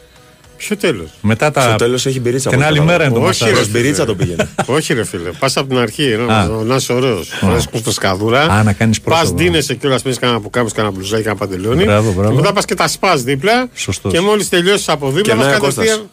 [0.59, 1.61] Ποιο τέλος; Μετά τα.
[1.61, 2.49] Στο τέλος έχει μπυρίτσα.
[2.49, 3.19] Την από ό,τι άλλη μέρα κατάλαβα.
[3.19, 3.49] είναι το Όχι, μασάζ.
[3.49, 3.55] ρε.
[3.63, 4.49] Προς μπυρίτσα το πήγαινε.
[4.77, 5.29] Όχι, ρε φίλε.
[5.29, 6.13] Πας από την αρχή.
[6.13, 6.17] Α.
[6.17, 7.27] Να, να είσαι ωραίος.
[7.29, 8.41] Φρέσκο στο σκαδούρα.
[8.41, 9.43] Α, να κάνεις πρώτο, Πας μπράβο.
[9.43, 11.83] ντύνεσαι κιόλας πίνεις κανένα που κάνει κανένα μπλουζάκι, κανένα παντελόνι.
[11.83, 12.29] Μπράβο, μπράβο.
[12.29, 13.67] Και μετά πας και τα σπα δίπλα.
[13.73, 14.11] Σωστός.
[14.13, 16.09] Και μόλις τελειώσεις από δίπλα, Και πα εμένα κατευθείαν.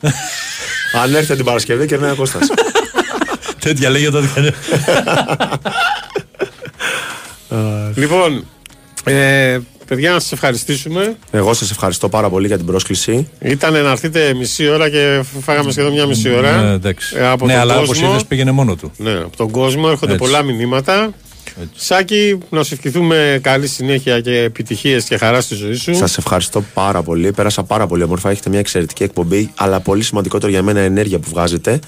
[1.03, 2.49] Αν έρθετε την Παρασκευή και ένα Κώστας.
[3.65, 4.29] Τέτοια λέγεται ότι.
[7.95, 8.45] Λοιπόν,
[9.05, 11.17] ε, παιδιά, να σας ευχαριστήσουμε.
[11.31, 13.29] Εγώ σας ευχαριστώ πάρα πολύ για την πρόσκληση.
[13.41, 16.63] Ήταν να έρθετε μισή ώρα και φάγαμε σχεδόν μια μισή ώρα.
[16.63, 17.17] Ναι, εντάξει.
[17.19, 18.09] Ε, από ναι, τον αλλά όπως κόσμο.
[18.09, 18.93] είδες πήγαινε μόνο του.
[18.97, 20.25] Ναι, από τον κόσμο έρχονται Έτσι.
[20.25, 21.13] πολλά μηνύματα.
[21.75, 25.95] Σάκη, να σου ευχηθούμε καλή συνέχεια και επιτυχίες και χαρά στη ζωή σου.
[25.95, 27.33] Σας ευχαριστώ πάρα πολύ.
[27.33, 28.31] Πέρασα πάρα πολύ όμορφα.
[28.31, 31.79] Έχετε μια εξαιρετική εκπομπή, αλλά πολύ σημαντικότερο για μένα η ενέργεια που βγάζετε.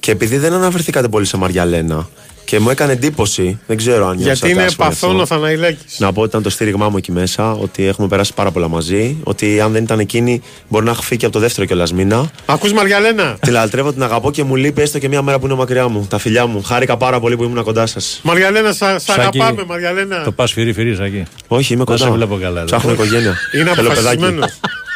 [0.00, 2.08] Και επειδή δεν αναφερθήκατε πολύ σε Μαριαλένα
[2.48, 5.26] και μου έκανε εντύπωση, δεν ξέρω αν νιώσατε Γιατί είναι άσχημα γι' αυτό, παθόν ο
[5.26, 5.98] Θαναϊλάκης.
[5.98, 9.16] Να πω ότι ήταν το στήριγμά μου εκεί μέσα, ότι έχουμε περάσει πάρα πολλά μαζί.
[9.22, 12.30] Ότι αν δεν ήταν εκείνη, μπορεί να έχω φύγει και από το δεύτερο κιόλας μήνα.
[12.46, 15.54] Ακούς Μαριαλένα; Τη λατρεύω, την αγαπώ και μου λείπει έστω και μια μέρα που είναι
[15.54, 16.06] μακριά μου.
[16.10, 16.62] Τα φιλιά μου.
[16.62, 18.20] Χάρηκα πάρα πολύ που ήμουν κοντά σας.
[18.22, 20.22] Μαριαλένα, σα Σάκη, αγαπάμε, Μαριαλένα.
[20.24, 21.22] Το πας φυρί φυρί, Σάκη.
[21.48, 22.08] Όχι, είμαι Δεν κοντά.
[22.10, 23.08] σε βλέπω καλά, Ψάχνω δηλαδή.
[23.08, 23.36] οικογένεια.
[23.54, 24.06] Είναι Θέλω παιδάκι.
[24.06, 24.58] αποφασισμένος.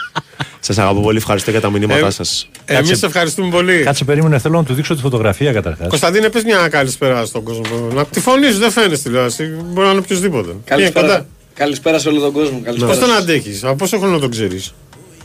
[0.65, 2.49] Σας αγαπώ πολύ, ευχαριστώ για τα μηνύματά Ε, σας.
[2.65, 3.83] Εμείς ευχαριστούμε πολύ.
[3.83, 5.89] Κάτσε, περίμενε, θέλω να του δείξω τη φωτογραφία καταρχάς.
[5.89, 7.89] Κωνσταντίνε, πες μια καλησπέρα στον κόσμο.
[7.95, 9.45] Να τη φωνή σου, δεν φαίνεται στη τηλεόραση.
[9.45, 10.55] Μπορεί να είναι οποιοδήποτε.
[10.65, 12.57] Καλησπέρα, καλησπέρα σε όλο τον κόσμο.
[12.57, 12.99] Πώς Καλησπέρα.
[12.99, 14.75] τον αντέχεις, από πόσο χρόνο τον ξέρεις;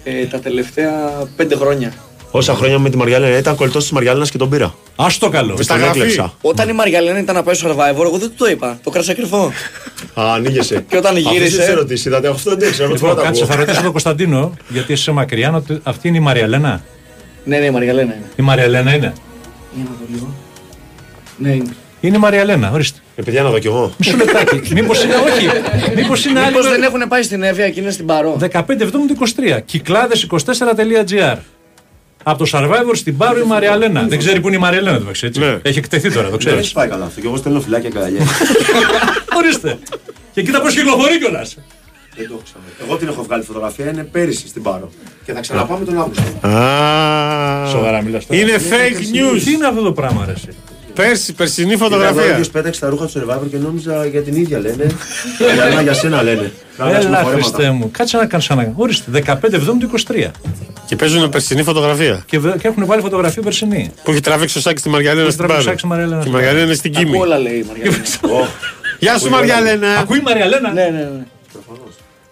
[0.04, 0.94] Ε, τα τελευταία
[1.36, 1.94] πέντε χρόνια.
[2.32, 4.66] Όσα χρόνια με τη Μαριάλενα ήταν κολλητός της Μαριάλενας και τον πήρα.
[4.96, 5.58] Α το καλό.
[5.62, 6.00] Στα Τον γραφή.
[6.00, 6.34] έκλεψα.
[6.42, 8.80] Όταν η Μαργαλένα ήταν να πάει στο Survivor, εγώ δεν του το είπα.
[8.84, 9.52] Το κράσα κρυφό.
[10.20, 10.86] Α, ανοίγεσαι.
[10.90, 12.92] Και όταν γύρισε- Αυτή ερωτήσεις, είδατε αυτό δεν ξέρω.
[12.92, 16.82] Λοιπόν, κάτσε, θα ρωτήσω τον Κωνσταντίνο, γιατί είσαι μακριά, να του- αυτή είναι η Μαριαλένα.
[17.44, 18.26] ναι, ναι, η Μαργαλένα είναι.
[18.36, 19.14] Η Μαριαλένα είναι;
[19.76, 20.34] Για να δω λίγο.
[21.38, 21.76] Ναι, είναι.
[22.00, 23.00] Είναι η Μαριαλένα, ορίστε.
[23.16, 23.92] Ε, παιδιά, να δω κι εγώ.
[23.98, 24.74] Μισό λεπτάκι.
[24.74, 25.48] Μήπως είναι, όχι.
[25.96, 26.50] Μήπως είναι άλλη.
[26.50, 28.38] Μήπως δεν έχουν πάει στην Εύβοια και είναι στην Παρό.
[28.40, 29.60] 15 23.
[29.72, 31.38] Κυκλάδε24.gr.
[32.30, 34.06] Από το Survivor στην Πάρο η Μαριαλένα.
[34.08, 35.40] Δεν ξέρει που είναι η Μαριαλένα, το μεταξύ, έτσι.
[35.40, 35.58] Ναι.
[35.62, 36.60] Έχει εκτεθεί τώρα, το Δεν ξέρεις.
[36.60, 37.22] έχει πάει καλά αυτό.
[37.22, 38.22] Και εγώ στέλνω φυλάκια και αγκαλιά.
[39.38, 39.80] Ορίστε.
[40.34, 41.58] Και κοίτα πώ κυκλοφορεί κιόλας.
[42.16, 42.72] Δεν το έχω ξαναδεί.
[42.88, 44.90] Εγώ την έχω βγάλει φωτογραφία, είναι πέρυσι στην Πάρο.
[45.26, 46.48] Και θα ξαναπάμε τον Αύγουστο.
[46.48, 48.40] Α, Σοβαρά μιλάς τώρα.
[48.42, 49.48] Είναι fake Τι news.
[49.48, 50.34] είναι αυτό το πράγμα, ρε.
[51.02, 52.32] Εσύ; Πέρσι, περσινή Είδα εδώ φωτογραφία.
[52.32, 54.86] ίδιος πέταξε τα ρούχα του Survivor και νόμιζα για την ίδια λένε.
[55.56, 56.52] Για ένα για σένα λένε.
[56.78, 57.44] Τράβηξαμε Έλα, φορέματα.
[57.54, 57.92] Χριστέ μου.
[57.92, 58.74] Κάτσε να κάνω ένα.
[58.76, 59.36] Ορίστε, 15
[60.08, 60.32] 23.
[60.86, 62.24] Και παίζουν περσινή φωτογραφία.
[62.26, 63.92] Και, βε- και έχουν βάλει φωτογραφία περσινή.
[64.04, 65.78] Που έχει τραβήξει ο Σάκης στη Μαριαλένα στην τραβήξει ο Πάρο.
[65.78, 67.18] Σάκης στη Μαριαλένα Και η στην Μαριαλένα είναι στην Από Κίμη.
[67.20, 68.48] όλα λέει η Μαργαλένα.
[69.00, 69.88] Γεια σου Μαριαλένα.
[70.00, 71.26] Ακούει η Μαριαλένα; ναι, ναι, ναι.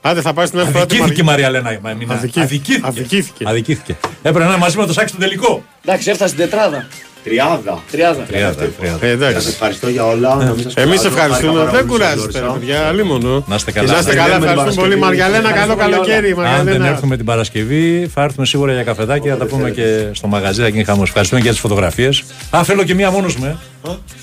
[0.02, 1.80] Άντε θα πάει στην άλλη πρώτη Αδικήθηκε η Μαρια- Μαριαλένα.
[1.84, 2.40] μα, μην- Αδικήθηκε.
[2.42, 2.88] Αδικήθηκε.
[2.88, 3.44] Αδικήθηκε.
[3.48, 3.96] Αδικήθηκε.
[4.22, 5.64] Έπρεπε να είναι μαζί με το Σάκη στο τελικό.
[5.86, 6.88] Εντάξει, έφτασε στην τετράδα.
[7.26, 7.84] Τριάδα.
[7.92, 8.24] Τριάδα.
[8.24, 9.06] Τριάδα, τριάδα.
[9.06, 9.48] Ε, Σας εντάξει.
[9.48, 10.36] ευχαριστώ για όλα.
[10.36, 11.08] να μην σας Εμείς κουράζω.
[11.08, 11.52] ευχαριστούμε.
[11.60, 12.60] Χάρηκα πάρα Δεν πολύ που σας κουράζεστε, ρε γνώρισα.
[12.60, 12.92] παιδιά.
[12.92, 13.44] Λίμωνο.
[13.48, 13.92] Να είστε Και καλά.
[13.92, 14.36] Να είστε Να καλά.
[14.36, 14.98] είστε Ευχαριστούμε πολύ.
[15.00, 15.04] Παρασκευή.
[15.06, 16.30] Μαριαλένα, καλό Ευχαριστούμε για καλοκαίρι.
[16.32, 16.88] Αν δεν Μαριαλένα.
[16.88, 19.86] έρθουμε την Παρασκευή, θα έρθουμε σίγουρα για καφεδάκι, θα τα πούμε και
[20.20, 21.04] στο μαγαζί, θα γίνει χαμό.
[21.06, 22.24] Ευχαριστούμε για τις φωτογραφίες.
[22.56, 23.56] Α, θέλω και μία μόνος μου, ε.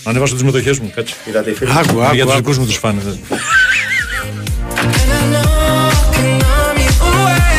[0.05, 0.92] Να ανεβάσω τις μετοχές μου.
[0.94, 1.14] Κάτσε.
[1.28, 1.70] Είδατε οι φίλοι.
[1.80, 2.14] Άκου, για άκου.
[2.16, 2.36] τους άκου.
[2.36, 3.00] δικούς μου τους φάνε.
[4.82, 5.50] And I know
[5.90, 7.59] I can numb you away.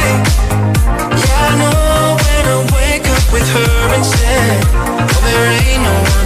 [1.24, 4.60] Yeah, I know when I wake up with her instead.
[5.34, 6.23] There ain't no one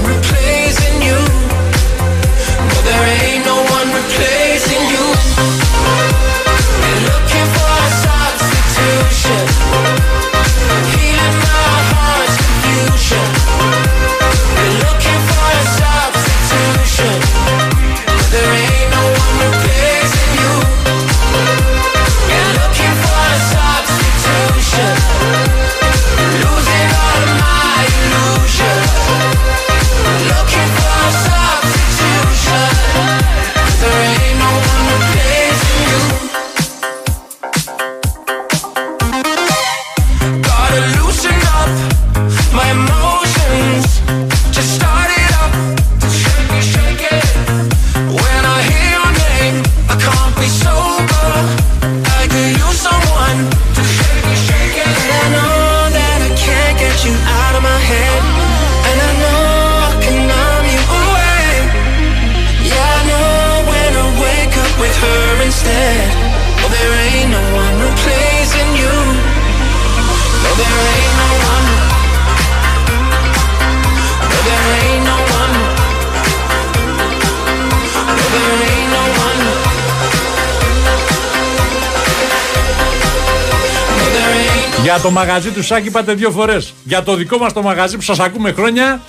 [84.98, 86.74] Για το μαγαζί του Σάκη είπατε δύο φορές.
[86.84, 89.02] Για το δικό μας το μαγαζί που σας ακούμε χρόνια,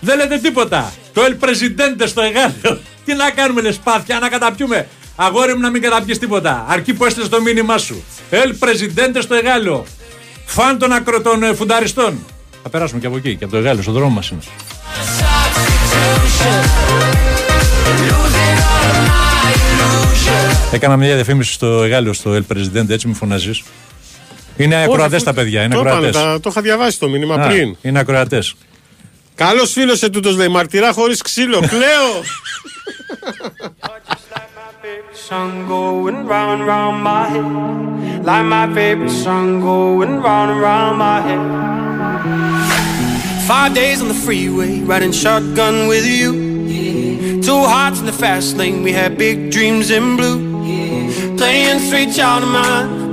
[0.00, 0.92] δεν λέτε τίποτα.
[1.12, 2.80] Το El Presidente στο εγάλιο.
[3.04, 4.88] Τι να κάνουμε, λες σπάθια, να καταπιούμε.
[5.16, 6.64] Αγόρι μου να μην καταπιείς τίποτα.
[6.68, 8.02] Αρκεί που έστειλες το μήνυμά σου.
[8.30, 9.84] El Presidente στο εγάλιο.
[10.44, 11.20] Φαν των, ακρο...
[11.20, 12.18] των ε, φουνταριστών.
[12.62, 14.40] Θα περάσουμε και από εκεί, και από το εγάλιο, στον δρόμο μας είναι.
[15.20, 16.62] substitution.
[18.08, 19.08] Losing all of
[19.42, 20.72] my illusion.
[20.72, 23.62] Έκανα μια διαφήμιση στο εγάλιο στο El Presidente, έτσι μου φωνάζεις.
[24.56, 26.18] Είναι ακροατέ τα παιδιά, είναι Το είπανε, ακροατέ.
[26.32, 27.76] τα- Το είχα διαβάσει το μήνυμα πριν.
[27.82, 28.42] Είναι ακροατέ.
[29.34, 31.58] Καλό φίλο ετούτο λέει μαρτυρά χωρί ξύλο.
[31.58, 32.22] Κλαίω.
[35.28, 37.46] Sun going round and round my head,
[38.30, 41.42] like my favorite song going round and round my head.
[43.50, 46.28] Five days on the freeway, riding shotgun with you.
[47.48, 50.38] Two hearts in the fast lane, we had big dreams in blue.
[51.40, 52.86] Playing sweet child of mine,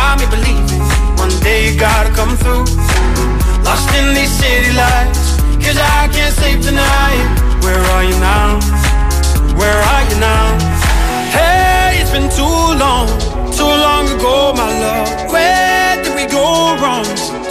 [0.00, 0.82] Got me believing
[1.22, 2.64] one day you gotta come through.
[3.66, 5.22] Lost in these city lights,
[5.64, 7.24] cause I can't sleep tonight.
[7.64, 8.48] Where are you now?
[9.60, 10.46] Where are you now?
[11.36, 13.06] Hey, it's been too long,
[13.58, 15.08] too long ago, my love.
[15.34, 16.44] Where did we go
[16.80, 17.04] wrong?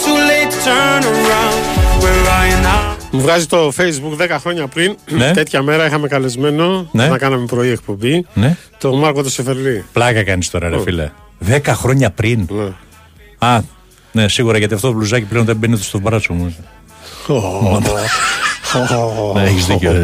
[0.05, 1.57] Too late to turn around.
[2.03, 2.83] Where are you now?
[3.11, 4.95] Μου βγάζει το Facebook 10 χρόνια πριν.
[5.09, 5.31] Ναι.
[5.31, 7.07] Τέτοια μέρα είχαμε καλεσμένο Ναι.
[7.07, 8.25] να κάναμε πρωί εκπομπή.
[8.33, 8.55] Ναι.
[8.77, 9.85] Το Μάρκο το Σεφερλί.
[9.93, 10.79] Πλάκα κάνει τώρα, ρε Ω.
[10.79, 11.11] φίλε.
[11.39, 12.47] Δέκα χρόνια πριν.
[12.49, 12.71] Ναι.
[13.37, 13.61] Α,
[14.11, 16.55] ναι, σίγουρα γιατί αυτό το μπλουζάκι πλέον δεν μπαίνει στο μπράτσο μου.
[19.33, 19.91] Ναι, έχεις δίκιο.
[19.91, 20.03] ρε.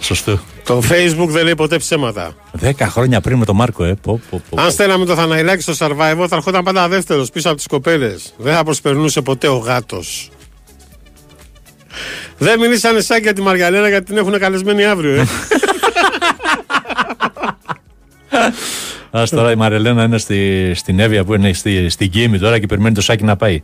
[0.00, 0.38] Σωστό.
[0.64, 2.34] Το Facebook δεν λέει ποτέ ψέματα.
[2.52, 3.94] Δέκα χρόνια πριν με τον Μάρκο, ε.
[4.02, 4.62] Πω, πω, πω.
[4.62, 8.34] Αν στέλναμε το Θαναϊλάκι στο Survivor, θα ερχόταν πάντα δεύτερος πίσω από τις κοπέλες.
[8.36, 10.30] Δεν θα προσπερνούσε ποτέ ο γάτος.
[12.38, 15.26] Δεν μιλήσανε σαν για τη Μαργαλένα γιατί την έχουν καλεσμένη αύριο, ε.
[19.10, 22.66] Α τώρα η Μαρελένα είναι στη, στην Εύβοια που είναι στη, στην Κίμη τώρα και
[22.66, 23.62] περιμένει το σάκι να πάει.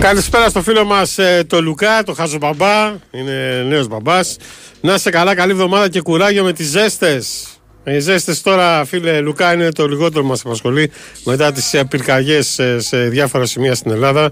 [0.00, 2.92] Καλησπέρα στο φίλο μας το Λουκά, το Χάζο Μπαμπά.
[3.10, 4.36] Είναι νέος μπαμπάς.
[4.80, 7.44] Να είσαι καλά, καλή εβδομάδα και κουράγιο με τις ζέστες.
[7.84, 10.90] Οι ζέστες τώρα, φίλε Λουκά, είναι το λιγότερο που μας απασχολεί
[11.24, 14.30] μετά τις πυρκαγιές σε διάφορα σημεία στην Ελλάδα.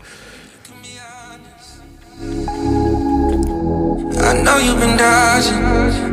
[4.20, 5.62] I know you've been dodging.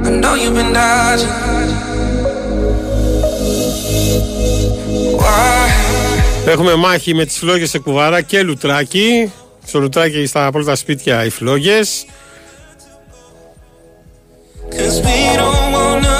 [0.08, 1.34] I know you've been dodging.
[5.18, 5.70] Why?
[6.48, 9.32] Έχουμε μάχη με τις φλόγες σε Κουβάρα και Λουτράκι.
[9.66, 12.06] Στο Λουτράκι στα πρώτα σπίτια οι φλόγες.
[14.72, 16.14] Cause we don't wanna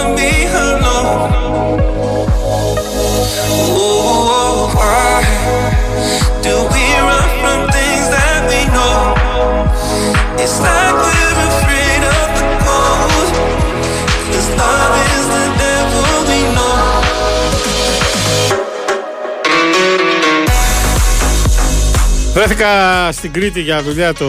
[22.36, 22.68] Βρέθηκα
[23.12, 24.26] στην Κρήτη για δουλειά το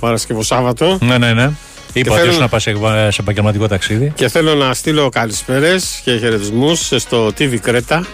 [0.00, 1.50] Παρασκευό Σάββατο Ναι, ναι, ναι.
[1.92, 2.72] Είπα ότι θέλω- ήσουν να πας σε,
[3.10, 4.12] σε επαγγελματικό ταξίδι.
[4.14, 8.06] και θέλω να στείλω καλησπέρες και χαιρετισμούς στο TV Κρέτα.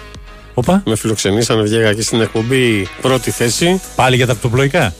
[0.55, 3.81] Όπα, Με φιλοξενήσανε, βγήκα και στην εκπομπή πρώτη θέση.
[3.97, 4.95] πάλι για τα πτωπλοϊκά.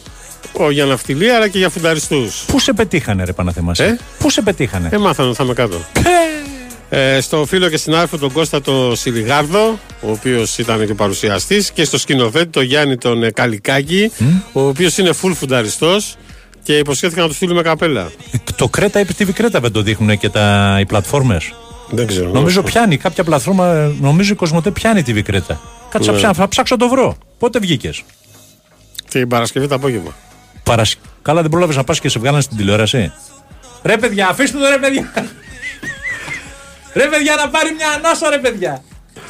[0.53, 2.45] Όχι για ναυτιλία αλλά και για φουνταριστούς.
[2.47, 5.77] Πού σε πετύχανε, ρε Παναθεμάσαι; Ε; Πού σε πετύχανε; Ε, μάθανε ότι θα είμαι κάτω.
[6.97, 11.85] Ε, στο φίλο και συνάδελφο τον Κώστα το Σιλιγάρδο, ο οποίος ήταν και παρουσιαστής, και
[11.85, 14.11] στο σκηνοθέτη τον Γιάννη τον ε, Καλικάκη,
[14.53, 16.17] ο οποίος είναι full φουνταριστός
[16.63, 18.11] και υποσχέθηκα να του στείλουμε καπέλα.
[18.57, 21.53] Το Κρέτα ή TV Κρέτα δεν το δείχνουν και τα, οι πλατφόρμες;
[21.91, 22.31] Δεν ξέρω.
[22.31, 25.61] Νομίζω πιάνει κάποια πλατφόρμα, νομίζω η Κοσμοτέ πιάνει TV Κρέτα.
[25.91, 26.17] Κάτσε Ναι.
[26.17, 27.17] να ψάξω, θα ψάξω να το βρω.
[27.39, 28.03] Πότε βγήκες;
[29.11, 30.15] Την Παρασκευή το απόγευμα.
[30.63, 30.97] Παρασ...
[31.23, 33.13] Καλά, δεν πρόλαβες να πας και σε βγάλανε στην τηλεόραση.
[33.83, 35.13] Ρε παιδιά, αφήστε το ρε παιδιά.
[36.95, 38.83] Ρε παιδιά, να πάρει μια ανάσα ρε παιδιά.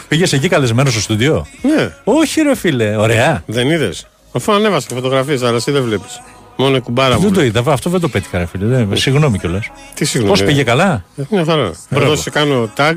[0.09, 3.43] Πήγες εκεί καλεσμένος στο στούντιο; Ναι, Όχι, ρε φίλε, ωραία.
[3.47, 4.07] δεν είδες.
[4.33, 6.21] Αφού ανέβασα και φωτογραφίες, αλλά εσύ δεν βλέπεις.
[6.57, 7.21] Μόνο η κουμπάρα μου.
[7.21, 8.67] Δεν το είδα, αυτό δεν το πέτυχα, ρε φίλε.
[8.67, 9.71] Δεν- Συγγνώμη κιόλας.
[9.95, 10.37] Τι συγγνώμη.
[10.37, 11.71] Πώς πήγε καλά; Ε, Μια χαρά.
[11.91, 12.07] Μπράβο.
[12.07, 12.95] Εδώ σε κάνω tag.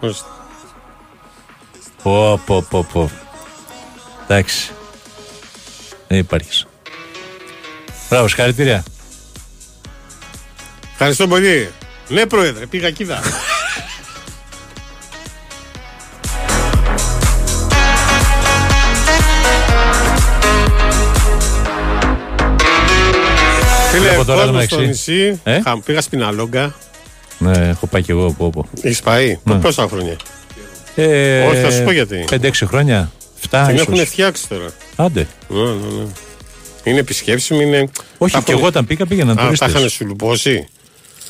[0.00, 0.26] Ορίστε.
[2.02, 3.10] Πω, πω, πω, πω.
[4.26, 4.70] Εντάξει.
[6.08, 6.66] Δεν υπάρχεις.
[8.10, 8.82] Μπράβο, συγχαρητήρια.
[10.92, 11.70] Ευχαριστώ πολύ.
[12.08, 13.04] Ναι, πρόεδρε, πήγα εκεί
[24.32, 25.10] τώρα κόσμο το στο μεταξύ.
[25.12, 26.74] νησί, Ε; χα- πήγα στην Αλόγκα,
[27.38, 28.64] Ναι, έχω πάει κι εγώ από όπου.
[28.80, 29.54] Έχεις πάει; Ναι.
[29.54, 30.16] Πόσα χρόνια;
[30.94, 32.24] Ε, Όχι, θα σου πω γιατί.
[32.30, 33.10] 5-6 χρόνια.
[33.50, 33.86] 7 Την ίσως.
[33.86, 34.70] έχουν φτιάξει τώρα.
[34.96, 35.26] Άντε.
[35.48, 36.06] Ναι, ναι, ναι.
[36.84, 37.88] Είναι επισκέψιμη, είναι.
[38.18, 39.68] Όχι, τα και έχουν- εγώ όταν πήγα πήγαιναν Α, τα τουρίστες.
[39.72, 40.68] είχαν σουλουπώσει.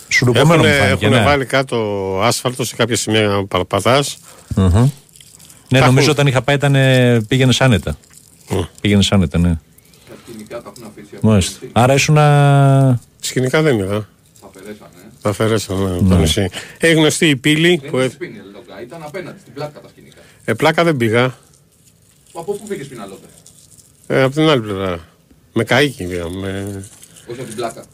[0.09, 1.25] Σουλουπωμένο μου φάνηκε, Έχουν ναι.
[1.25, 1.77] βάλει κάτω
[2.23, 4.19] άσφαλτο σε κάποια σημεία να παραπατάς.
[4.55, 4.91] Μμμ.
[5.69, 6.11] Ναι, Τα νομίζω έχουν.
[6.11, 6.77] όταν είχα πάει ήταν,
[7.29, 7.97] πήγαινες άνετα.
[8.81, 9.59] Πήγαινες άνετα, ναι.
[11.21, 11.67] Μάλιστα.
[11.73, 12.17] Άρα ήσουν.
[13.21, 14.09] Σκηνικά δεν είδα.
[15.23, 15.85] Τα αφαιρέσανε.
[15.91, 16.49] ναι, από το νησί.
[16.79, 17.83] Έχει γνωστή η πύλη.
[17.91, 17.99] Που...
[17.99, 18.11] ε-
[18.83, 20.17] Ήταν απέναντι στην πλάκα τα σκηνικά.
[20.45, 21.25] Ε, πλάκα δεν πήγα.
[22.35, 23.27] Από πού πήγες πιναλότε.
[24.07, 24.99] Ε, από την άλλη πλευρά.
[25.53, 26.39] Με καίκι πήγαμε.
[26.41, 26.85] Με...
[27.31, 27.85] Όχι από την πλάκα.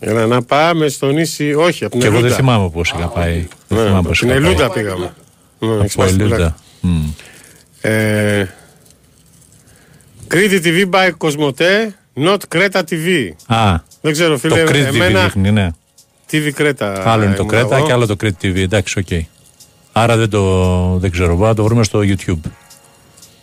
[0.00, 1.54] Για να πάμε στο νησί.
[1.54, 2.36] Όχι, από την Και εγώ δεν Ελούντα.
[2.42, 3.32] θυμάμαι πώς είχα πάει.
[3.34, 4.46] Δεν Ναι, θυμάμαι από πώς την είχα πάει.
[4.46, 5.14] Ελούντα πήγαμε.
[5.58, 6.56] Ναι, έχεις Από πάει στην Ελούντα.
[10.30, 10.46] Πλάκα.
[10.46, 10.48] Μμ.
[10.48, 13.30] Ε, Κρήτη TV by Κοσμοτέ, not Κρέτα TV.
[13.46, 15.68] Α, Δεν ξέρω, το φίλε, Crete TV εμένα δείχνει, ναι.
[16.30, 17.02] TV Κρέτα.
[17.12, 17.86] Άλλο είναι το ήμουν Κρέτα εγώ.
[17.86, 18.56] και άλλο το Crete TV.
[18.56, 19.24] Εντάξει, οκ.
[19.92, 21.28] Άρα δεν το δεν ξέρω.
[21.28, 22.50] Μπορούμε να το βρούμε στο YouTube.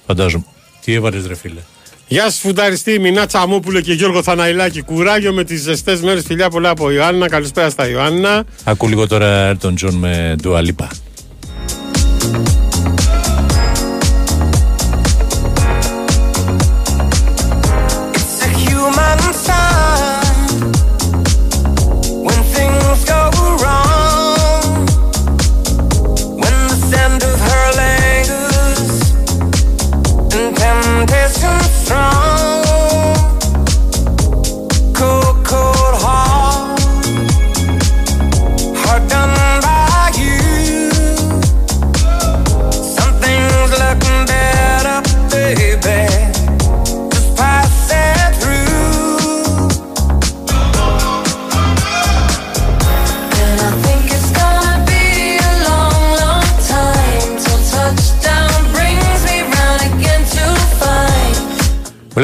[0.05, 0.43] Φαντάζομαι.
[0.83, 1.59] Τι έβαλες, ρε φίλε.
[2.07, 4.81] Γεια σας, φουνταριστή Μινά Τσαμόπουλο και Γιώργο Θαναϊλάκη.
[4.81, 6.23] Κουράγιο με τις ζεστές μέρες.
[6.23, 7.29] Φιλιά πολλά από Ιωάννα.
[7.29, 8.43] Καλησπέρα στα Ιωάννα.
[8.63, 10.61] Ακού λίγο τώρα τον Τζον με Dua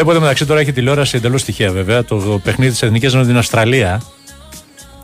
[0.03, 3.37] Βλέπω εδώ μεταξύ τώρα έχει τηλεόραση εντελώς τυχαία βέβαια το παιχνίδι της Εθνικής με την
[3.37, 4.01] Αυστραλία.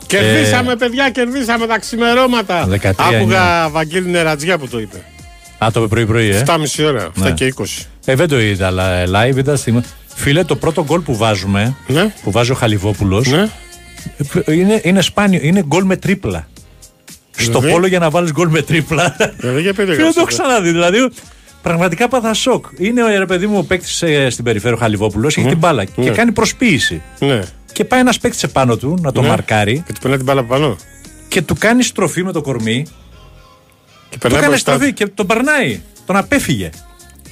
[0.06, 2.68] Κερδίσαμε, παιδιά, κερδίσαμε τα ξημερώματα.
[2.82, 2.92] 13-9.
[2.96, 5.04] Άκουγα Βαγγέλη Νερατζιά που το είπε.
[5.58, 6.42] Α, το πρωί-πρωί, ε.
[6.46, 7.30] 7,5 ώρα, 7 Ναι.
[7.30, 7.64] και 20.
[8.04, 9.80] Ε, δεν το είδα, αλλά ε, live είδα στη...
[10.14, 12.12] Φίλε, το πρώτο γκολ που βάζουμε, Ναι.
[12.22, 13.48] που βάζει ο Χαλιβόπουλος, Ναι.
[14.46, 16.48] είναι, είναι σπάνιο, είναι γκολ με τρίπλα.
[17.36, 19.16] Στο Δηλαδή; πόλο για να βάλεις γκολ με τρίπλα.
[19.36, 20.26] Δηλαδή, για πείτε Δεν το έχω κάτι.
[20.26, 20.70] ξαναδεί.
[20.70, 21.10] Δηλαδή,
[21.62, 22.64] πραγματικά πάθα σοκ.
[22.78, 25.92] Είναι ο ρε παιδί μου ο παίκτης στην περιφέρεια ο Χαλιβόπουλος, έχει την μπάλα και
[26.00, 26.10] Ναι.
[26.10, 27.02] κάνει προσποίηση.
[27.18, 27.40] Ναι.
[27.72, 29.28] Και πάει ένας παίκτης επάνω του να το Ναι.
[29.28, 30.76] μαρκάρει Και του περνάει την μπάλα από πάνω.
[31.28, 32.82] και του κάνει στροφή με το κορμί.
[34.08, 34.72] Και Του περνάει κάνει μπροστά.
[34.74, 35.80] στροφή και τον περνάει.
[36.06, 36.70] Τον απέφυγε.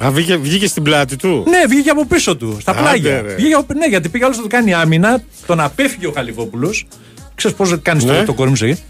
[0.05, 1.45] Α, βγήκε, βγήκε στην πλάτη του.
[1.49, 3.23] Ναι, βγήκε από πίσω του, στα Άντε, πλάγια.
[3.23, 3.35] ρε.
[3.35, 6.87] Βγήκε από- ναι, γιατί πήγε άλλος να του κάνει άμυνα, τον απέφυγε ο Χαλιβόπουλος.
[7.35, 8.19] Ξέρεις πώς κάνεις Ναι.
[8.19, 8.81] το, το κορμί σου εκεί.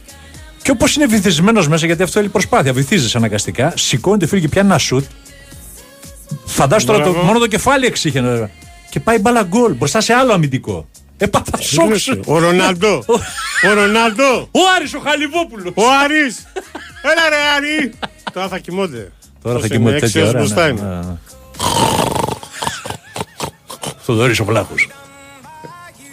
[0.63, 4.69] Και όπως είναι βυθισμένος μέσα, γιατί αυτό θέλει προσπάθεια, βυθίζει αναγκαστικά, σηκώνεται, φύγει και πιάνει
[4.69, 5.05] ένα σουτ.
[6.45, 7.27] Φαντάσου τώρα το, Μπράβο.
[7.27, 8.29] μόνο το κεφάλι εξήχαινε.
[8.29, 8.51] βέβαια.
[8.91, 10.89] Και πάει μπαλα γκολ μπροστά σε άλλο αμυντικό.
[11.17, 11.95] Έπαθα σοκ.
[11.97, 12.21] σου.
[12.27, 13.05] Ο Ρονάλντο.
[13.71, 14.49] Ο Ρονάλντο.
[14.51, 15.73] Ο Άρης ο Χαλιβόπουλος.
[15.75, 16.47] Ο Άρης.
[17.03, 17.93] Έλα ρε Άρη.
[18.33, 19.13] Τώρα θα κοιμώνται.
[19.43, 20.39] Τώρα θα Πώς κοιμούνται είναι, έξι τέτοια ώρες ώρα.
[20.39, 20.89] μπροστά ναι, είναι.
[20.97, 21.17] ναι, ναι.
[23.99, 24.89] Θοδωρής ο Βλάχος.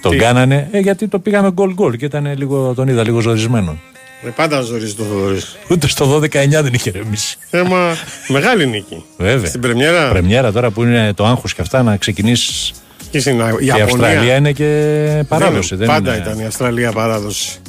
[0.01, 3.77] Τον κάνανε, ε, γιατί το πήγαμε γκολ γκολ και ήταν λίγο, τον είδα λίγο ζορισμένο.
[4.21, 5.55] Με πάντα ζωρίζει το Θοδωρής.
[5.69, 7.37] Ούτε στο 12-9 δεν είχε ρεμίσει.
[7.49, 7.95] Θέμα
[8.27, 9.03] μεγάλη νίκη.
[9.17, 9.47] Βέβαια.
[9.47, 10.09] Στην πρεμιέρα.
[10.09, 12.71] Πρεμιέρα τώρα που είναι το άγχος και αυτά να ξεκινήσεις.
[13.11, 13.83] Και στην Α- Και η Ιαπωνία.
[13.85, 15.75] Αυστραλία είναι και παράδοση.
[15.75, 16.23] Δεν Πάντα είναι...
[16.25, 17.59] ήταν η Αυστραλία παράδοση.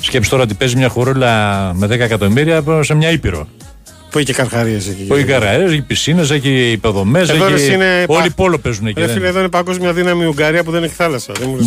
[0.00, 3.48] Σκέψεις τώρα ότι παίζει μια χορούλα με 10 εκατομμύρια σε μια ήπειρο.
[4.10, 5.02] Που είχε καρχαρίες εκεί.
[5.02, 7.28] Που έχει καραέρε, έχει πισίνες, έχει υποδομές.
[7.28, 7.72] Εδώ, ρε, Έχει...
[7.72, 9.00] είναι πα- Όλοι πόλο παίζουν εκεί.
[9.00, 11.32] Ρε δεν φίλε, εδώ είναι παγκόσμια δύναμη η Ουγγαρία που δεν έχει θάλασσα.
[11.38, 11.66] Δεν μου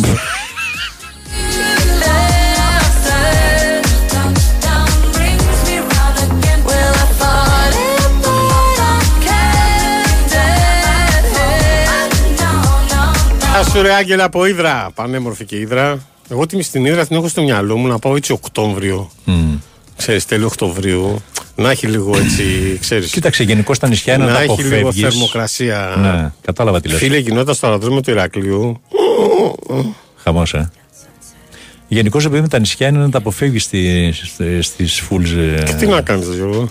[13.70, 14.90] σου ρε Άγγελα από Ήδρα.
[14.94, 15.98] Πανέμορφη και Ήδρα.
[16.28, 19.10] Εγώ την στην Ήδρα την έχω στο μυαλό μου να πάω έτσι Οκτώβριο.
[19.96, 21.22] Ξέρεις, τέλειο Οκτωβρίου.
[21.54, 23.10] Να έχει λίγο έτσι, ξέρεις.
[23.10, 25.02] Κοίταξε, γενικώς τα νησιά είναι να, να τα έχει λίγο αποφεύγεις.
[25.02, 25.96] θερμοκρασία.
[25.98, 26.98] Ναι, κατάλαβα τι λες.
[26.98, 28.80] Φίλε, γινόταν στο αεροδρόμιο του Ηρακλείου.
[30.16, 30.70] Χαμός, ε.
[31.88, 36.00] Γενικώς επειδή με τα νησιά είναι να τα αποφεύγεις στις στις φουλς, ε, Τι να
[36.00, 36.70] κάνεις, Γιώργο.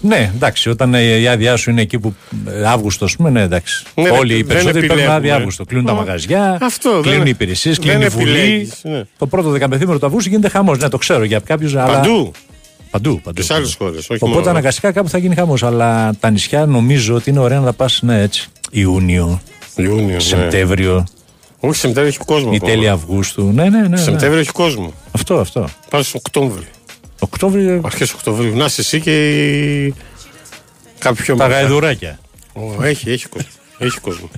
[0.00, 2.14] Ναι, εντάξει, όταν ε, η άδειά σου είναι εκεί που.
[2.48, 3.84] ε, Αύγουστο, ας πούμε, ναι, εντάξει.
[3.94, 5.14] Ναι, Όλοι δεν οι περισσότεροι παίρνουν επιλέγουμε.
[5.14, 5.64] άδεια Αύγουστο.
[5.64, 8.30] Κλείνουν τα Α, μαγαζιά, αυτό, κλείνουν δεν- οι υπηρεσίες, δεν κλείνει η Βουλή.
[8.30, 9.02] επιλέγεις, ναι.
[9.18, 10.78] Το πρώτο δεκαπεθήμερο του Αυγούστου γίνεται χαμός.
[10.78, 11.74] Ναι, το ξέρω για κάποιους.
[11.74, 11.86] Αλλά...
[12.00, 12.32] Παντού.
[12.90, 13.42] Παντού, παντού.
[13.42, 14.06] Σε άλλες χώρες.
[14.20, 15.62] Οπότε αναγκαστικά κάπου θα γίνει χαμός.
[15.62, 18.48] Αλλά τα νησιά νομίζω ότι είναι ωραία να τα πας ναι, έτσι.
[18.70, 19.40] Ιούνιο,
[19.76, 20.04] Ιούνιο.
[20.14, 20.18] ναι.
[20.20, 21.04] Σεπτέμβριο
[21.60, 22.50] Όχι, Σεπτέμβριο έχει κόσμο.
[22.52, 22.70] ή ακόμα.
[22.72, 23.50] τέλη Αυγούστου.
[23.54, 23.88] Ναι, ναι, ναι.
[23.88, 23.96] ναι.
[23.96, 24.92] Σεπτέμβριο έχει κόσμο.
[25.12, 25.68] Αυτό, αυτό.
[25.90, 26.66] Πάω στο Οκτώβριο.
[27.30, 27.80] Οκτώβριο.
[27.84, 28.56] Αρχές Οκτωβρίου.
[28.56, 29.28] Να είσαι εσύ και
[29.84, 29.94] η...
[30.98, 31.58] κάποιο πιο Τα μετά.
[31.60, 32.18] γαϊδουράκια.
[32.52, 33.48] Ω, έχει, έχει κόσμο.
[33.78, 34.30] έχει κόσμο.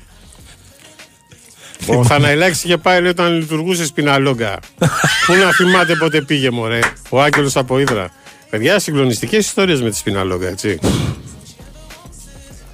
[1.86, 4.58] Ο Θαναϊλάκης είχε πάει λέει, όταν λειτουργούσε σπιναλόγκα.
[5.26, 6.78] Πού να θυμάται πότε πήγε, μωρέ.
[7.08, 8.10] Ο Άγγελος από Ήδρα.
[8.50, 10.78] Παιδιά, συγκλονιστικές ιστορίες με τη σπιναλόγκα, έτσι.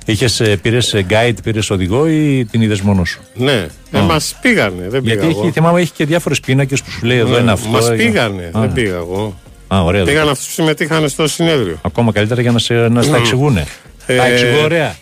[0.04, 4.02] Είχες πήρες guide, πήρες οδηγό ή την είδες μόνος σου; Ναι, ε, Α.
[4.02, 5.42] μας πήγανε, δεν πήγα Γιατί εγώ.
[5.42, 7.68] έχει, θυμάμαι, έχει και διάφορες πίνακες που σου λέει εδώ Ναι, είναι αυτό.
[7.68, 9.38] Μας είναι- πήγανε, Α, δεν πήγα εγώ.
[9.68, 10.04] Α, ωραία.
[10.04, 11.78] Πήγαν αυτούς που συμμετείχαν στο συνέδριο.
[11.82, 13.20] Ακόμα καλύτερα για να, σε, να στα Μμ.
[13.20, 13.66] εξηγούνε.
[14.06, 14.96] Ε, Τα εξηγώ ωραία.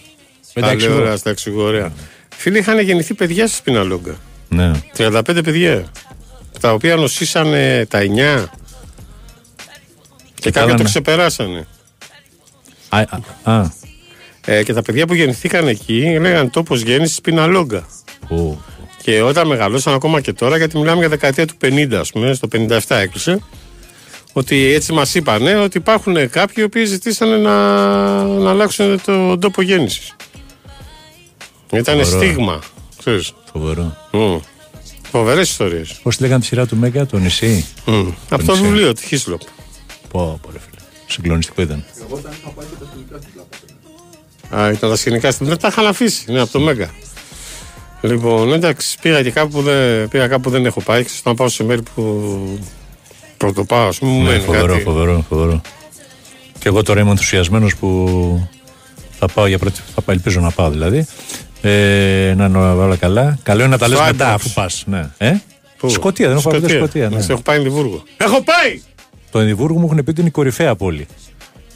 [0.54, 0.94] Δεν τα Τα λέω εξηγώ.
[0.96, 1.92] ωραία, στα εξηγώ ωραία.
[2.36, 4.16] Φίλοι, είχαν γεννηθεί παιδιά στη Σπιναλόγκα.
[4.48, 4.70] Ναι.
[4.96, 5.84] 35 παιδιά.
[6.60, 8.04] Τα οποία νοσήσανε τα 9.
[10.34, 10.76] Και κάποια κάνανε.
[10.78, 11.66] το ξεπεράσανε.
[12.88, 13.18] Α, α,
[13.52, 13.70] α.
[14.46, 17.86] Ε, και τα παιδιά που γεννηθήκαν εκεί λέγανε τόπος γέννηση Σπιναλόγκα.
[18.28, 18.62] Ου.
[19.02, 22.48] Και όταν μεγαλώσαν ακόμα και τώρα, γιατί μιλάμε για δεκαετία του 50, ας πούμε, στο
[22.52, 23.38] 57 έκλεισε,
[24.36, 29.62] ότι έτσι μας είπανε ότι υπάρχουν κάποιοι οι οποίοι ζητήσανε να, να αλλάξουν τον τόπο
[29.62, 30.16] γέννησης.
[31.72, 32.22] Ήταν Φοβερό.
[32.22, 32.58] στίγμα.
[32.98, 33.32] Ξέρεις.
[33.52, 33.96] Φοβερό.
[34.12, 34.40] Mm.
[35.10, 36.00] Φοβερές ιστορίες.
[36.02, 37.66] Πώς τη λέγανε τη σειρά του Μέγκα, το νησί;
[38.28, 38.62] Από το νησί.
[38.62, 39.40] βιβλίο του Χίσλοπ.
[40.10, 40.80] Πω, πω, ρε φίλε.
[41.06, 41.84] Συγκλονιστικό ήταν.
[42.06, 43.32] Εγώ όταν είχα πάει και τα σκηνικά στην
[44.50, 44.64] πλάκα.
[44.64, 46.32] Α, ήταν τα σκηνικά στην Δεν τα είχαν αφήσει.
[46.32, 46.90] Ναι, από το Μέγκα.
[48.00, 51.04] Λοιπόν, εντάξει, πήγα και κάπου που δεν, πήγα κάπου που δεν έχω πάει.
[51.04, 52.58] Ξέρω να πάω σε μέρη που
[53.44, 54.10] πρωτοπάω, ας πούμε.
[54.12, 54.82] μου Ναι, μένει φοβερό, κάτι.
[54.82, 55.60] φοβερό, φοβερό.
[56.58, 58.48] Και εγώ τώρα είμαι ενθουσιασμένος που
[59.18, 61.06] θα πάω για πρώτη θα πάω, ελπίζω να πάω δηλαδή.
[61.62, 63.38] Ε, να είναι όλα καλά.
[63.42, 64.34] Καλό είναι να τα λες Στο μετά Ibrox.
[64.34, 64.82] αφού πας.
[64.86, 65.08] Ναι.
[65.18, 65.32] Ε;
[65.78, 66.86] Πού; Σκοτία, δεν έχω πάει ποτέ Σκωτία.
[66.86, 67.08] Σκοτία.
[67.08, 67.16] Ναι.
[67.16, 68.02] Ναι, σε έχω πάει Ενδιβούργο.
[68.16, 68.80] Έχω πάει!
[69.30, 71.06] Το Ενδιβούργο μου έχουν πει ότι είναι η κορυφαία πόλη.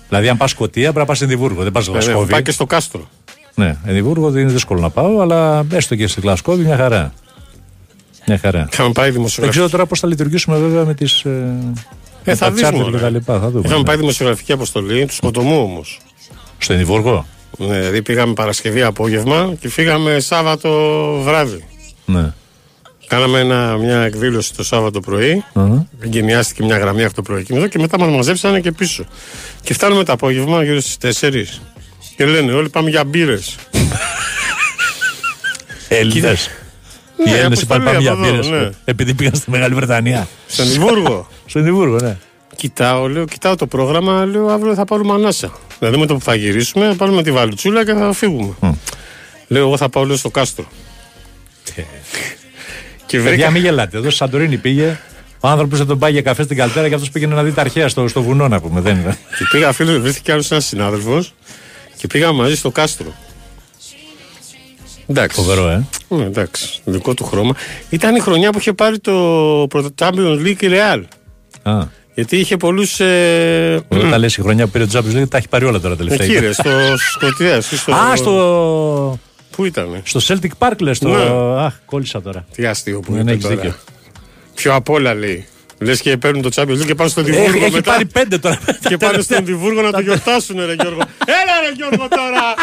[0.08, 1.62] Δηλαδή, αν πας Σκοτία, πρέπει να πας Ενδιβούργο.
[1.62, 2.32] Δεν πας Ναι, ναι, έχω Γλασκόβη.
[2.32, 3.08] πάει και στο κάστρο.
[3.54, 7.12] Ναι, Εδιμβούργο δεν είναι δύσκολο να πάω, αλλά έστω και στη Γλασκόβη μια χαρά.
[8.28, 8.68] Μια χαρά.
[8.72, 9.58] Είχαμε πάει Δεν δημοσιογραφική.
[9.58, 11.20] ξέρω τώρα πώς θα λειτουργήσουμε βέβαια με τις.
[11.24, 11.54] Ε,
[12.24, 12.96] Ε, θα δεις, τσάρτερ μωρέ.
[12.96, 13.38] και τα λοιπά.
[13.40, 13.62] Θα δούμε.
[13.64, 13.84] Είχαμε ναι.
[13.86, 16.00] πάει δημοσιογραφική αποστολή τους σκοτωμού όμως.
[16.58, 17.26] Στο Εδιμβούργο.
[17.58, 20.70] Ναι, δηλαδή πήγαμε Παρασκευή απόγευμα και φύγαμε Σάββατο
[21.24, 21.64] βράδυ.
[22.04, 22.32] Ναι.
[23.06, 25.44] Κάναμε ένα, μια εκδήλωση το Σάββατο πρωί.
[25.52, 25.86] Αχα.
[26.00, 29.04] Εγκαινιάστηκε μια γραμμή αυτό το πρωί εκείνο και μετά μας μαζέψανε και πίσω.
[29.62, 31.60] Και φτάνουμε το απόγευμα γύρω στις 4.
[32.16, 33.56] Και λένε όλοι πάμε για μπύρες.
[35.88, 36.50] Έλληνες.
[37.26, 38.70] Οι Ναι, Έλληνες αποστολή είπαν πάμε για από εδώ, μπύρες, ναι.
[38.84, 40.28] Επειδή πήγαν στη Μεγάλη Βρετανία.
[40.46, 41.28] Στον Εδιμβούργο.
[41.46, 42.16] Στο Εδιμβούργο, ναι.
[42.56, 45.52] Κοιτάω, λέω, κοιτάω το πρόγραμμα, λέω αύριο θα πάρουμε ανάσα.
[45.78, 48.54] Δηλαδή με το που θα γυρίσουμε, θα πάρουμε τη βαλουτσούλα και θα φύγουμε.
[49.48, 50.64] Λέω, εγώ θα πάω λέω, στο κάστρο.
[53.06, 53.30] και βρήκα.
[53.30, 53.96] Παιδιά, μην γελάτε.
[53.96, 54.98] Εδώ στη Σαντορίνη πήγε.
[55.40, 57.60] Ο άνθρωπος δεν τον πάει για καφέ στην Καλτέρα και αυτός πήγαινε να δει τα
[57.60, 58.80] αρχαία στο, στο βουνό, να πούμε.
[58.80, 59.16] Δεν είναι.
[59.38, 61.34] Και πήγα, φίλο, βρέθηκε άλλος ένας συνάδελφος
[61.96, 63.12] και πήγαμε μαζί στο κάστρο.
[65.10, 65.36] Εντάξει.
[65.40, 65.86] Φοβερό, ε.
[66.08, 66.80] Ναι, εντάξει.
[66.84, 67.54] Δικό του χρώμα.
[67.90, 69.12] Ήταν η χρονιά που είχε πάρει το
[69.68, 71.02] πρώτο Champions League η Real.
[71.62, 71.80] Α,
[72.14, 73.00] Γιατί είχε πολλούς.
[73.00, 75.80] Ε, Όταν τα λες η χρονιά που πήρε το Champions League, τα έχει πάρει όλα
[75.80, 76.26] τώρα τελευταία.
[76.26, 76.70] εκεί ρε, στο
[77.12, 77.60] Σκοτία.
[77.60, 77.92] Στο...
[77.94, 79.18] Α, στο.
[79.50, 80.00] Πού ήταν.
[80.04, 81.08] Στο Celtic Park λες το.
[81.08, 81.60] Ναι.
[81.64, 82.44] Αχ, κόλλησα τώρα.
[82.54, 83.54] Τι αστείο που Δεν είναι έχεις τώρα.
[83.54, 83.74] δίκιο.
[84.54, 85.46] Πιο απ' όλα λέει.
[85.78, 87.90] Λες και παίρνουν το Champions League και πάνε στον Έχει, Διβούργο έχει μετά.
[87.92, 88.58] πάρει πέντε τώρα.
[88.88, 91.00] Και πάνε στον Διβούργο να το γιορτάσουν, ρε Γιώργο.
[91.26, 92.54] Έλα, ρε Γιώργο τώρα!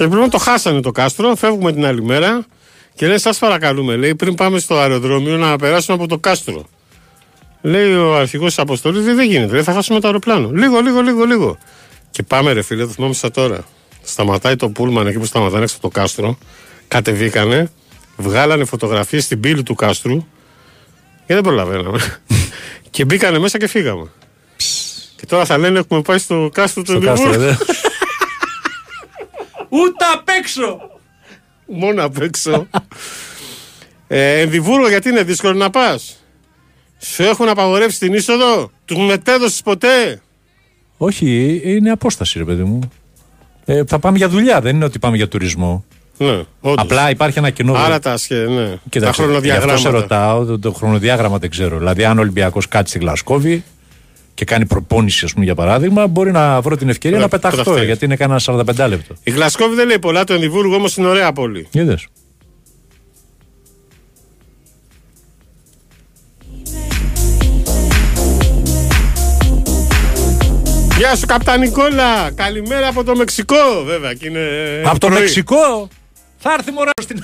[0.00, 2.46] Και πρέπει να το χάσανε το κάστρο, φεύγουμε την άλλη μέρα
[2.94, 6.64] και λέει: Σας παρακαλούμε, λέει, πριν πάμε στο αεροδρόμιο να περάσουμε από το κάστρο.
[7.60, 10.50] Λέει ο αρχηγός της αποστολής: Δεν γίνεται, λέει, θα χάσουμε το αεροπλάνο.
[10.50, 11.58] Λίγο, λίγο, λίγο, λίγο.
[12.10, 13.64] Και πάμε, ρε φίλε, το θυμάμαι σαν τώρα.
[14.02, 16.38] Σταματάει το πούλμαν εκεί που σταματάνε έξω από το κάστρο.
[16.88, 17.70] Κατεβήκανε,
[18.16, 20.26] βγάλανε φωτογραφίες στην πύλη του κάστρου
[21.26, 21.98] και δεν προλαβαίναμε.
[22.90, 24.10] και μπήκανε μέσα και φύγαμε.
[25.20, 27.56] Και τώρα θα λένε: Έχουμε πάει στο κάστρο του Στο κάστρο, Εδιμβούργου.
[27.58, 27.64] δε.
[29.78, 30.80] Ούτε απ' έξω!
[31.66, 32.66] Μόνο απ' έξω.
[34.06, 36.24] ε, Ενδιβούργο, γιατί είναι δύσκολο να πας;
[36.98, 40.20] Σου έχουν απαγορεύσει την είσοδο; Του μετέδωσες ποτέ;
[40.96, 42.78] Όχι, είναι απόσταση, ρε παιδί μου.
[43.64, 45.84] Ε, θα πάμε για δουλειά, δεν είναι ότι πάμε για τουρισμό.
[46.18, 46.84] Ναι, όντως.
[46.84, 47.72] Απλά υπάρχει ένα κοινό.
[47.74, 48.34] Άρα τα, σχε...
[48.34, 48.68] ναι.
[48.70, 49.90] τα Κοίταξε, γι' αυτό σε χρονοδιαγράμματα.
[49.90, 51.78] ρωτάω, το, το χρονοδιάγραμμα δεν ξέρω.
[51.78, 53.64] Δηλαδή, αν ο Ολυμπιακός κάτσει στη Γλασκόβη
[54.40, 57.58] και κάνει προπόνηση, ας πούμε, για παράδειγμα, μπορεί να βρω την ευκαιρία Ναι, να πεταχτώ,
[57.58, 57.84] πεταχτείς.
[57.84, 59.14] γιατί είναι κανένα 45 λεπτό.
[59.22, 61.68] Η Γλασκόβη δεν λέει πολλά, το Ενδιβούργο όμως είναι ωραία πόλη.
[61.70, 62.06] Είδες.
[70.96, 72.30] Γεια σου, καπτάν Νικόλα.
[72.34, 74.14] Καλημέρα από το Μεξικό, βέβαια.
[74.14, 74.40] Και είναι
[74.84, 75.20] Από το πρωί.
[75.20, 75.88] Μεξικό!
[76.38, 77.18] Θα έρθει μωρά στην.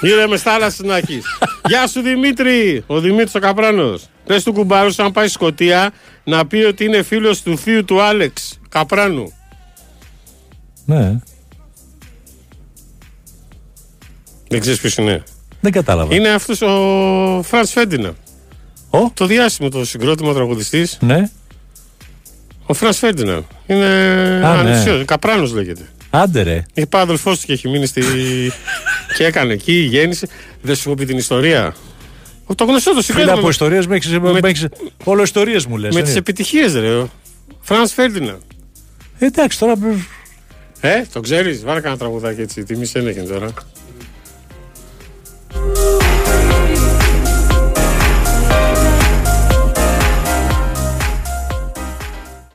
[0.00, 1.22] Ήρεμε στα άλλα στην Άκη.
[1.68, 4.08] Γεια σου Δημήτρη, ο Δημήτρης ο Καπράνος.
[4.28, 5.92] Πες του κουμπάρου, αν πάει Σκωτία,
[6.24, 9.32] να πει ότι είναι φίλος του θείου του Άλεξ Καπράνου.
[10.84, 11.18] ναι.
[14.48, 15.22] Δεν ξέρεις ποιος είναι.
[15.60, 16.14] Δεν κατάλαβα.
[16.14, 18.14] Είναι αυτός ο Φραντ Φέντινα.
[18.90, 20.98] Ο; Το διάσημο το συγκρότημα τραγουδιστής.
[21.00, 21.30] Ναι.
[22.66, 23.42] Ο Φραντ Φέντινα.
[23.66, 24.70] Είναι Α, ναι.
[24.70, 25.04] ανεξιό.
[25.04, 25.88] Καπράνος λέγεται.
[26.10, 26.64] Άντε ρε.
[26.74, 28.02] Έχει πάει αδελφός του και έχει μείνει στη.
[29.16, 30.28] και έκανε εκεί, γέννησε.
[30.62, 31.74] Δεν σου έχω πει την ιστορία.
[32.54, 33.38] Το γνωστό το συγγνώμη.
[33.38, 34.20] Από ιστορίες με έχει.
[34.20, 34.40] Με...
[35.68, 35.94] Μου λες.
[35.94, 37.04] Με τις επιτυχίες, ρε.
[37.60, 38.38] Φρανς Φέρντινα.
[39.18, 39.74] Ε, εντάξει, τώρα.
[40.80, 41.64] Ε, το ξέρεις.
[41.64, 42.62] Βάλε κανένα τραγουδάκι έτσι.
[42.64, 42.98] Τιμή σε
[43.28, 43.52] τώρα.